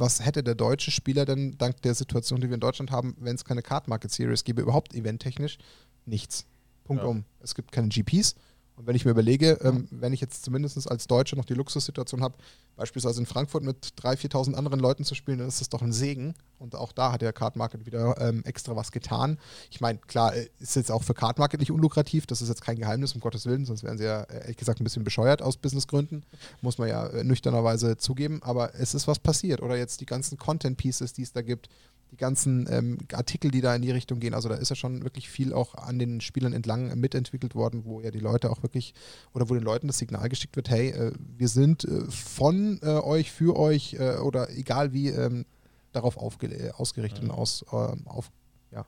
[0.00, 3.36] was hätte der deutsche Spieler denn dank der Situation, die wir in Deutschland haben, wenn
[3.36, 5.58] es keine Card Market Series gäbe, überhaupt eventtechnisch?
[6.06, 6.46] Nichts.
[6.84, 7.08] Punkt ja.
[7.08, 7.24] um.
[7.40, 8.34] Es gibt keine GPs,
[8.80, 12.22] und wenn ich mir überlege, ähm, wenn ich jetzt zumindest als Deutscher noch die Luxussituation
[12.22, 12.36] habe,
[12.76, 15.92] beispielsweise in Frankfurt mit 3.000, 4.000 anderen Leuten zu spielen, dann ist das doch ein
[15.92, 16.32] Segen.
[16.58, 19.38] Und auch da hat der Card Market wieder ähm, extra was getan.
[19.70, 22.62] Ich meine, klar, äh, ist jetzt auch für Card Market nicht unlukrativ, das ist jetzt
[22.62, 25.58] kein Geheimnis, um Gottes Willen, sonst wären sie ja ehrlich gesagt ein bisschen bescheuert aus
[25.58, 26.24] Businessgründen.
[26.62, 28.42] Muss man ja äh, nüchternerweise zugeben.
[28.42, 29.60] Aber es ist was passiert.
[29.60, 31.68] Oder jetzt die ganzen Content-Pieces, die es da gibt,
[32.10, 34.34] die ganzen ähm, Artikel, die da in die Richtung gehen.
[34.34, 38.00] Also da ist ja schon wirklich viel auch an den Spielern entlang mitentwickelt worden, wo
[38.00, 38.94] ja die Leute auch wirklich
[39.32, 42.86] oder wo den Leuten das Signal geschickt wird, hey, äh, wir sind äh, von äh,
[42.86, 45.46] euch, für euch äh, oder egal wie ähm,
[45.92, 47.24] darauf ausgerichtet ja.
[47.24, 48.30] und aus, ähm, auf,
[48.72, 48.86] ja,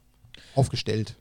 [0.55, 1.17] aufgestellt.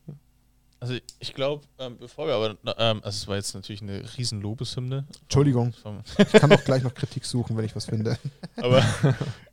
[0.79, 4.41] Also ich glaube, ähm, bevor wir aber, ähm, also es war jetzt natürlich eine riesen
[4.41, 5.05] Lobeshymne.
[5.21, 5.75] Entschuldigung.
[6.17, 8.17] ich kann auch gleich noch Kritik suchen, wenn ich was finde.
[8.55, 8.83] Aber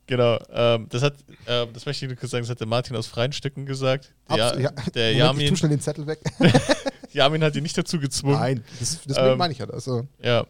[0.09, 1.15] genau, ähm, das hat,
[1.47, 4.13] ähm, das möchte ich nur kurz sagen, das hat der Martin aus freien Stücken gesagt.
[4.29, 4.71] Der, ja.
[4.71, 5.45] der Moment, Jamin.
[5.45, 6.19] Ich tu schnell den Zettel weg.
[7.13, 8.35] Jamin hat ihn nicht dazu gezwungen.
[8.35, 9.77] Nein, das, deswegen ähm, meine ich ja das.
[9.77, 10.09] Also.
[10.21, 10.45] Ja.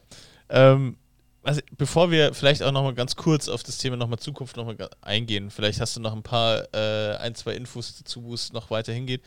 [0.49, 0.97] Ähm,
[1.43, 5.51] also bevor wir vielleicht auch nochmal ganz kurz auf das Thema nochmal Zukunft nochmal eingehen,
[5.51, 8.93] vielleicht hast du noch ein paar, äh, ein, zwei Infos dazu, wo es noch weiter
[8.93, 9.23] hingeht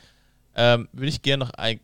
[0.55, 1.79] ähm, würde ich gerne noch ein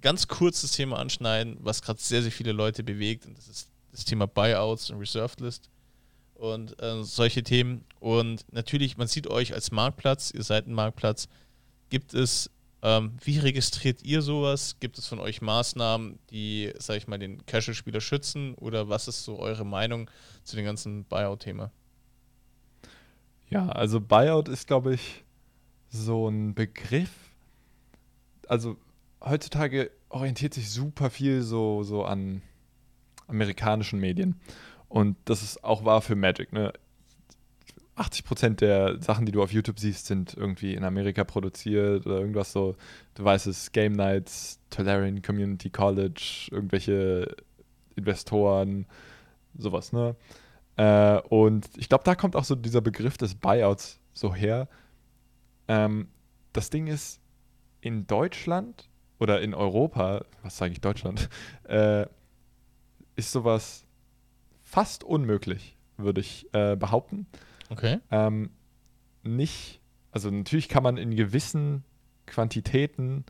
[0.00, 3.26] ganz kurzes Thema anschneiden, was gerade sehr, sehr viele Leute bewegt.
[3.26, 5.68] Und das ist das Thema Buyouts und Reserved List
[6.40, 7.84] und äh, solche Themen.
[8.00, 11.28] Und natürlich, man sieht euch als Marktplatz, ihr seid ein Marktplatz.
[11.90, 12.50] Gibt es
[12.82, 14.76] Ähm, wie registriert ihr sowas?
[14.80, 18.54] Gibt es von euch Maßnahmen, die, sag ich mal, den Casual-Spieler schützen?
[18.54, 20.10] Oder was ist so eure Meinung
[20.44, 21.70] zu dem ganzen Buyout-Thema?
[23.50, 25.24] Ja, also Buyout ist, glaube ich,
[25.90, 27.10] so ein Begriff.
[28.48, 28.78] Also
[29.20, 32.40] heutzutage orientiert sich super viel so, so an
[33.26, 34.40] amerikanischen Medien.
[34.90, 36.52] Und das ist auch wahr für Magic.
[36.52, 36.72] Ne?
[37.96, 42.52] 80% der Sachen, die du auf YouTube siehst, sind irgendwie in Amerika produziert oder irgendwas
[42.52, 42.76] so.
[43.14, 47.36] Du weißt es, Game Nights, Tolarian Community College, irgendwelche
[47.94, 48.86] Investoren,
[49.56, 50.16] sowas, ne?
[50.76, 54.68] Äh, und ich glaube, da kommt auch so dieser Begriff des Buyouts so her.
[55.68, 56.08] Ähm,
[56.52, 57.20] das Ding ist,
[57.80, 58.88] in Deutschland
[59.18, 61.28] oder in Europa, was sage ich Deutschland,
[61.64, 62.06] äh,
[63.14, 63.86] ist sowas
[64.70, 67.26] fast unmöglich, würde ich äh, behaupten.
[67.70, 67.98] Okay.
[68.10, 68.50] Ähm,
[69.24, 69.80] nicht,
[70.12, 71.84] also natürlich kann man in gewissen
[72.26, 73.24] Quantitäten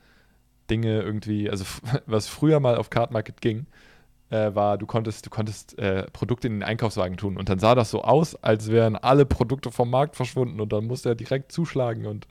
[0.68, 1.64] Dinge irgendwie, also
[2.06, 3.66] was früher mal auf Card Market ging,
[4.28, 7.74] äh, war, du konntest, du konntest äh, Produkte in den Einkaufswagen tun und dann sah
[7.74, 11.52] das so aus, als wären alle Produkte vom Markt verschwunden und dann musste er direkt
[11.52, 12.28] zuschlagen und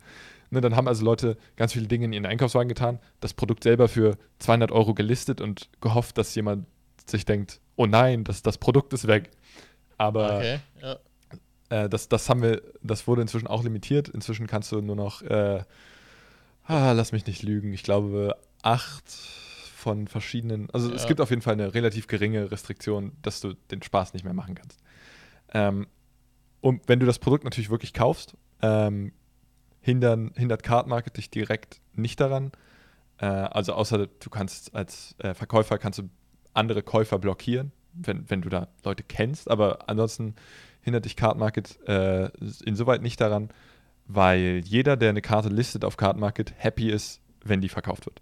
[0.52, 3.88] ne, dann haben also Leute ganz viele Dinge in ihren Einkaufswagen getan, das Produkt selber
[3.88, 6.68] für 200 Euro gelistet und gehofft, dass jemand
[7.08, 9.32] sich denkt, oh nein, das, das Produkt ist weg.
[9.98, 10.98] Aber Okay, ja.
[11.70, 14.10] äh, das, das haben wir, das wurde inzwischen auch limitiert.
[14.10, 15.64] Inzwischen kannst du nur noch, äh,
[16.66, 21.08] ah, lass mich nicht lügen, ich glaube acht von verschiedenen, also es Ja.
[21.08, 24.56] gibt auf jeden Fall eine relativ geringe Restriktion, dass du den Spaß nicht mehr machen
[24.56, 24.82] kannst.
[25.54, 25.88] Ähm,
[26.60, 29.14] und wenn du das Produkt natürlich wirklich kaufst, ähm,
[29.80, 32.52] hindern, hindert Card Market dich direkt nicht daran.
[33.20, 36.10] Äh, also außer du kannst als äh, Verkäufer kannst du
[36.54, 40.36] andere Käufer blockieren, wenn, wenn du da Leute kennst, aber ansonsten
[40.82, 42.30] hindert dich Card Market äh,
[42.66, 43.50] insoweit nicht daran,
[44.06, 48.22] weil jeder, der eine Karte listet auf Card Market, happy ist, wenn die verkauft wird.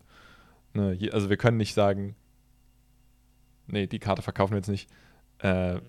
[0.73, 2.15] Ne, also wir können nicht sagen,
[3.67, 4.89] nee, die Karte verkaufen wir jetzt nicht,
[5.39, 5.79] äh,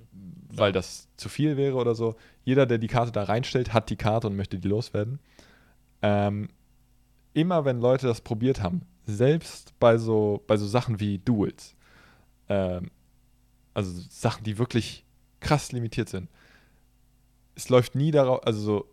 [0.50, 2.16] weil das zu viel wäre oder so.
[2.44, 5.20] Jeder, der die Karte da reinstellt, hat die Karte und möchte die loswerden.
[6.02, 6.48] Ähm,
[7.34, 11.74] immer wenn Leute das probiert haben, selbst bei so, bei so Sachen wie Duels,
[12.48, 12.90] ähm,
[13.74, 15.04] also Sachen, die wirklich
[15.40, 16.28] krass limitiert sind,
[17.54, 18.88] es läuft nie darauf, also so,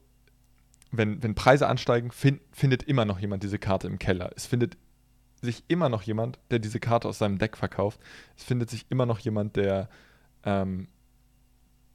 [0.92, 4.32] wenn, wenn Preise ansteigen, fin findet immer noch jemand diese Karte im Keller.
[4.36, 4.78] Es findet
[5.42, 8.00] sich immer noch jemand, der diese Karte aus seinem Deck verkauft.
[8.38, 9.90] Es findet sich immer noch jemand, der,
[10.44, 10.88] ähm,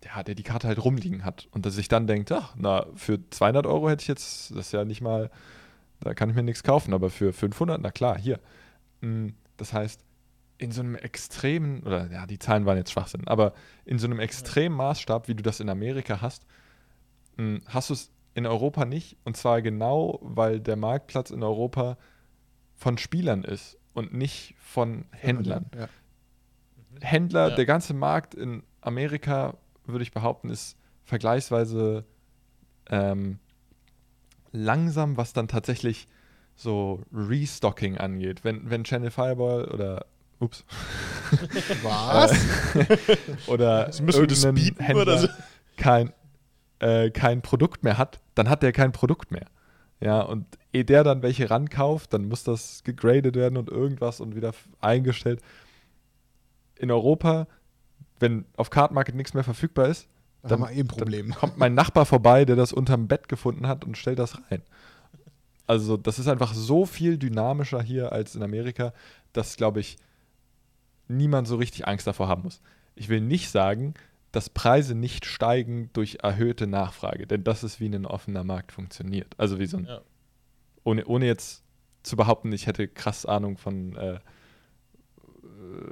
[0.05, 3.19] ja, der die Karte halt rumliegen hat und der sich dann denkt, ach, na, für
[3.31, 5.31] 200 Euro hätte ich jetzt, das ist ja nicht mal,
[6.01, 8.41] da kann ich mir nichts kaufen, aber für 500, na klar, hier.
[9.01, 10.01] Mm, Das heißt,
[10.61, 13.55] in so einem extremen, oder ja, die Zahlen waren jetzt Schwachsinn, aber
[13.87, 16.45] in so einem extremen Maßstab, wie du das in Amerika hast,
[17.39, 19.17] mm, hast du es in Europa nicht.
[19.25, 21.97] Und zwar genau, weil der Marktplatz in Europa
[22.77, 25.67] von Spielern ist und nicht von Händlern.
[25.75, 25.89] Ja.
[27.01, 27.57] Händler, Ja.
[27.57, 29.57] der ganze Markt in Amerika,
[29.87, 32.05] würde ich behaupten, ist vergleichsweise
[32.91, 33.39] ähm,
[34.53, 36.07] langsam, was dann tatsächlich
[36.55, 38.45] so Restocking angeht.
[38.45, 40.05] Wenn, wenn Channel Fireball oder
[40.41, 40.65] ups,
[41.83, 42.33] Was?
[43.47, 45.29] oder müssen wir das Händler oder so?
[45.77, 46.13] kein,
[46.81, 49.47] äh, kein Produkt mehr hat, dann hat der kein Produkt mehr.
[50.01, 54.35] Ja, und ehe der dann welche rankauft, dann muss das gegradet werden und irgendwas und
[54.35, 55.41] wieder eingestellt.
[56.79, 57.47] In Europa,
[58.19, 60.09] wenn auf Card Market nichts mehr verfügbar ist,
[60.43, 61.31] Da haben wir eh Problem.
[61.35, 64.63] kommt mein Nachbar vorbei, der das unterm Bett gefunden hat und stellt das rein.
[65.67, 68.93] Also, das ist einfach so viel dynamischer hier als in Amerika,
[69.33, 69.99] dass, glaube ich,
[71.11, 72.61] niemand so richtig Angst davor haben muss.
[72.95, 73.95] Ich will nicht sagen,
[74.33, 79.35] dass Preise nicht steigen durch erhöhte Nachfrage, denn das ist wie ein offener Markt funktioniert.
[79.39, 80.01] Also wie so ein, Ja.
[80.85, 81.65] ohne, ohne jetzt
[82.03, 84.21] zu behaupten, ich hätte krass Ahnung von äh,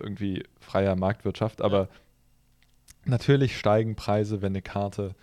[0.03, 1.89] irgendwie freier Marktwirtschaft, aber
[3.05, 5.15] natürlich steigen Preise, wenn eine Karte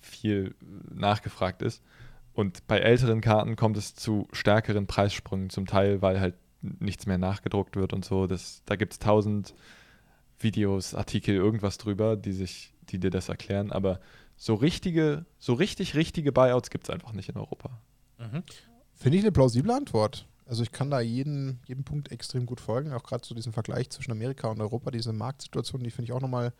[0.00, 0.54] viel
[0.92, 1.82] nachgefragt ist.
[2.32, 6.34] Und bei älteren Karten kommt es zu stärkeren Preissprüngen, zum Teil, weil halt
[6.78, 8.26] nichts mehr nachgedruckt wird und so.
[8.26, 9.54] Das, da gibt es tausend
[10.38, 13.72] Videos, Artikel, irgendwas drüber, die sich, die dir das erklären.
[13.72, 14.00] Aber
[14.36, 17.80] so richtige, so richtig, richtige Buyouts gibt es einfach nicht in Europa.
[18.18, 18.42] Mhm.
[18.94, 20.26] Finde ich eine plausible Antwort.
[20.46, 23.90] Also ich kann da jeden, jeden Punkt extrem gut folgen, auch gerade zu diesem Vergleich
[23.90, 26.52] zwischen Amerika und Europa, diese Marktsituation, die finde ich auch nochmal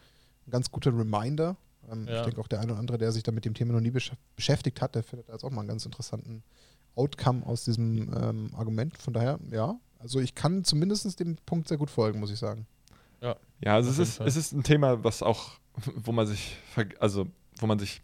[0.47, 1.57] ein ganz guter Reminder.
[1.91, 2.19] Ähm, Ja.
[2.19, 3.93] Ich denke auch der eine oder andere, der sich da mit dem Thema noch nie
[3.93, 6.43] besch beschäftigt hat, der findet da jetzt auch mal einen ganz interessanten
[6.97, 8.97] Outcome aus diesem ähm, Argument.
[8.99, 12.67] Von daher, ja, also ich kann zumindest dem Punkt sehr gut folgen, muss ich sagen.
[13.61, 14.27] Ja, also Auf es ist, Fall.
[14.27, 15.53] es ist ein Thema, was auch,
[15.97, 16.57] wo man sich,
[17.01, 17.27] also
[17.59, 18.03] wo man sich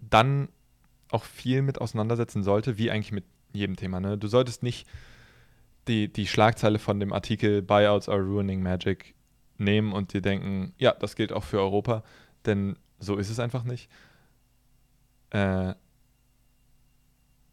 [0.00, 0.48] dann
[1.10, 3.24] auch viel mit auseinandersetzen sollte, wie eigentlich mit,
[3.54, 4.00] jedem Thema.
[4.00, 4.18] Ne?
[4.18, 4.86] Du solltest nicht
[5.88, 9.14] die, die Schlagzeile von dem Artikel Buyouts are ruining Magic
[9.58, 12.02] nehmen und dir denken, ja, das gilt auch für Europa,
[12.46, 13.88] denn so ist es einfach nicht.
[15.30, 15.74] Äh,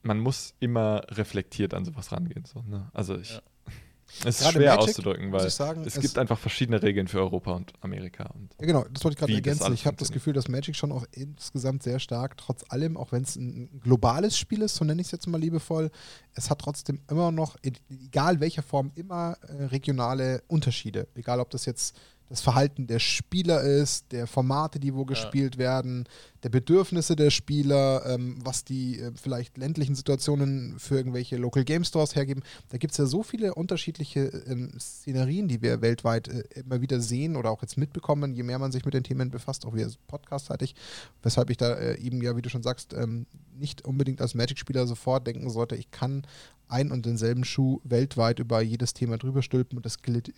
[0.04, 2.46] man muss immer reflektiert an sowas rangehen.
[2.46, 2.90] So, ne?
[2.94, 3.42] Also ich, Ja.
[4.26, 7.20] es ist Gerade schwer Magic, auszudrücken, weil sagen, es, es- gibt einfach verschiedene Regeln für
[7.20, 8.26] Europa und Amerika.
[8.34, 9.74] Und Ja, genau, das wollte ich gerade ergänzen.
[9.74, 10.12] Ich habe das.
[10.12, 14.38] Gefühl, dass Magic schon auch insgesamt sehr stark, trotz allem, auch wenn es ein globales
[14.38, 15.90] Spiel ist, so nenne ich es jetzt mal liebevoll,
[16.34, 17.56] es hat trotzdem immer noch,
[17.90, 21.08] egal welcher Form, immer äh, regionale Unterschiede.
[21.16, 21.96] Egal, ob das jetzt
[22.28, 26.08] das Verhalten der Spieler ist, der Formate, die wo gespielt werden,
[26.44, 31.84] der Bedürfnisse der Spieler, ähm, was die äh, vielleicht ländlichen Situationen für irgendwelche Local Game
[31.84, 32.44] Stores hergeben.
[32.70, 37.00] Da gibt es ja so viele unterschiedliche ähm, Szenerien, die wir weltweit äh, immer wieder
[37.00, 39.90] sehen oder auch jetzt mitbekommen, je mehr man sich mit den Themen befasst, auch wieder
[40.08, 40.76] podcastseitig,
[41.22, 43.26] weshalb ich da äh, eben ja, wie du schon sagst, ähm,
[43.58, 46.24] nicht unbedingt als Magic-Spieler sofort denken sollte, ich kann
[46.72, 50.34] ein und denselben Schuh weltweit über jedes Thema drüber stülpen und das gilt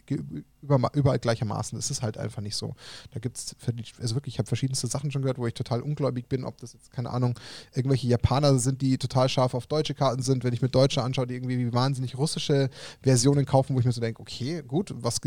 [0.62, 1.78] überall gleichermaßen.
[1.78, 2.76] Das ist halt einfach nicht so.
[3.12, 3.56] Da gibt es,
[4.00, 6.74] also wirklich, ich habe verschiedenste Sachen schon gehört, wo ich total ungläubig bin, ob das
[6.74, 7.40] jetzt, keine Ahnung,
[7.74, 11.28] irgendwelche Japaner sind, die total scharf auf deutsche Karten sind, wenn ich mir Deutsche anschaue,
[11.28, 12.70] die irgendwie wie wahnsinnig russische
[13.02, 15.20] Versionen kaufen, wo ich mir so denke, okay, gut, was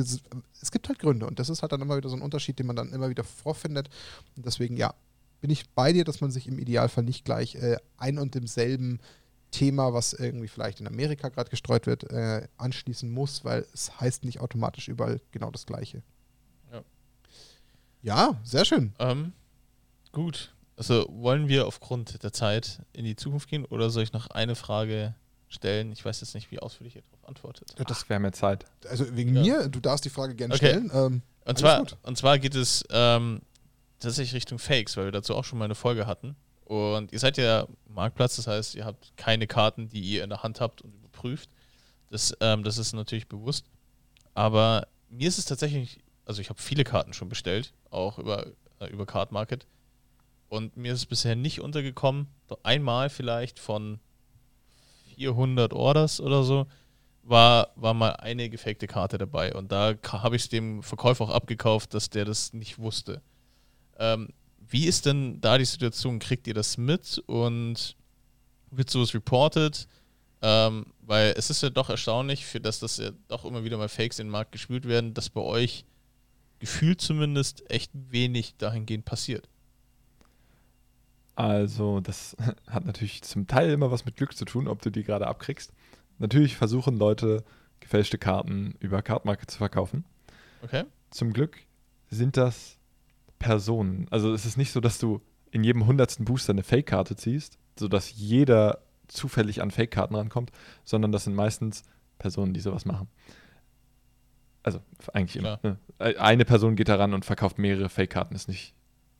[0.61, 2.67] es gibt halt Gründe und das ist halt dann immer wieder so ein Unterschied, den
[2.67, 3.89] man dann immer wieder vorfindet
[4.37, 4.95] und deswegen, ja,
[5.41, 9.01] bin ich bei dir, dass man sich im Idealfall nicht gleich äh, ein und demselben
[9.51, 14.25] Thema, was irgendwie vielleicht in Amerika gerade gestreut wird, äh, anschließen muss, weil es heißt
[14.25, 16.03] nicht automatisch überall genau das Gleiche.
[16.73, 16.83] Ja.
[18.03, 18.93] Ja, sehr schön.
[18.99, 19.33] Ähm,
[20.13, 20.55] gut.
[20.77, 24.55] Also wollen wir aufgrund der Zeit in die Zukunft gehen oder soll ich noch eine
[24.55, 25.15] Frage
[25.49, 25.91] stellen?
[25.93, 27.75] Ich weiß jetzt nicht, wie ausführlich ihr darauf antwortet.
[27.89, 28.67] das wäre mehr Zeit.
[28.89, 29.43] Also wegen Ja.
[29.43, 30.69] mir, du darfst die Frage gerne Okay.
[30.69, 30.91] stellen.
[30.93, 31.97] Ähm, Und zwar, gut.
[32.03, 33.41] und zwar geht es ähm,
[34.01, 36.37] tatsächlich Richtung Fakes, weil wir dazu auch schon mal eine Folge hatten.
[36.67, 40.43] Und ihr seid ja Marktplatz, das heißt, ihr habt keine Karten, die ihr in der
[40.43, 41.49] Hand habt und überprüft.
[42.11, 43.65] Das, ähm, das ist natürlich bewusst.
[44.35, 48.47] Aber mir ist es tatsächlich, also ich habe viele Karten schon bestellt, auch über,
[48.81, 49.67] äh, über Card Market.
[50.49, 52.29] Und mir ist es bisher nicht untergekommen,
[52.63, 53.99] einmal vielleicht von
[55.17, 56.67] 400 Orders oder so,
[57.23, 59.55] war, war mal eine gefakte Karte dabei.
[59.55, 63.21] Und da habe ich es dem Verkäufer auch abgekauft, dass der das nicht wusste.
[63.99, 64.29] Ähm,
[64.69, 66.19] wie ist denn da die Situation?
[66.19, 67.97] Kriegt ihr das mit und
[68.71, 69.89] wird sowas reported?
[70.43, 73.89] Ähm, weil es ist ja doch erstaunlich, für das, dass ja doch immer wieder mal
[73.89, 75.85] Fakes in den Markt gespült werden, dass bei euch
[76.59, 79.49] gefühlt zumindest echt wenig dahingehend passiert.
[81.37, 82.37] Also, das
[82.67, 85.73] hat natürlich zum Teil immer was mit Glück zu tun, ob du die gerade abkriegst.
[86.19, 87.45] Natürlich versuchen Leute,
[87.81, 90.05] gefälschte Karten über Cardmarket zu verkaufen.
[90.63, 90.85] Okay?
[91.11, 91.59] Zum Glück
[92.11, 92.79] sind das
[93.39, 94.07] Personen.
[94.11, 98.13] Also, es ist nicht so, dass du in jedem hundertsten Booster eine Fake-Karte ziehst, sodass
[98.17, 100.51] jeder zufällig an Fake-Karten rankommt,
[100.85, 101.85] sondern das sind meistens
[102.19, 103.09] Personen, die sowas machen.
[104.63, 104.81] Also,
[105.13, 105.61] eigentlich immer.
[105.63, 105.77] Ne?
[106.19, 108.75] Eine Person geht da ran und verkauft mehrere Fake-Karten, ist nicht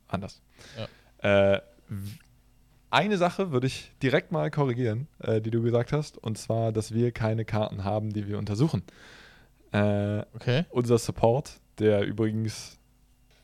[0.09, 0.41] anders.
[1.19, 1.63] Äh, w-
[2.91, 6.93] eine Sache würde ich direkt mal korrigieren, äh, die du gesagt hast, und zwar, dass
[6.95, 8.83] wir keine Karten haben, die wir untersuchen.
[9.73, 10.65] Äh, Okay.
[10.71, 12.79] unser Support, der übrigens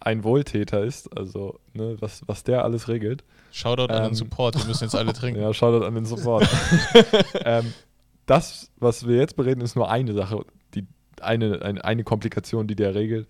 [0.00, 3.24] ein Wohltäter ist, also ne, was, was der alles regelt.
[3.52, 5.40] Shoutout an Ähm, den Support, wir müssen jetzt alle trinken.
[5.42, 6.48] Ja, Shoutout an den Support.
[7.44, 7.72] ähm,
[8.26, 10.44] das, was wir jetzt bereden, ist nur eine Sache,
[10.74, 10.86] die,
[11.20, 13.28] eine, eine, eine Komplikation, die der regelt.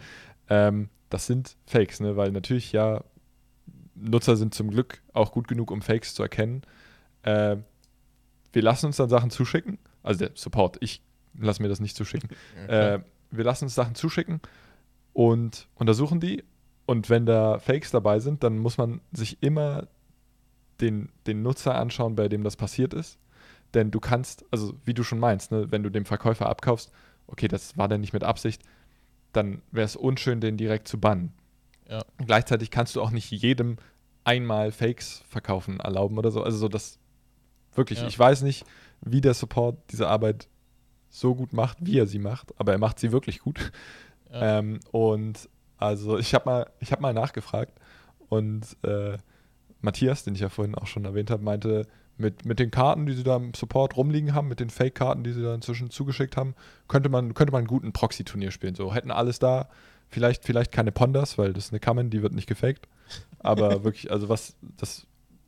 [0.48, 2.16] Ähm, das sind Fakes, ne?
[2.16, 3.02] weil natürlich ja
[3.94, 6.62] Nutzer sind zum Glück auch gut genug, um Fakes zu erkennen.
[7.22, 7.56] Äh,
[8.52, 11.02] wir lassen uns dann Sachen zuschicken, also der Support, ich
[11.38, 12.30] lasse mir das nicht zuschicken.
[12.68, 13.00] Äh,
[13.30, 14.40] wir lassen uns Sachen zuschicken
[15.12, 16.44] und untersuchen die.
[16.84, 19.88] Und wenn da Fakes dabei sind, dann muss man sich immer
[20.80, 23.18] den, den Nutzer anschauen, bei dem das passiert ist.
[23.72, 26.92] Denn du kannst, also wie du schon meinst, ne, wenn du dem Verkäufer abkaufst,
[27.26, 28.62] okay, das war dann nicht mit Absicht,
[29.32, 31.32] dann wäre es unschön, den direkt zu bannen.
[31.92, 32.02] Ja.
[32.24, 33.76] Gleichzeitig kannst du auch nicht jedem
[34.24, 36.42] einmal Fakes verkaufen erlauben oder so.
[36.42, 36.98] Also so das
[37.74, 38.06] wirklich, Ja.
[38.06, 38.64] ich weiß nicht,
[39.02, 40.48] wie der Support diese Arbeit
[41.10, 43.72] so gut macht, wie er sie macht, aber er macht sie wirklich gut.
[44.32, 44.58] Ja.
[44.60, 47.78] Ähm, und also ich habe mal, ich habe mal nachgefragt
[48.30, 49.18] und äh,
[49.82, 51.86] Matthias, den ich ja vorhin auch schon erwähnt habe, meinte,
[52.16, 55.32] mit, mit den Karten, die sie da im Support rumliegen haben, mit den Fake-Karten, die
[55.32, 56.54] sie da inzwischen zugeschickt haben,
[56.88, 58.74] könnte man, könnte man einen guten Proxy-Turnier spielen.
[58.74, 59.68] So hätten alles da,
[60.12, 62.88] vielleicht, vielleicht keine Pondas, weil das ist eine Common, die wird nicht gefaked.
[63.40, 65.06] Aber wirklich, also was, das,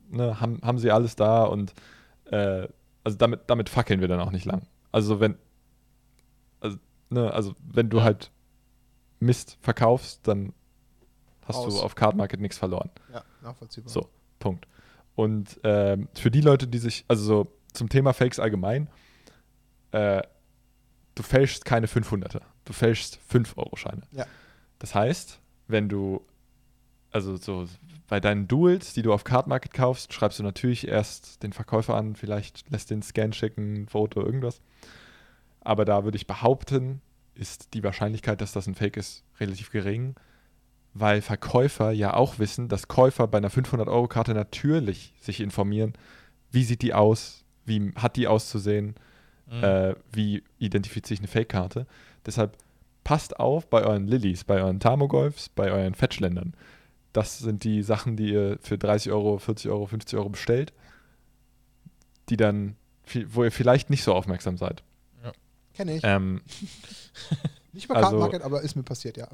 [0.09, 1.73] ne, haben, haben sie alles da und
[2.25, 2.67] äh,
[3.03, 4.63] also damit, damit fackeln wir dann auch nicht lang.
[4.91, 5.37] Also wenn,
[6.59, 6.77] also,
[7.09, 8.03] ne, also wenn du Ja.
[8.03, 8.31] halt
[9.19, 10.53] Mist verkaufst, dann
[11.45, 11.75] hast Aus.
[11.75, 12.89] du auf Card Market nichts verloren.
[13.13, 13.89] Ja, nachvollziehbar.
[13.89, 14.09] So,
[14.39, 14.67] Punkt.
[15.15, 18.89] Und ähm, für die Leute, die sich, also so zum Thema Fakes allgemein.
[19.91, 20.23] Äh,
[21.13, 22.41] du fälschst keine 500er.
[22.65, 24.01] Du fälschst 5-Euro-Scheine.
[24.11, 24.25] Ja.
[24.79, 26.21] Das heißt, wenn du,
[27.11, 27.67] also so
[28.07, 31.95] bei deinen Duels, die du auf Card Market kaufst, schreibst du natürlich erst den Verkäufer
[31.95, 34.61] an, vielleicht lässt den Scan schicken, ein Foto, irgendwas.
[35.61, 37.01] Aber da würde ich behaupten,
[37.33, 40.15] ist die Wahrscheinlichkeit, dass das ein Fake ist, relativ gering,
[40.93, 45.93] weil Verkäufer ja auch wissen, dass Käufer bei einer 500-Euro-Karte natürlich sich informieren,
[46.51, 48.95] wie sieht die aus, wie hat die auszusehen,
[49.47, 49.63] Mhm.
[49.63, 51.85] äh, wie identifiziere ich eine Fake-Karte.
[52.25, 52.57] Deshalb
[53.05, 56.53] passt auf bei euren Lilies, bei euren Tamogolfs, bei euren Fetchländern.
[57.13, 60.73] Das sind die Sachen, die ihr für 30 Euro, 40 Euro, 50 Euro bestellt,
[62.27, 62.75] die dann,
[63.29, 64.83] wo ihr vielleicht nicht so aufmerksam seid.
[65.73, 66.01] Kenne ich.
[66.03, 66.41] Ähm,
[67.73, 69.27] Nicht bei also- Market, aber ist mir passiert, ja.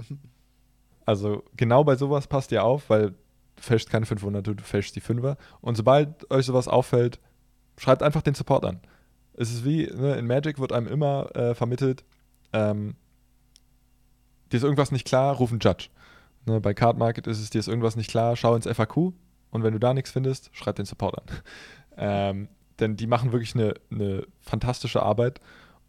[1.06, 5.02] Also genau bei sowas passt ihr auf, weil du fälschst keine 500, du fälschst die
[5.02, 5.38] 5er.
[5.62, 7.20] Und sobald euch sowas auffällt,
[7.78, 8.80] schreibt einfach den Support an.
[9.34, 12.04] Es ist wie, ne, in Magic wird einem immer äh, vermittelt,
[12.54, 12.96] ähm,
[14.52, 15.90] dir ist irgendwas nicht klar, ruf einen Judge.
[16.46, 19.14] Ne, bei Card Market ist es, dir ist irgendwas nicht klar, schau ins FAQ
[19.52, 21.38] und wenn du da nichts findest, schreib den Support an.
[21.98, 22.48] ähm,
[22.80, 25.40] denn die machen wirklich eine, eine fantastische Arbeit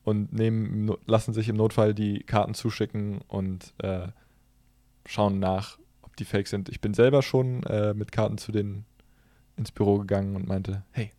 [0.05, 4.09] und nehmen, lassen sich im Notfall die Karten zuschicken und äh,
[5.07, 6.69] schauen nach, ob die fake sind.
[6.69, 8.85] Ich bin selber schon äh, mit Karten zu denen
[9.57, 11.13] ins Büro gegangen und meinte, hey,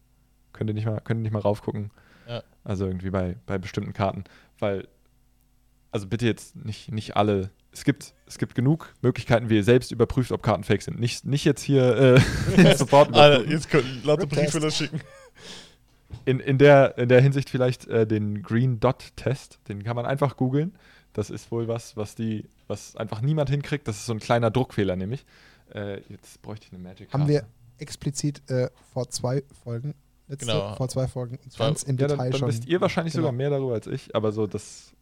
[0.52, 1.92] könnt ihr nicht mal, könnt ihr nicht mal raufgucken?
[2.28, 2.44] Ja.
[2.64, 4.24] Also irgendwie bei, bei bestimmten Karten.
[4.60, 4.88] Weil,
[5.94, 7.52] also bitte jetzt nicht, nicht alle.
[7.72, 11.00] Es gibt, es gibt genug Möglichkeiten, wie ihr selbst überprüft, ob Karten fake sind.
[11.00, 12.18] Nicht, nicht jetzt hier
[12.58, 15.02] äh, Support Alter, jetzt können lauter das schicken.
[16.26, 20.06] In, in, der, in der Hinsicht vielleicht äh, den Green Dot Test, den kann man
[20.06, 20.76] einfach googeln.
[21.14, 23.88] Das ist wohl was, was die, was einfach niemand hinkriegt.
[23.88, 25.26] Das ist so ein kleiner Druckfehler, nämlich.
[25.74, 27.12] Äh, jetzt bräuchte ich eine Magic.
[27.14, 27.46] Haben wir
[27.78, 29.94] explizit äh, vor zwei Folgen,
[30.28, 30.76] letzte, Genau.
[30.76, 32.48] vor zwei Folgen, ganz im Ja, dann, Detail dann schon.
[32.50, 33.24] wisst ihr wahrscheinlich genau.
[33.24, 34.94] sogar mehr darüber als ich, aber so das,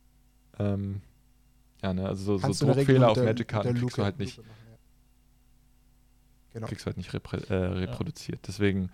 [0.61, 1.01] ähm,
[1.81, 4.77] ja, ne, also so, so Druckfehler auf Magic-Karten kriegst du halt nicht, machen, ja.
[6.53, 6.67] Genau.
[6.67, 8.39] kriegst du halt nicht reprä äh, reproduziert.
[8.47, 8.89] Deswegen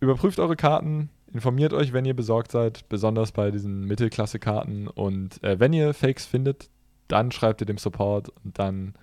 [0.00, 5.60] überprüft eure Karten, informiert euch, wenn ihr besorgt seid, besonders bei diesen Mittelklasse-Karten und äh,
[5.60, 6.70] wenn ihr Fakes findet,
[7.06, 8.94] dann schreibt ihr dem Support und dann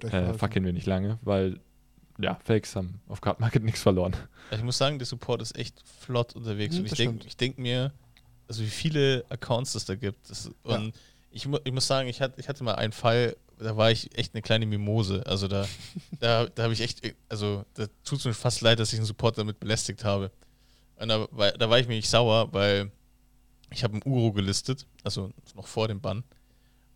[0.00, 1.60] äh, fackeln wir nicht lange, weil
[2.20, 4.14] ja, Fakes haben auf Card Market nichts verloren.
[4.50, 6.76] Ich muss sagen, der Support ist echt flott unterwegs.
[6.76, 7.92] Hm, und ich denke denk mir,
[8.48, 10.28] also wie viele Accounts es da gibt.
[10.30, 10.76] Das, Ja.
[10.76, 10.94] und
[11.30, 14.16] ich, mu ich muss sagen, ich hatte, ich hatte mal einen Fall, da war ich
[14.16, 15.24] echt eine kleine Mimose.
[15.26, 15.66] Also da,
[16.20, 19.06] da, da habe ich echt, also da tut es mir fast leid, dass ich einen
[19.06, 20.30] Support damit belästigt habe.
[20.96, 22.90] Und da, war- da war ich mir nicht sauer, weil
[23.70, 26.24] ich habe einen Uro gelistet, also noch vor dem Bann.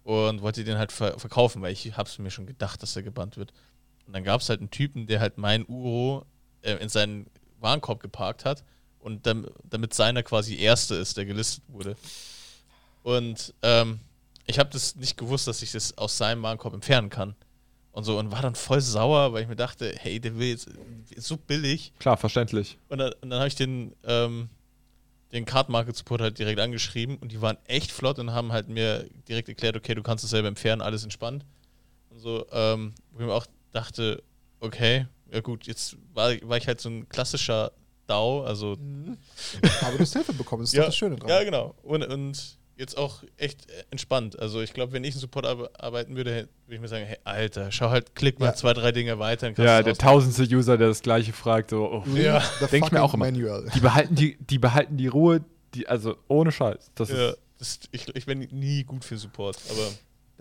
[0.05, 3.03] Und wollte den halt ver verkaufen, weil ich habe es mir schon gedacht, dass er
[3.05, 3.53] gebannt wird.
[4.07, 6.24] Und dann gab es halt einen Typen, der halt meinen Uro
[6.62, 7.27] äh, in seinen
[7.61, 8.65] Warenkorb geparkt hat
[9.03, 11.97] und dam damit seiner quasi erste ist, der gelistet wurde.
[13.03, 14.01] Und ähm,
[14.47, 17.35] ich habe das nicht gewusst, dass ich das aus seinem Warenkorb entfernen kann.
[17.91, 20.70] Und so und war dann voll sauer, weil ich mir dachte, hey, der will jetzt
[21.16, 21.93] so billig.
[21.99, 22.79] Klar, verständlich.
[22.89, 24.49] Und dann, dann habe ich den, ähm,
[25.33, 28.69] den Card Market Support halt direkt angeschrieben und die waren echt flott und haben halt
[28.69, 31.45] mir direkt erklärt, okay, du kannst es selber entfernen, alles entspannt.
[32.09, 34.23] Und so, ähm, wo ich mir auch dachte,
[34.61, 37.73] okay, ja gut, jetzt war, war ich halt so ein klassischer
[38.12, 39.16] DAO, also Mhm.
[39.82, 41.28] Aber du hast Hilfe bekommen, das ist Ja, doch das Schöne dran.
[41.28, 41.74] ja, genau.
[41.82, 44.39] Und, und jetzt auch echt entspannt.
[44.39, 47.18] Also ich glaube, wenn ich einen Support ar arbeiten würde, würde ich mir sagen, hey,
[47.24, 48.55] Alter, schau halt, klick mal Ja.
[48.55, 49.48] zwei, drei Dinge weiter.
[49.62, 52.40] Ja, der aus- tausendste User, der das gleiche fragt, so, oh, Ja.
[52.60, 53.26] the Denk ich mir auch immer.
[53.26, 53.68] Manual.
[53.74, 55.44] die behalten die, die behalten die Ruhe,
[55.74, 56.90] die, also ohne Scheiß.
[56.94, 59.89] Das Ja, ist, das, ich, ich bin nie gut für Support, aber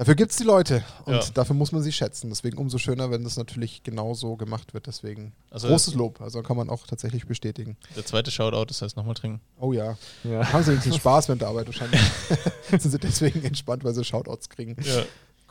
[0.02, 1.22] Dafür gibt es die Leute und Ja.
[1.36, 2.30] dafür muss man sie schätzen.
[2.32, 4.88] Deswegen umso schöner, wenn das natürlich genau so gemacht wird.
[4.88, 6.20] Deswegen also großes Lob.
[6.22, 7.78] Also kann man auch tatsächlich bestätigen.
[7.96, 9.42] der zweite Shoutout, das heißt nochmal trinken.
[9.60, 9.96] Oh ja.
[10.24, 10.52] ja.
[10.52, 12.02] Haben sie wenigstens Spaß während der Arbeit wahrscheinlich.
[12.72, 14.76] Sind sie deswegen entspannt, weil sie Shoutouts kriegen.
[14.84, 15.04] Ja,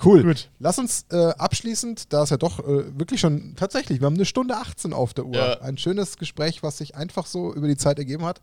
[0.04, 0.22] Cool.
[0.22, 0.50] gut.
[0.58, 4.24] Lass uns äh, abschließend, da es ja doch äh, wirklich schon tatsächlich, wir haben eine
[4.24, 5.34] Stunde 18 auf der Uhr.
[5.34, 5.60] Ja.
[5.60, 8.40] Ein schönes Gespräch, was sich einfach so über die Zeit ergeben hat.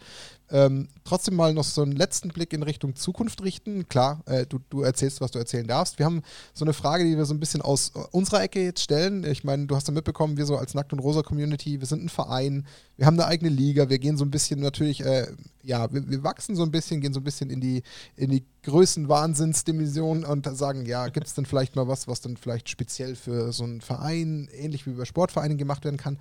[0.49, 3.88] Ähm, trotzdem mal noch so einen letzten Blick in Richtung Zukunft richten.
[3.89, 5.99] Klar, äh, du, du erzählst, was du erzählen darfst.
[5.99, 6.21] Wir haben
[6.53, 9.25] so eine Frage, die wir so ein bisschen aus äh, unserer Ecke jetzt stellen.
[9.25, 12.03] Ich meine, du hast ja mitbekommen, wir so als Nackt und Rosa Community, wir sind
[12.03, 12.65] ein Verein,
[12.95, 15.27] wir haben eine eigene Liga, wir gehen so ein bisschen natürlich, äh,
[15.63, 17.84] ja, wir, wir wachsen so ein bisschen, gehen so ein bisschen in die,
[18.15, 22.68] in die Größenwahnsinnsdimension und sagen, ja, gibt es denn vielleicht mal was, was dann vielleicht
[22.68, 26.18] speziell für so einen Verein, ähnlich wie bei Sportvereinen gemacht werden kann?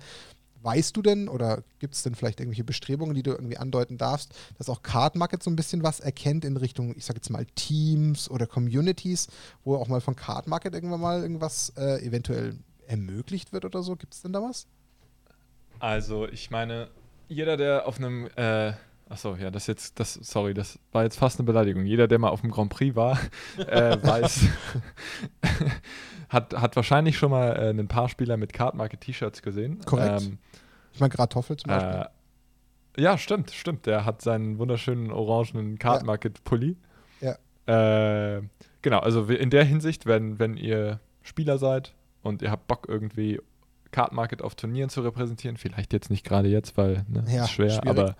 [0.61, 4.33] Weißt du denn oder gibt es denn vielleicht irgendwelche Bestrebungen, die du irgendwie andeuten darfst,
[4.57, 7.45] dass auch Card Market so ein bisschen was erkennt in Richtung, ich sage jetzt mal
[7.55, 9.27] Teams oder Communities,
[9.65, 12.55] wo auch mal von Card Market irgendwann mal irgendwas äh, eventuell
[12.87, 13.97] ermöglicht wird oder so?
[13.97, 14.67] Gibt es denn da was?
[15.79, 16.87] Also, ich meine,
[17.27, 18.71] jeder, der auf einem, äh,
[19.09, 21.85] Achso, ja, das jetzt, das, sorry, das war jetzt fast eine Beleidigung.
[21.85, 23.17] Jeder, der mal auf dem Grand Prix war,
[23.57, 24.47] äh, weiß,
[26.29, 29.79] hat, hat wahrscheinlich schon mal äh, ein paar Spieler mit Card Market T-Shirts gesehen.
[29.85, 30.23] Korrekt.
[30.23, 30.37] Ähm,
[30.93, 32.05] Ich meine, gerade Toffel zum Beispiel.
[32.97, 33.85] äh, ja, stimmt, stimmt.
[33.85, 36.05] Der hat seinen wunderschönen orangenen Card Ja.
[36.05, 36.75] Market Pulli.
[37.21, 37.37] Ja.
[38.37, 38.41] Äh,
[38.81, 41.93] genau, also in der Hinsicht, wenn, wenn ihr Spieler seid
[42.23, 43.39] und ihr habt Bock irgendwie
[43.91, 47.51] Card Market auf Turnieren zu repräsentieren, vielleicht jetzt nicht gerade jetzt, weil ne, Ja, ist
[47.51, 47.87] schwer, schwierig.
[47.89, 48.15] aber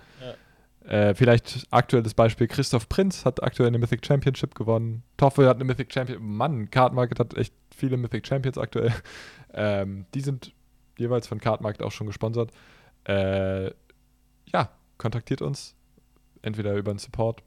[0.87, 5.03] äh, vielleicht aktuelles Beispiel, Christoph Prinz hat aktuell eine Mythic Championship gewonnen.
[5.17, 6.23] Toffel hat eine Mythic Champion.
[6.23, 8.93] Mann, Card Market hat echt viele Mythic Champions aktuell.
[9.59, 10.53] Ähm, die sind
[10.99, 12.51] jeweils von Card Market auch schon gesponsert.
[13.05, 13.71] Äh,
[14.51, 14.69] ja,
[14.99, 15.73] kontaktiert uns.
[16.43, 17.41] Entweder über den Support.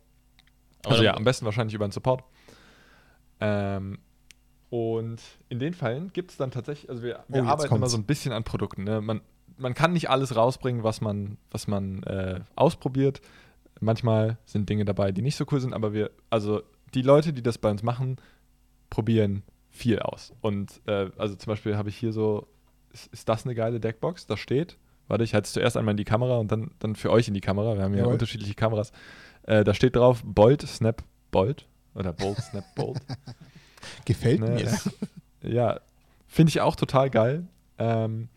[0.87, 2.25] Also ja, am besten wahrscheinlich über den Support.
[3.39, 3.99] Ähm,
[4.71, 7.93] und in den Fällen gibt es dann tatsächlich, also wir, wir Oh, arbeiten immer kommt's.
[7.93, 8.83] so ein bisschen an Produkten.
[8.85, 9.01] Ne?
[9.01, 9.21] Man,
[9.61, 13.21] man kann nicht alles rausbringen, was man, was man äh, ausprobiert.
[13.81, 16.63] Manchmal sind Dinge dabei, die nicht so cool sind, aber wir, also
[16.95, 18.17] die Leute, die das bei uns machen,
[18.91, 20.33] probieren viel aus.
[20.41, 22.49] Und äh, also zum Beispiel habe ich hier so,
[22.93, 24.27] ist, ist das eine geile Deckbox?
[24.27, 24.77] Da steht,
[25.09, 27.35] warte, ich halte es zuerst einmal in die Kamera und dann, dann für euch in
[27.35, 27.77] die Kamera.
[27.77, 28.15] Wir haben ja Jawohl.
[28.15, 28.93] unterschiedliche Kameras.
[29.45, 31.67] Äh, da steht drauf Bolt, Snap, Bolt.
[31.95, 33.01] Oder Bolt, Snap, Bolt.
[34.05, 35.51] Gefällt Ne, mir.
[35.51, 35.81] Ja,
[36.27, 37.47] finde ich auch total geil.
[37.79, 38.29] Ähm,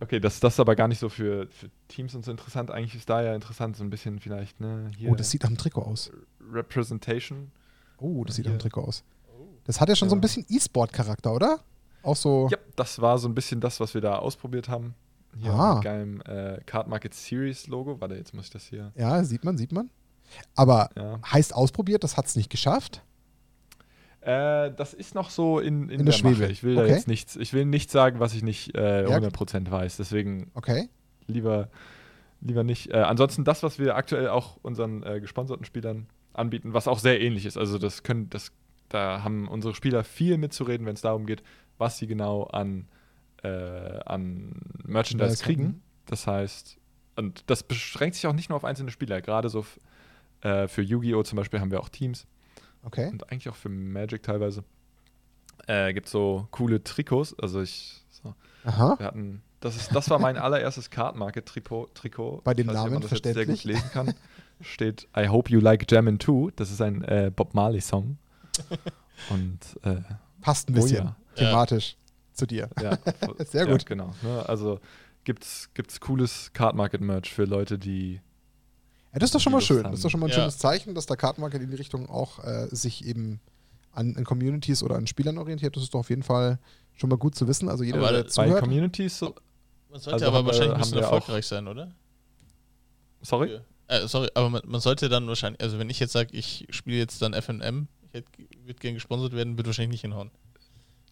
[0.00, 2.70] okay, das, das ist aber gar nicht so für, für Teams und so interessant.
[2.70, 5.56] Eigentlich ist da ja interessant, so ein bisschen vielleicht, ne, hier Oh, das sieht einem
[5.56, 6.10] Trikot aus.
[6.52, 7.50] Representation.
[7.98, 8.54] Oh, das sieht nach Hier.
[8.54, 9.04] einem Trikot aus.
[9.64, 10.22] Das hat ja schon so ein Ja.
[10.22, 11.58] bisschen E-Sport-Charakter, oder?
[12.02, 12.48] Auch so.
[12.50, 14.94] Ja, das war so ein bisschen das, was wir da ausprobiert haben.
[15.36, 15.74] Hier Ah.
[15.74, 18.00] mit geilem äh, Card Market Series Logo.
[18.00, 18.92] Warte, jetzt muss ich das hier.
[18.96, 19.90] Ja, sieht man, sieht man.
[20.54, 21.18] Aber Ja.
[21.32, 23.02] heißt ausprobiert, das hat es nicht geschafft.
[24.20, 26.34] Äh, das ist noch so in, in, In der der, Mache.
[26.36, 26.52] Schwebe.
[26.52, 26.90] Ich will da Okay.
[26.92, 29.16] jetzt nichts, ich will nichts sagen, was ich nicht äh, Ja.
[29.16, 29.96] 100% weiß.
[29.96, 30.88] Deswegen Okay.
[31.26, 31.68] lieber,
[32.40, 32.90] lieber nicht.
[32.90, 37.20] Äh, ansonsten das, was wir aktuell auch unseren äh, gesponserten Spielern anbieten, was auch sehr
[37.20, 37.56] ähnlich ist.
[37.56, 38.52] Also das können, das,
[38.88, 41.42] da haben unsere Spieler viel mitzureden, wenn es darum geht,
[41.78, 42.86] was sie genau an,
[43.44, 45.82] äh, an Merchandise Merchandise kriegen.
[46.06, 46.76] Das heißt,
[47.16, 49.20] und das beschränkt sich auch nicht nur auf einzelne Spieler.
[49.20, 49.64] Gerade so
[50.40, 51.22] äh, für Yu-Gi-Oh!
[51.22, 52.26] zum Beispiel haben wir auch Teams
[52.84, 53.08] Okay.
[53.08, 54.64] und eigentlich auch für Magic teilweise.
[55.66, 57.34] Äh, gibt so coole Trikots.
[57.38, 58.34] Also ich, so,
[58.64, 58.94] Aha.
[58.98, 61.88] wir hatten, das, ist, das war mein allererstes Card Market Trikot.
[61.94, 62.40] Trikot.
[62.44, 63.64] Bei dem weiß nicht, Namen man das jetzt sehr gut verständlich.
[63.64, 64.14] lesen kann.
[64.60, 66.50] Steht I hope you like Jammin' Too.
[66.56, 68.18] Das ist ein äh, Bob Marley Song.
[69.30, 70.00] Und äh,
[70.40, 71.16] Passt ein Oh bisschen ja.
[71.34, 71.96] thematisch
[72.32, 72.68] zu dir.
[72.80, 72.96] ja,
[73.44, 73.84] Sehr ja, gut.
[73.86, 74.14] genau.
[74.22, 74.48] Ne?
[74.48, 74.80] Also
[75.24, 78.20] gibt's gibt's cooles Card Market Merch für Leute, die
[79.18, 79.78] Ja, das ist doch schon mal schön.
[79.84, 79.90] haben.
[79.90, 80.36] Das ist doch schon mal ein Ja.
[80.36, 83.40] schönes Zeichen, dass der Kartenmarket in die Richtung auch äh, sich eben
[83.92, 85.74] an, an Communities oder an Spielern orientiert.
[85.74, 86.58] Das ist doch auf jeden Fall
[86.94, 87.68] schon mal gut zu wissen.
[87.68, 88.60] Also jeder, Aber der bei bei zuhört.
[88.60, 89.34] Communities so,
[89.90, 91.90] Man sollte Also aber wahrscheinlich ein bisschen erfolgreich sein, oder?
[93.22, 93.58] sorry.
[93.88, 96.98] Äh, sorry, aber man, man sollte dann wahrscheinlich, also wenn ich jetzt sage, ich spiele
[96.98, 98.22] jetzt dann FNM, ich
[98.64, 100.30] würde gerne gesponsert werden, wird wahrscheinlich nicht hinhauen.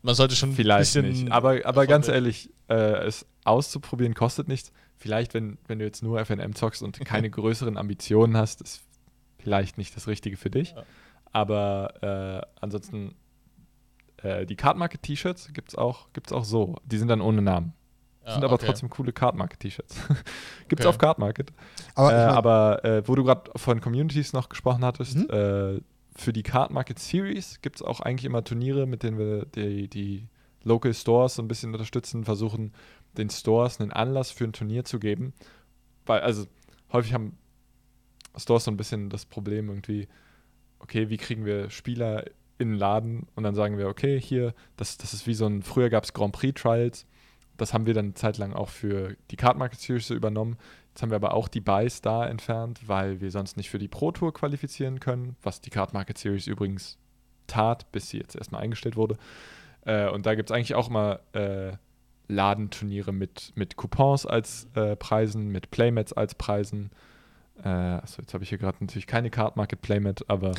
[0.02, 1.32] Man sollte schon ein Vielleicht bisschen nicht.
[1.32, 2.74] Aber, aber ganz ehrlich, äh,
[3.06, 4.70] es auszuprobieren kostet nichts.
[4.98, 8.82] Vielleicht, wenn, wenn du jetzt nur FNM zockst und keine größeren Ambitionen hast, ist
[9.38, 10.72] vielleicht nicht das Richtige für dich.
[10.72, 10.84] Ja.
[11.32, 13.14] Aber äh, ansonsten,
[14.22, 16.76] äh, die Card Market T-Shirts gibt es auch, gibt's auch so.
[16.84, 17.74] Die sind dann ohne Namen.
[18.24, 18.66] Ja, sind aber okay.
[18.66, 19.96] trotzdem coole Card Market T-Shirts.
[20.68, 20.88] gibt es Okay.
[20.88, 21.52] auf Card Market.
[21.94, 25.30] Aber, äh, aber äh, wo du gerade von Communities noch gesprochen hattest, Mhm.
[25.30, 25.80] äh,
[26.16, 29.86] für die Card Market Series gibt es auch eigentlich immer Turniere, mit denen wir die,
[29.88, 30.28] die
[30.64, 32.72] Local Stores so ein bisschen unterstützen, versuchen
[33.18, 35.32] den Stores einen Anlass für ein Turnier zu geben.
[36.04, 36.46] Weil, also
[36.92, 37.36] häufig haben
[38.36, 40.08] Stores so ein bisschen das Problem irgendwie,
[40.78, 42.24] okay, wie kriegen wir Spieler
[42.58, 45.62] in den Laden und dann sagen wir, okay, hier, das, das ist wie so ein,
[45.62, 47.06] früher gab es Grand Prix Trials,
[47.56, 50.58] das haben wir dann eine Zeit lang auch für die Card Market Series übernommen.
[50.90, 53.88] Jetzt haben wir aber auch die Buys da entfernt, weil wir sonst nicht für die
[53.88, 56.98] Pro Tour qualifizieren können, was die Card Market Series übrigens
[57.46, 59.16] tat, bis sie jetzt erstmal eingestellt wurde.
[59.84, 61.76] Äh, und da gibt es eigentlich auch mal äh,
[62.28, 66.90] Ladenturniere mit, mit Coupons als äh, Preisen, mit Playmats als Preisen.
[67.62, 70.52] Äh, achso, jetzt habe ich hier gerade natürlich keine Card Market Playmat, aber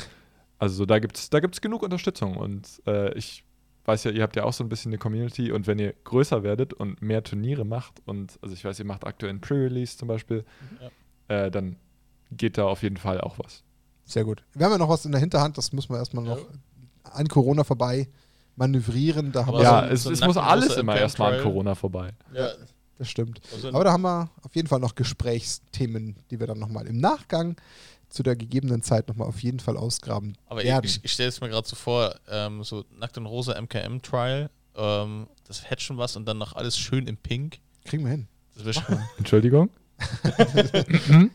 [0.60, 3.44] also da gibt es da gibt's genug Unterstützung und äh, ich
[3.86, 6.44] weiß ja, ihr habt ja auch so ein bisschen eine Community und wenn ihr größer
[6.44, 10.08] werdet und mehr Turniere macht und also ich weiß, ihr macht aktuell ein Pre-Release zum
[10.08, 10.44] Beispiel,
[11.28, 11.78] äh, dann
[12.32, 13.64] geht da auf jeden Fall auch was.
[14.04, 14.44] sehr gut.
[14.54, 16.40] Wir haben ja noch was in der Hinterhand, das müssen wir erstmal noch
[17.04, 18.10] an Corona vorbei
[18.58, 19.32] manövrieren.
[19.32, 21.44] Da haben Aber wir ja, so ein- es, so es muss alles immer erstmal an.
[21.44, 22.12] Corona vorbei.
[22.34, 22.50] Ja,
[22.98, 23.40] das stimmt.
[23.54, 26.98] also Aber da haben wir auf jeden Fall noch Gesprächsthemen, die wir dann nochmal im
[26.98, 27.56] Nachgang
[28.10, 30.86] zu der gegebenen Zeit nochmal auf jeden Fall ausgraben Aber werden.
[30.86, 35.28] ich, ich stelle es mir gerade so vor, ähm, so nackt und rosa MKM-Trial, ähm,
[35.48, 37.60] das hätte schon was und dann noch alles schön in Pink.
[37.86, 38.28] Kriegen wir hin.
[38.56, 39.00] Das wäre schon.
[39.18, 39.70] Entschuldigung?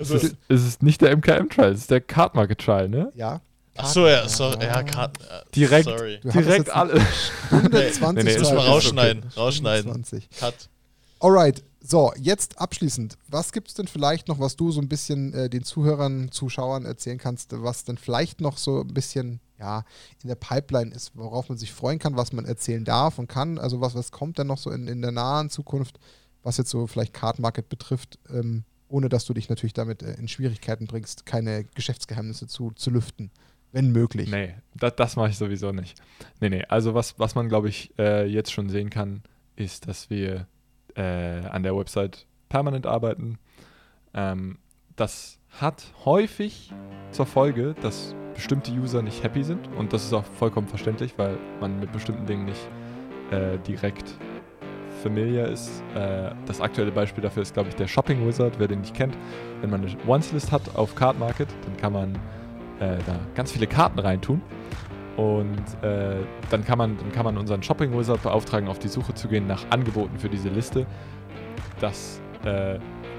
[0.00, 3.10] Es ist, es ist nicht der MKM-Trial, es ist der Card Market Trial, ne?
[3.16, 3.40] Ja.
[3.78, 4.64] Ach so, ja, sorry.
[4.64, 5.22] Ja, Karten.
[5.24, 5.84] äh, Direkt.
[5.84, 6.20] Sorry.
[6.24, 6.94] Direkt alle.
[7.50, 9.22] 120 Nee, nee, Das müssen wir rausschneiden.
[9.36, 9.90] Rausschneiden.
[9.90, 10.28] 120.
[10.38, 10.54] Cut.
[11.20, 13.16] Alright, so, jetzt abschließend.
[13.28, 16.84] Was gibt es denn vielleicht noch, was du so ein bisschen äh, den Zuhörern, Zuschauern
[16.84, 19.84] erzählen kannst, was denn vielleicht noch so ein bisschen ja,
[20.22, 23.58] in der Pipeline ist, worauf man sich freuen kann, was man erzählen darf und kann?
[23.58, 25.98] Also was, was kommt denn noch so in, in der nahen Zukunft,
[26.44, 30.14] was jetzt so vielleicht Card Market betrifft, ähm, ohne dass du dich natürlich damit äh,
[30.14, 33.30] in Schwierigkeiten bringst, keine Geschäftsgeheimnisse zu, zu lüften,
[33.72, 34.30] wenn möglich.
[34.30, 36.00] Nee, das, das mache ich sowieso nicht.
[36.40, 39.22] Nee, nee, also was, was man, glaube ich, äh, jetzt schon sehen kann,
[39.56, 40.46] ist, dass wir
[40.96, 43.38] äh, an der Website permanent arbeiten.
[44.14, 44.58] Ähm,
[44.96, 46.72] das hat häufig
[47.10, 51.38] zur Folge, dass bestimmte User nicht happy sind und das ist auch vollkommen verständlich, weil
[51.60, 52.68] man mit bestimmten Dingen nicht
[53.30, 54.14] äh, direkt
[55.02, 55.82] familiar ist.
[55.94, 59.16] Äh, das aktuelle Beispiel dafür ist, glaube ich, der Shopping Wizard, wer den nicht kennt.
[59.60, 62.18] Wenn man eine Once-List hat auf Card Market, dann kann man
[62.80, 64.42] äh, da ganz viele Karten reintun.
[65.16, 66.16] Und äh,
[66.50, 69.48] dann, kann man, dann kann man unseren Shopping Wizard beauftragen, auf die Suche zu gehen
[69.48, 70.86] nach Angeboten für diese Liste.
[71.80, 72.76] Das äh,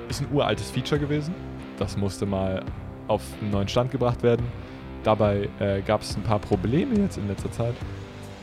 [0.07, 1.33] ist ein uraltes Feature gewesen.
[1.77, 2.63] Das musste mal
[3.09, 4.45] auf einen neuen Stand gebracht werden.
[5.03, 7.75] Dabei äh, gab es ein paar Probleme jetzt in letzter Zeit.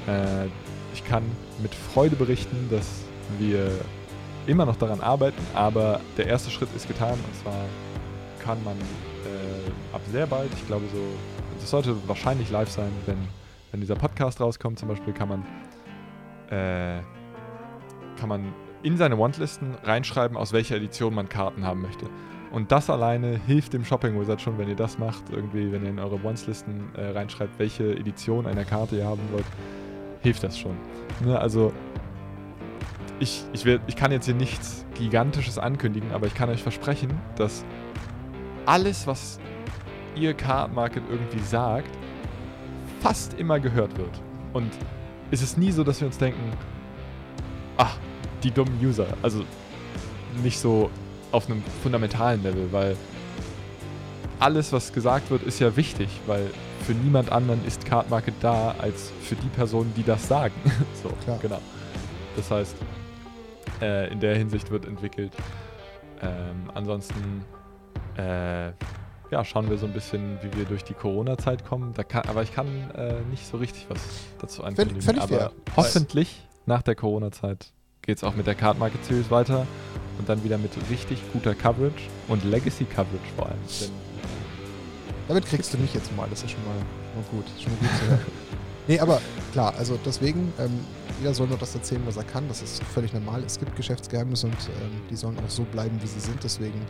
[0.07, 0.47] Äh,
[0.93, 1.23] ich kann
[1.63, 3.05] mit Freude berichten, dass
[3.39, 3.71] wir
[4.47, 7.65] immer noch daran arbeiten, aber der erste Schritt ist getan und zwar
[8.45, 8.77] kann man
[9.97, 11.01] ab sehr bald, ich glaube so,
[11.59, 13.17] das sollte wahrscheinlich live sein, wenn,
[13.73, 15.41] wenn dieser Podcast rauskommt zum Beispiel, kann man,
[16.51, 17.01] äh,
[18.19, 18.53] kann man
[18.83, 22.07] in seine Wantlisten reinschreiben, aus welcher Edition man Karten haben möchte.
[22.53, 25.91] Und das alleine hilft dem Shopping Wizard schon, wenn ihr das macht, irgendwie, wenn ihr
[25.91, 29.47] in eure Wants-Listen äh, reinschreibt, welche Edition einer Karte ihr haben wollt,
[30.23, 30.77] hilft das schon.
[31.25, 31.73] Ne, also
[33.19, 37.19] ich, ich, will, ich kann jetzt hier nichts Gigantisches ankündigen, aber ich kann euch versprechen,
[37.37, 37.65] dass
[38.67, 39.41] alles, was
[40.17, 41.91] ihr Card Market irgendwie sagt,
[43.01, 44.23] fast immer gehört wird.
[44.53, 44.71] Und
[45.31, 46.53] es ist nie so, dass wir uns denken,
[47.77, 47.97] ach,
[48.43, 49.07] die dummen User.
[49.23, 49.45] Also
[50.43, 50.91] nicht so
[51.33, 52.97] auf einem fundamentalen Level, weil
[54.39, 56.51] alles, was gesagt wird, ist ja wichtig, weil
[56.87, 60.55] für niemand anderen ist Card Market da, als für die Personen, die das sagen.
[61.03, 61.39] so, Klar.
[61.41, 61.61] genau.
[62.37, 62.77] Das heißt,
[63.81, 65.33] äh, in der Hinsicht wird entwickelt.
[66.23, 67.45] Ähm, ansonsten,
[68.17, 68.73] äh,
[69.31, 71.95] ja, schauen wir so ein bisschen, wie wir durch die Corona-Zeit kommen.
[71.95, 72.67] Kann, aber ich kann
[72.97, 73.99] äh, nicht so richtig was
[74.39, 75.03] dazu ankündigen.
[75.03, 75.53] völlig aber fair.
[75.77, 77.73] hoffentlich nach der Corona-Zeit
[78.03, 79.67] geht es auch mit der Card Market Series weiter
[80.19, 83.59] und dann wieder mit richtig guter Coverage und Legacy Coverage vor allem.
[83.81, 83.91] Denn
[85.29, 87.51] Damit kriegst du mich jetzt mal, das ist schon mal, schon mal gut.
[87.61, 88.21] Schon mal gut zu hören.
[88.89, 89.21] Nee, aber
[89.53, 90.79] klar, also deswegen, ähm,
[91.19, 92.47] jeder soll nur das erzählen, was er kann.
[92.49, 93.43] Das ist völlig normal.
[93.45, 96.43] Es gibt Geschäftsgeheimnisse und ähm, die sollen auch so bleiben, wie sie sind.
[96.43, 96.81] Deswegen,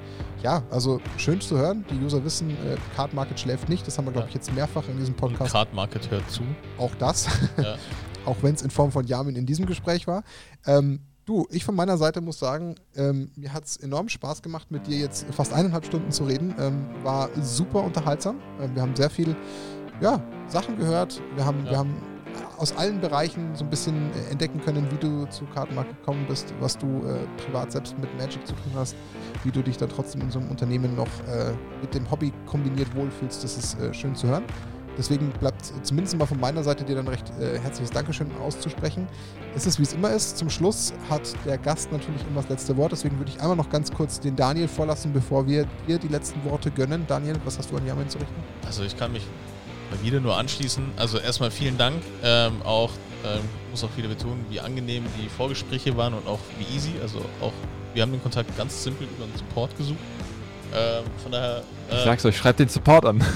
[0.42, 1.84] ja, also schön zu hören.
[1.90, 3.86] Die User wissen, äh, Card Market schläft nicht.
[3.86, 5.52] Das haben wir, glaube ich, jetzt mehrfach in diesem Und Podcast.
[5.52, 6.42] Card Market hört zu.
[6.78, 7.28] Auch das.
[7.56, 7.76] Ja.
[8.26, 10.22] auch wenn es in Form von Yamin in diesem Gespräch war.
[10.66, 14.70] Ähm, du, ich von meiner Seite muss sagen, ähm, mir hat es enorm Spaß gemacht,
[14.70, 16.54] mit dir jetzt fast eineinhalb Stunden zu reden.
[16.58, 18.40] Ähm, war super unterhaltsam.
[18.60, 19.36] Ähm, wir haben sehr viel
[20.00, 21.22] ja, Sachen gehört.
[21.36, 21.70] Wir haben, Ja.
[21.70, 22.15] wir haben
[22.58, 26.52] aus allen Bereichen so ein bisschen äh, entdecken können, wie du zu Kartenmarkt gekommen bist,
[26.60, 28.96] was du äh, privat selbst mit Magic zu tun hast,
[29.44, 32.94] wie du dich dann trotzdem in so einem Unternehmen noch äh, mit dem Hobby kombiniert
[32.94, 33.44] wohlfühlst.
[33.44, 34.44] Das ist äh, schön zu hören.
[34.98, 39.06] Deswegen bleibt zumindest mal von meiner Seite dir dann recht äh, herzliches Dankeschön auszusprechen.
[39.54, 40.38] Es ist, wie es immer ist.
[40.38, 42.92] Zum Schluss hat der Gast natürlich immer das letzte Wort.
[42.92, 46.42] Deswegen würde ich einmal noch ganz kurz den Daniel vorlassen, bevor wir dir die letzten
[46.44, 47.04] Worte gönnen.
[47.06, 48.42] Daniel, was hast du an Yamin zu richten?
[48.64, 49.26] Also ich kann mich
[49.90, 50.84] mal wieder nur anschließen.
[50.96, 52.02] Also erstmal vielen Dank.
[52.22, 52.90] Ähm, auch
[53.24, 53.40] ähm,
[53.70, 56.92] muss auch wieder betonen, wie angenehm die Vorgespräche waren und auch wie easy.
[57.02, 57.52] Also auch
[57.94, 59.98] wir haben den Kontakt ganz simpel über den Support gesucht.
[60.74, 61.62] Ähm, von daher.
[61.88, 63.24] ich äh, sag's euch, schreibt den Support an.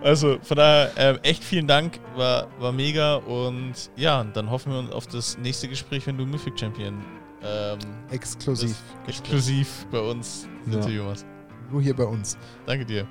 [0.00, 4.78] Also von daher ähm, echt vielen Dank, war, war mega und ja, dann hoffen wir
[4.78, 7.04] uns auf das nächste Gespräch, wenn du Mythic Champion
[7.42, 7.78] ähm,
[8.10, 8.76] Exklusiv.
[9.08, 10.74] exklusiv bei uns Ja.
[10.76, 11.26] Interview machst.
[11.70, 12.36] Nur hier bei uns.
[12.66, 13.06] Danke dir.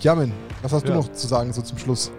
[0.00, 0.32] Yamin,
[0.62, 0.96] was hast du Ja.
[0.96, 2.10] noch zu sagen so zum Schluss?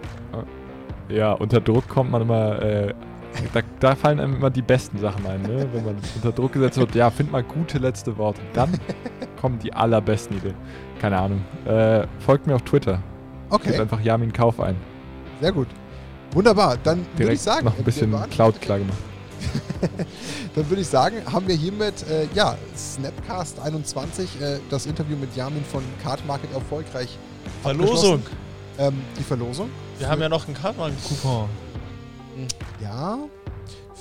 [1.08, 2.94] Ja, unter Druck kommt man immer, äh,
[3.52, 5.66] da, da fallen einem immer die besten Sachen ein, ne?
[5.72, 8.40] Wenn man unter Druck gesetzt wird, ja, find mal gute letzte Worte.
[8.54, 8.70] Dann
[9.40, 10.54] kommen die allerbesten Ideen.
[11.00, 11.42] Keine Ahnung.
[11.66, 12.94] Äh, folgt mir auf Twitter.
[13.50, 14.76] Gebt Okay, einfach Yamin Kauf ein.
[15.40, 15.68] sehr gut.
[16.32, 16.78] Wunderbar.
[16.82, 18.96] Dann würde ich Direkt sagen, noch ein bisschen Cloud klar gemacht.
[20.54, 25.34] Dann würde ich sagen, haben wir hiermit, äh, ja, Snapcast 21, äh, das Interview mit
[25.36, 27.18] Yamin von Card Market erfolgreich.
[27.62, 28.22] Verlosung.
[28.78, 29.70] Ähm, die Verlosung.
[29.98, 31.48] Wir haben ja noch einen Kartmarken-Coupon.
[32.80, 33.18] Ja.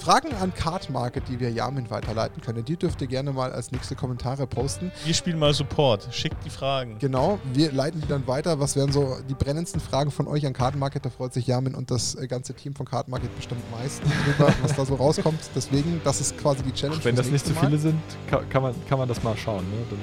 [0.02, 3.72] Fragen an Card Market, die wir Yamin weiterleiten können, die dürft ihr gerne mal als
[3.72, 4.92] nächste Kommentare posten.
[5.06, 6.08] Wir spielen mal Support.
[6.10, 6.98] Schickt die Fragen.
[6.98, 8.60] Genau, wir leiten die dann weiter.
[8.60, 11.06] Was wären so die brennendsten Fragen von euch an Card Market?
[11.06, 14.12] Da freut sich Yamin und das äh, ganze Team von Card Market bestimmt am meisten
[14.26, 15.40] drüber, was da so rauskommt.
[15.54, 16.98] Deswegen, das ist quasi die Challenge.
[17.00, 17.68] Ach, wenn das nicht zu Mal.
[17.68, 19.64] viele sind, kann, kann, man, kann man das mal schauen.
[19.70, 19.86] Ne?
[19.92, 20.00] Dann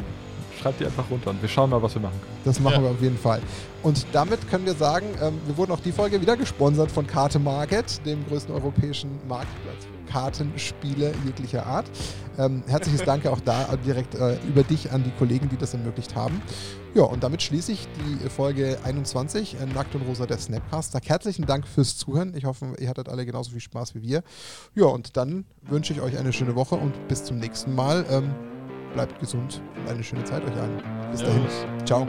[0.58, 2.40] schreibt die einfach runter und wir schauen mal, was wir machen können.
[2.44, 2.82] Das machen Ja.
[2.82, 3.40] wir auf jeden Fall.
[3.82, 7.38] Und damit können wir sagen, ähm, wir wurden auch die Folge wieder gesponsert von Karte
[7.38, 11.86] Market, dem größten europäischen Marktplatz für Kartenspiele jeglicher Art.
[12.38, 16.14] Ähm, herzliches Danke auch da direkt äh, über dich an die Kollegen, die das ermöglicht
[16.14, 16.40] haben.
[16.94, 20.92] Ja, und damit schließe ich die Folge 21, äh, Nackt und Rosa der Snapcast.
[20.92, 22.34] Sag herzlichen Dank fürs Zuhören.
[22.36, 24.22] Ich hoffe, ihr hattet alle genauso viel Spaß wie wir.
[24.74, 28.04] Ja, und dann wünsche ich euch eine schöne Woche und bis zum nächsten Mal.
[28.10, 28.30] Ähm,
[28.92, 30.82] bleibt gesund und eine schöne Zeit euch allen.
[31.10, 31.42] Bis dahin.
[31.48, 31.66] Servus.
[31.84, 32.06] Ciao.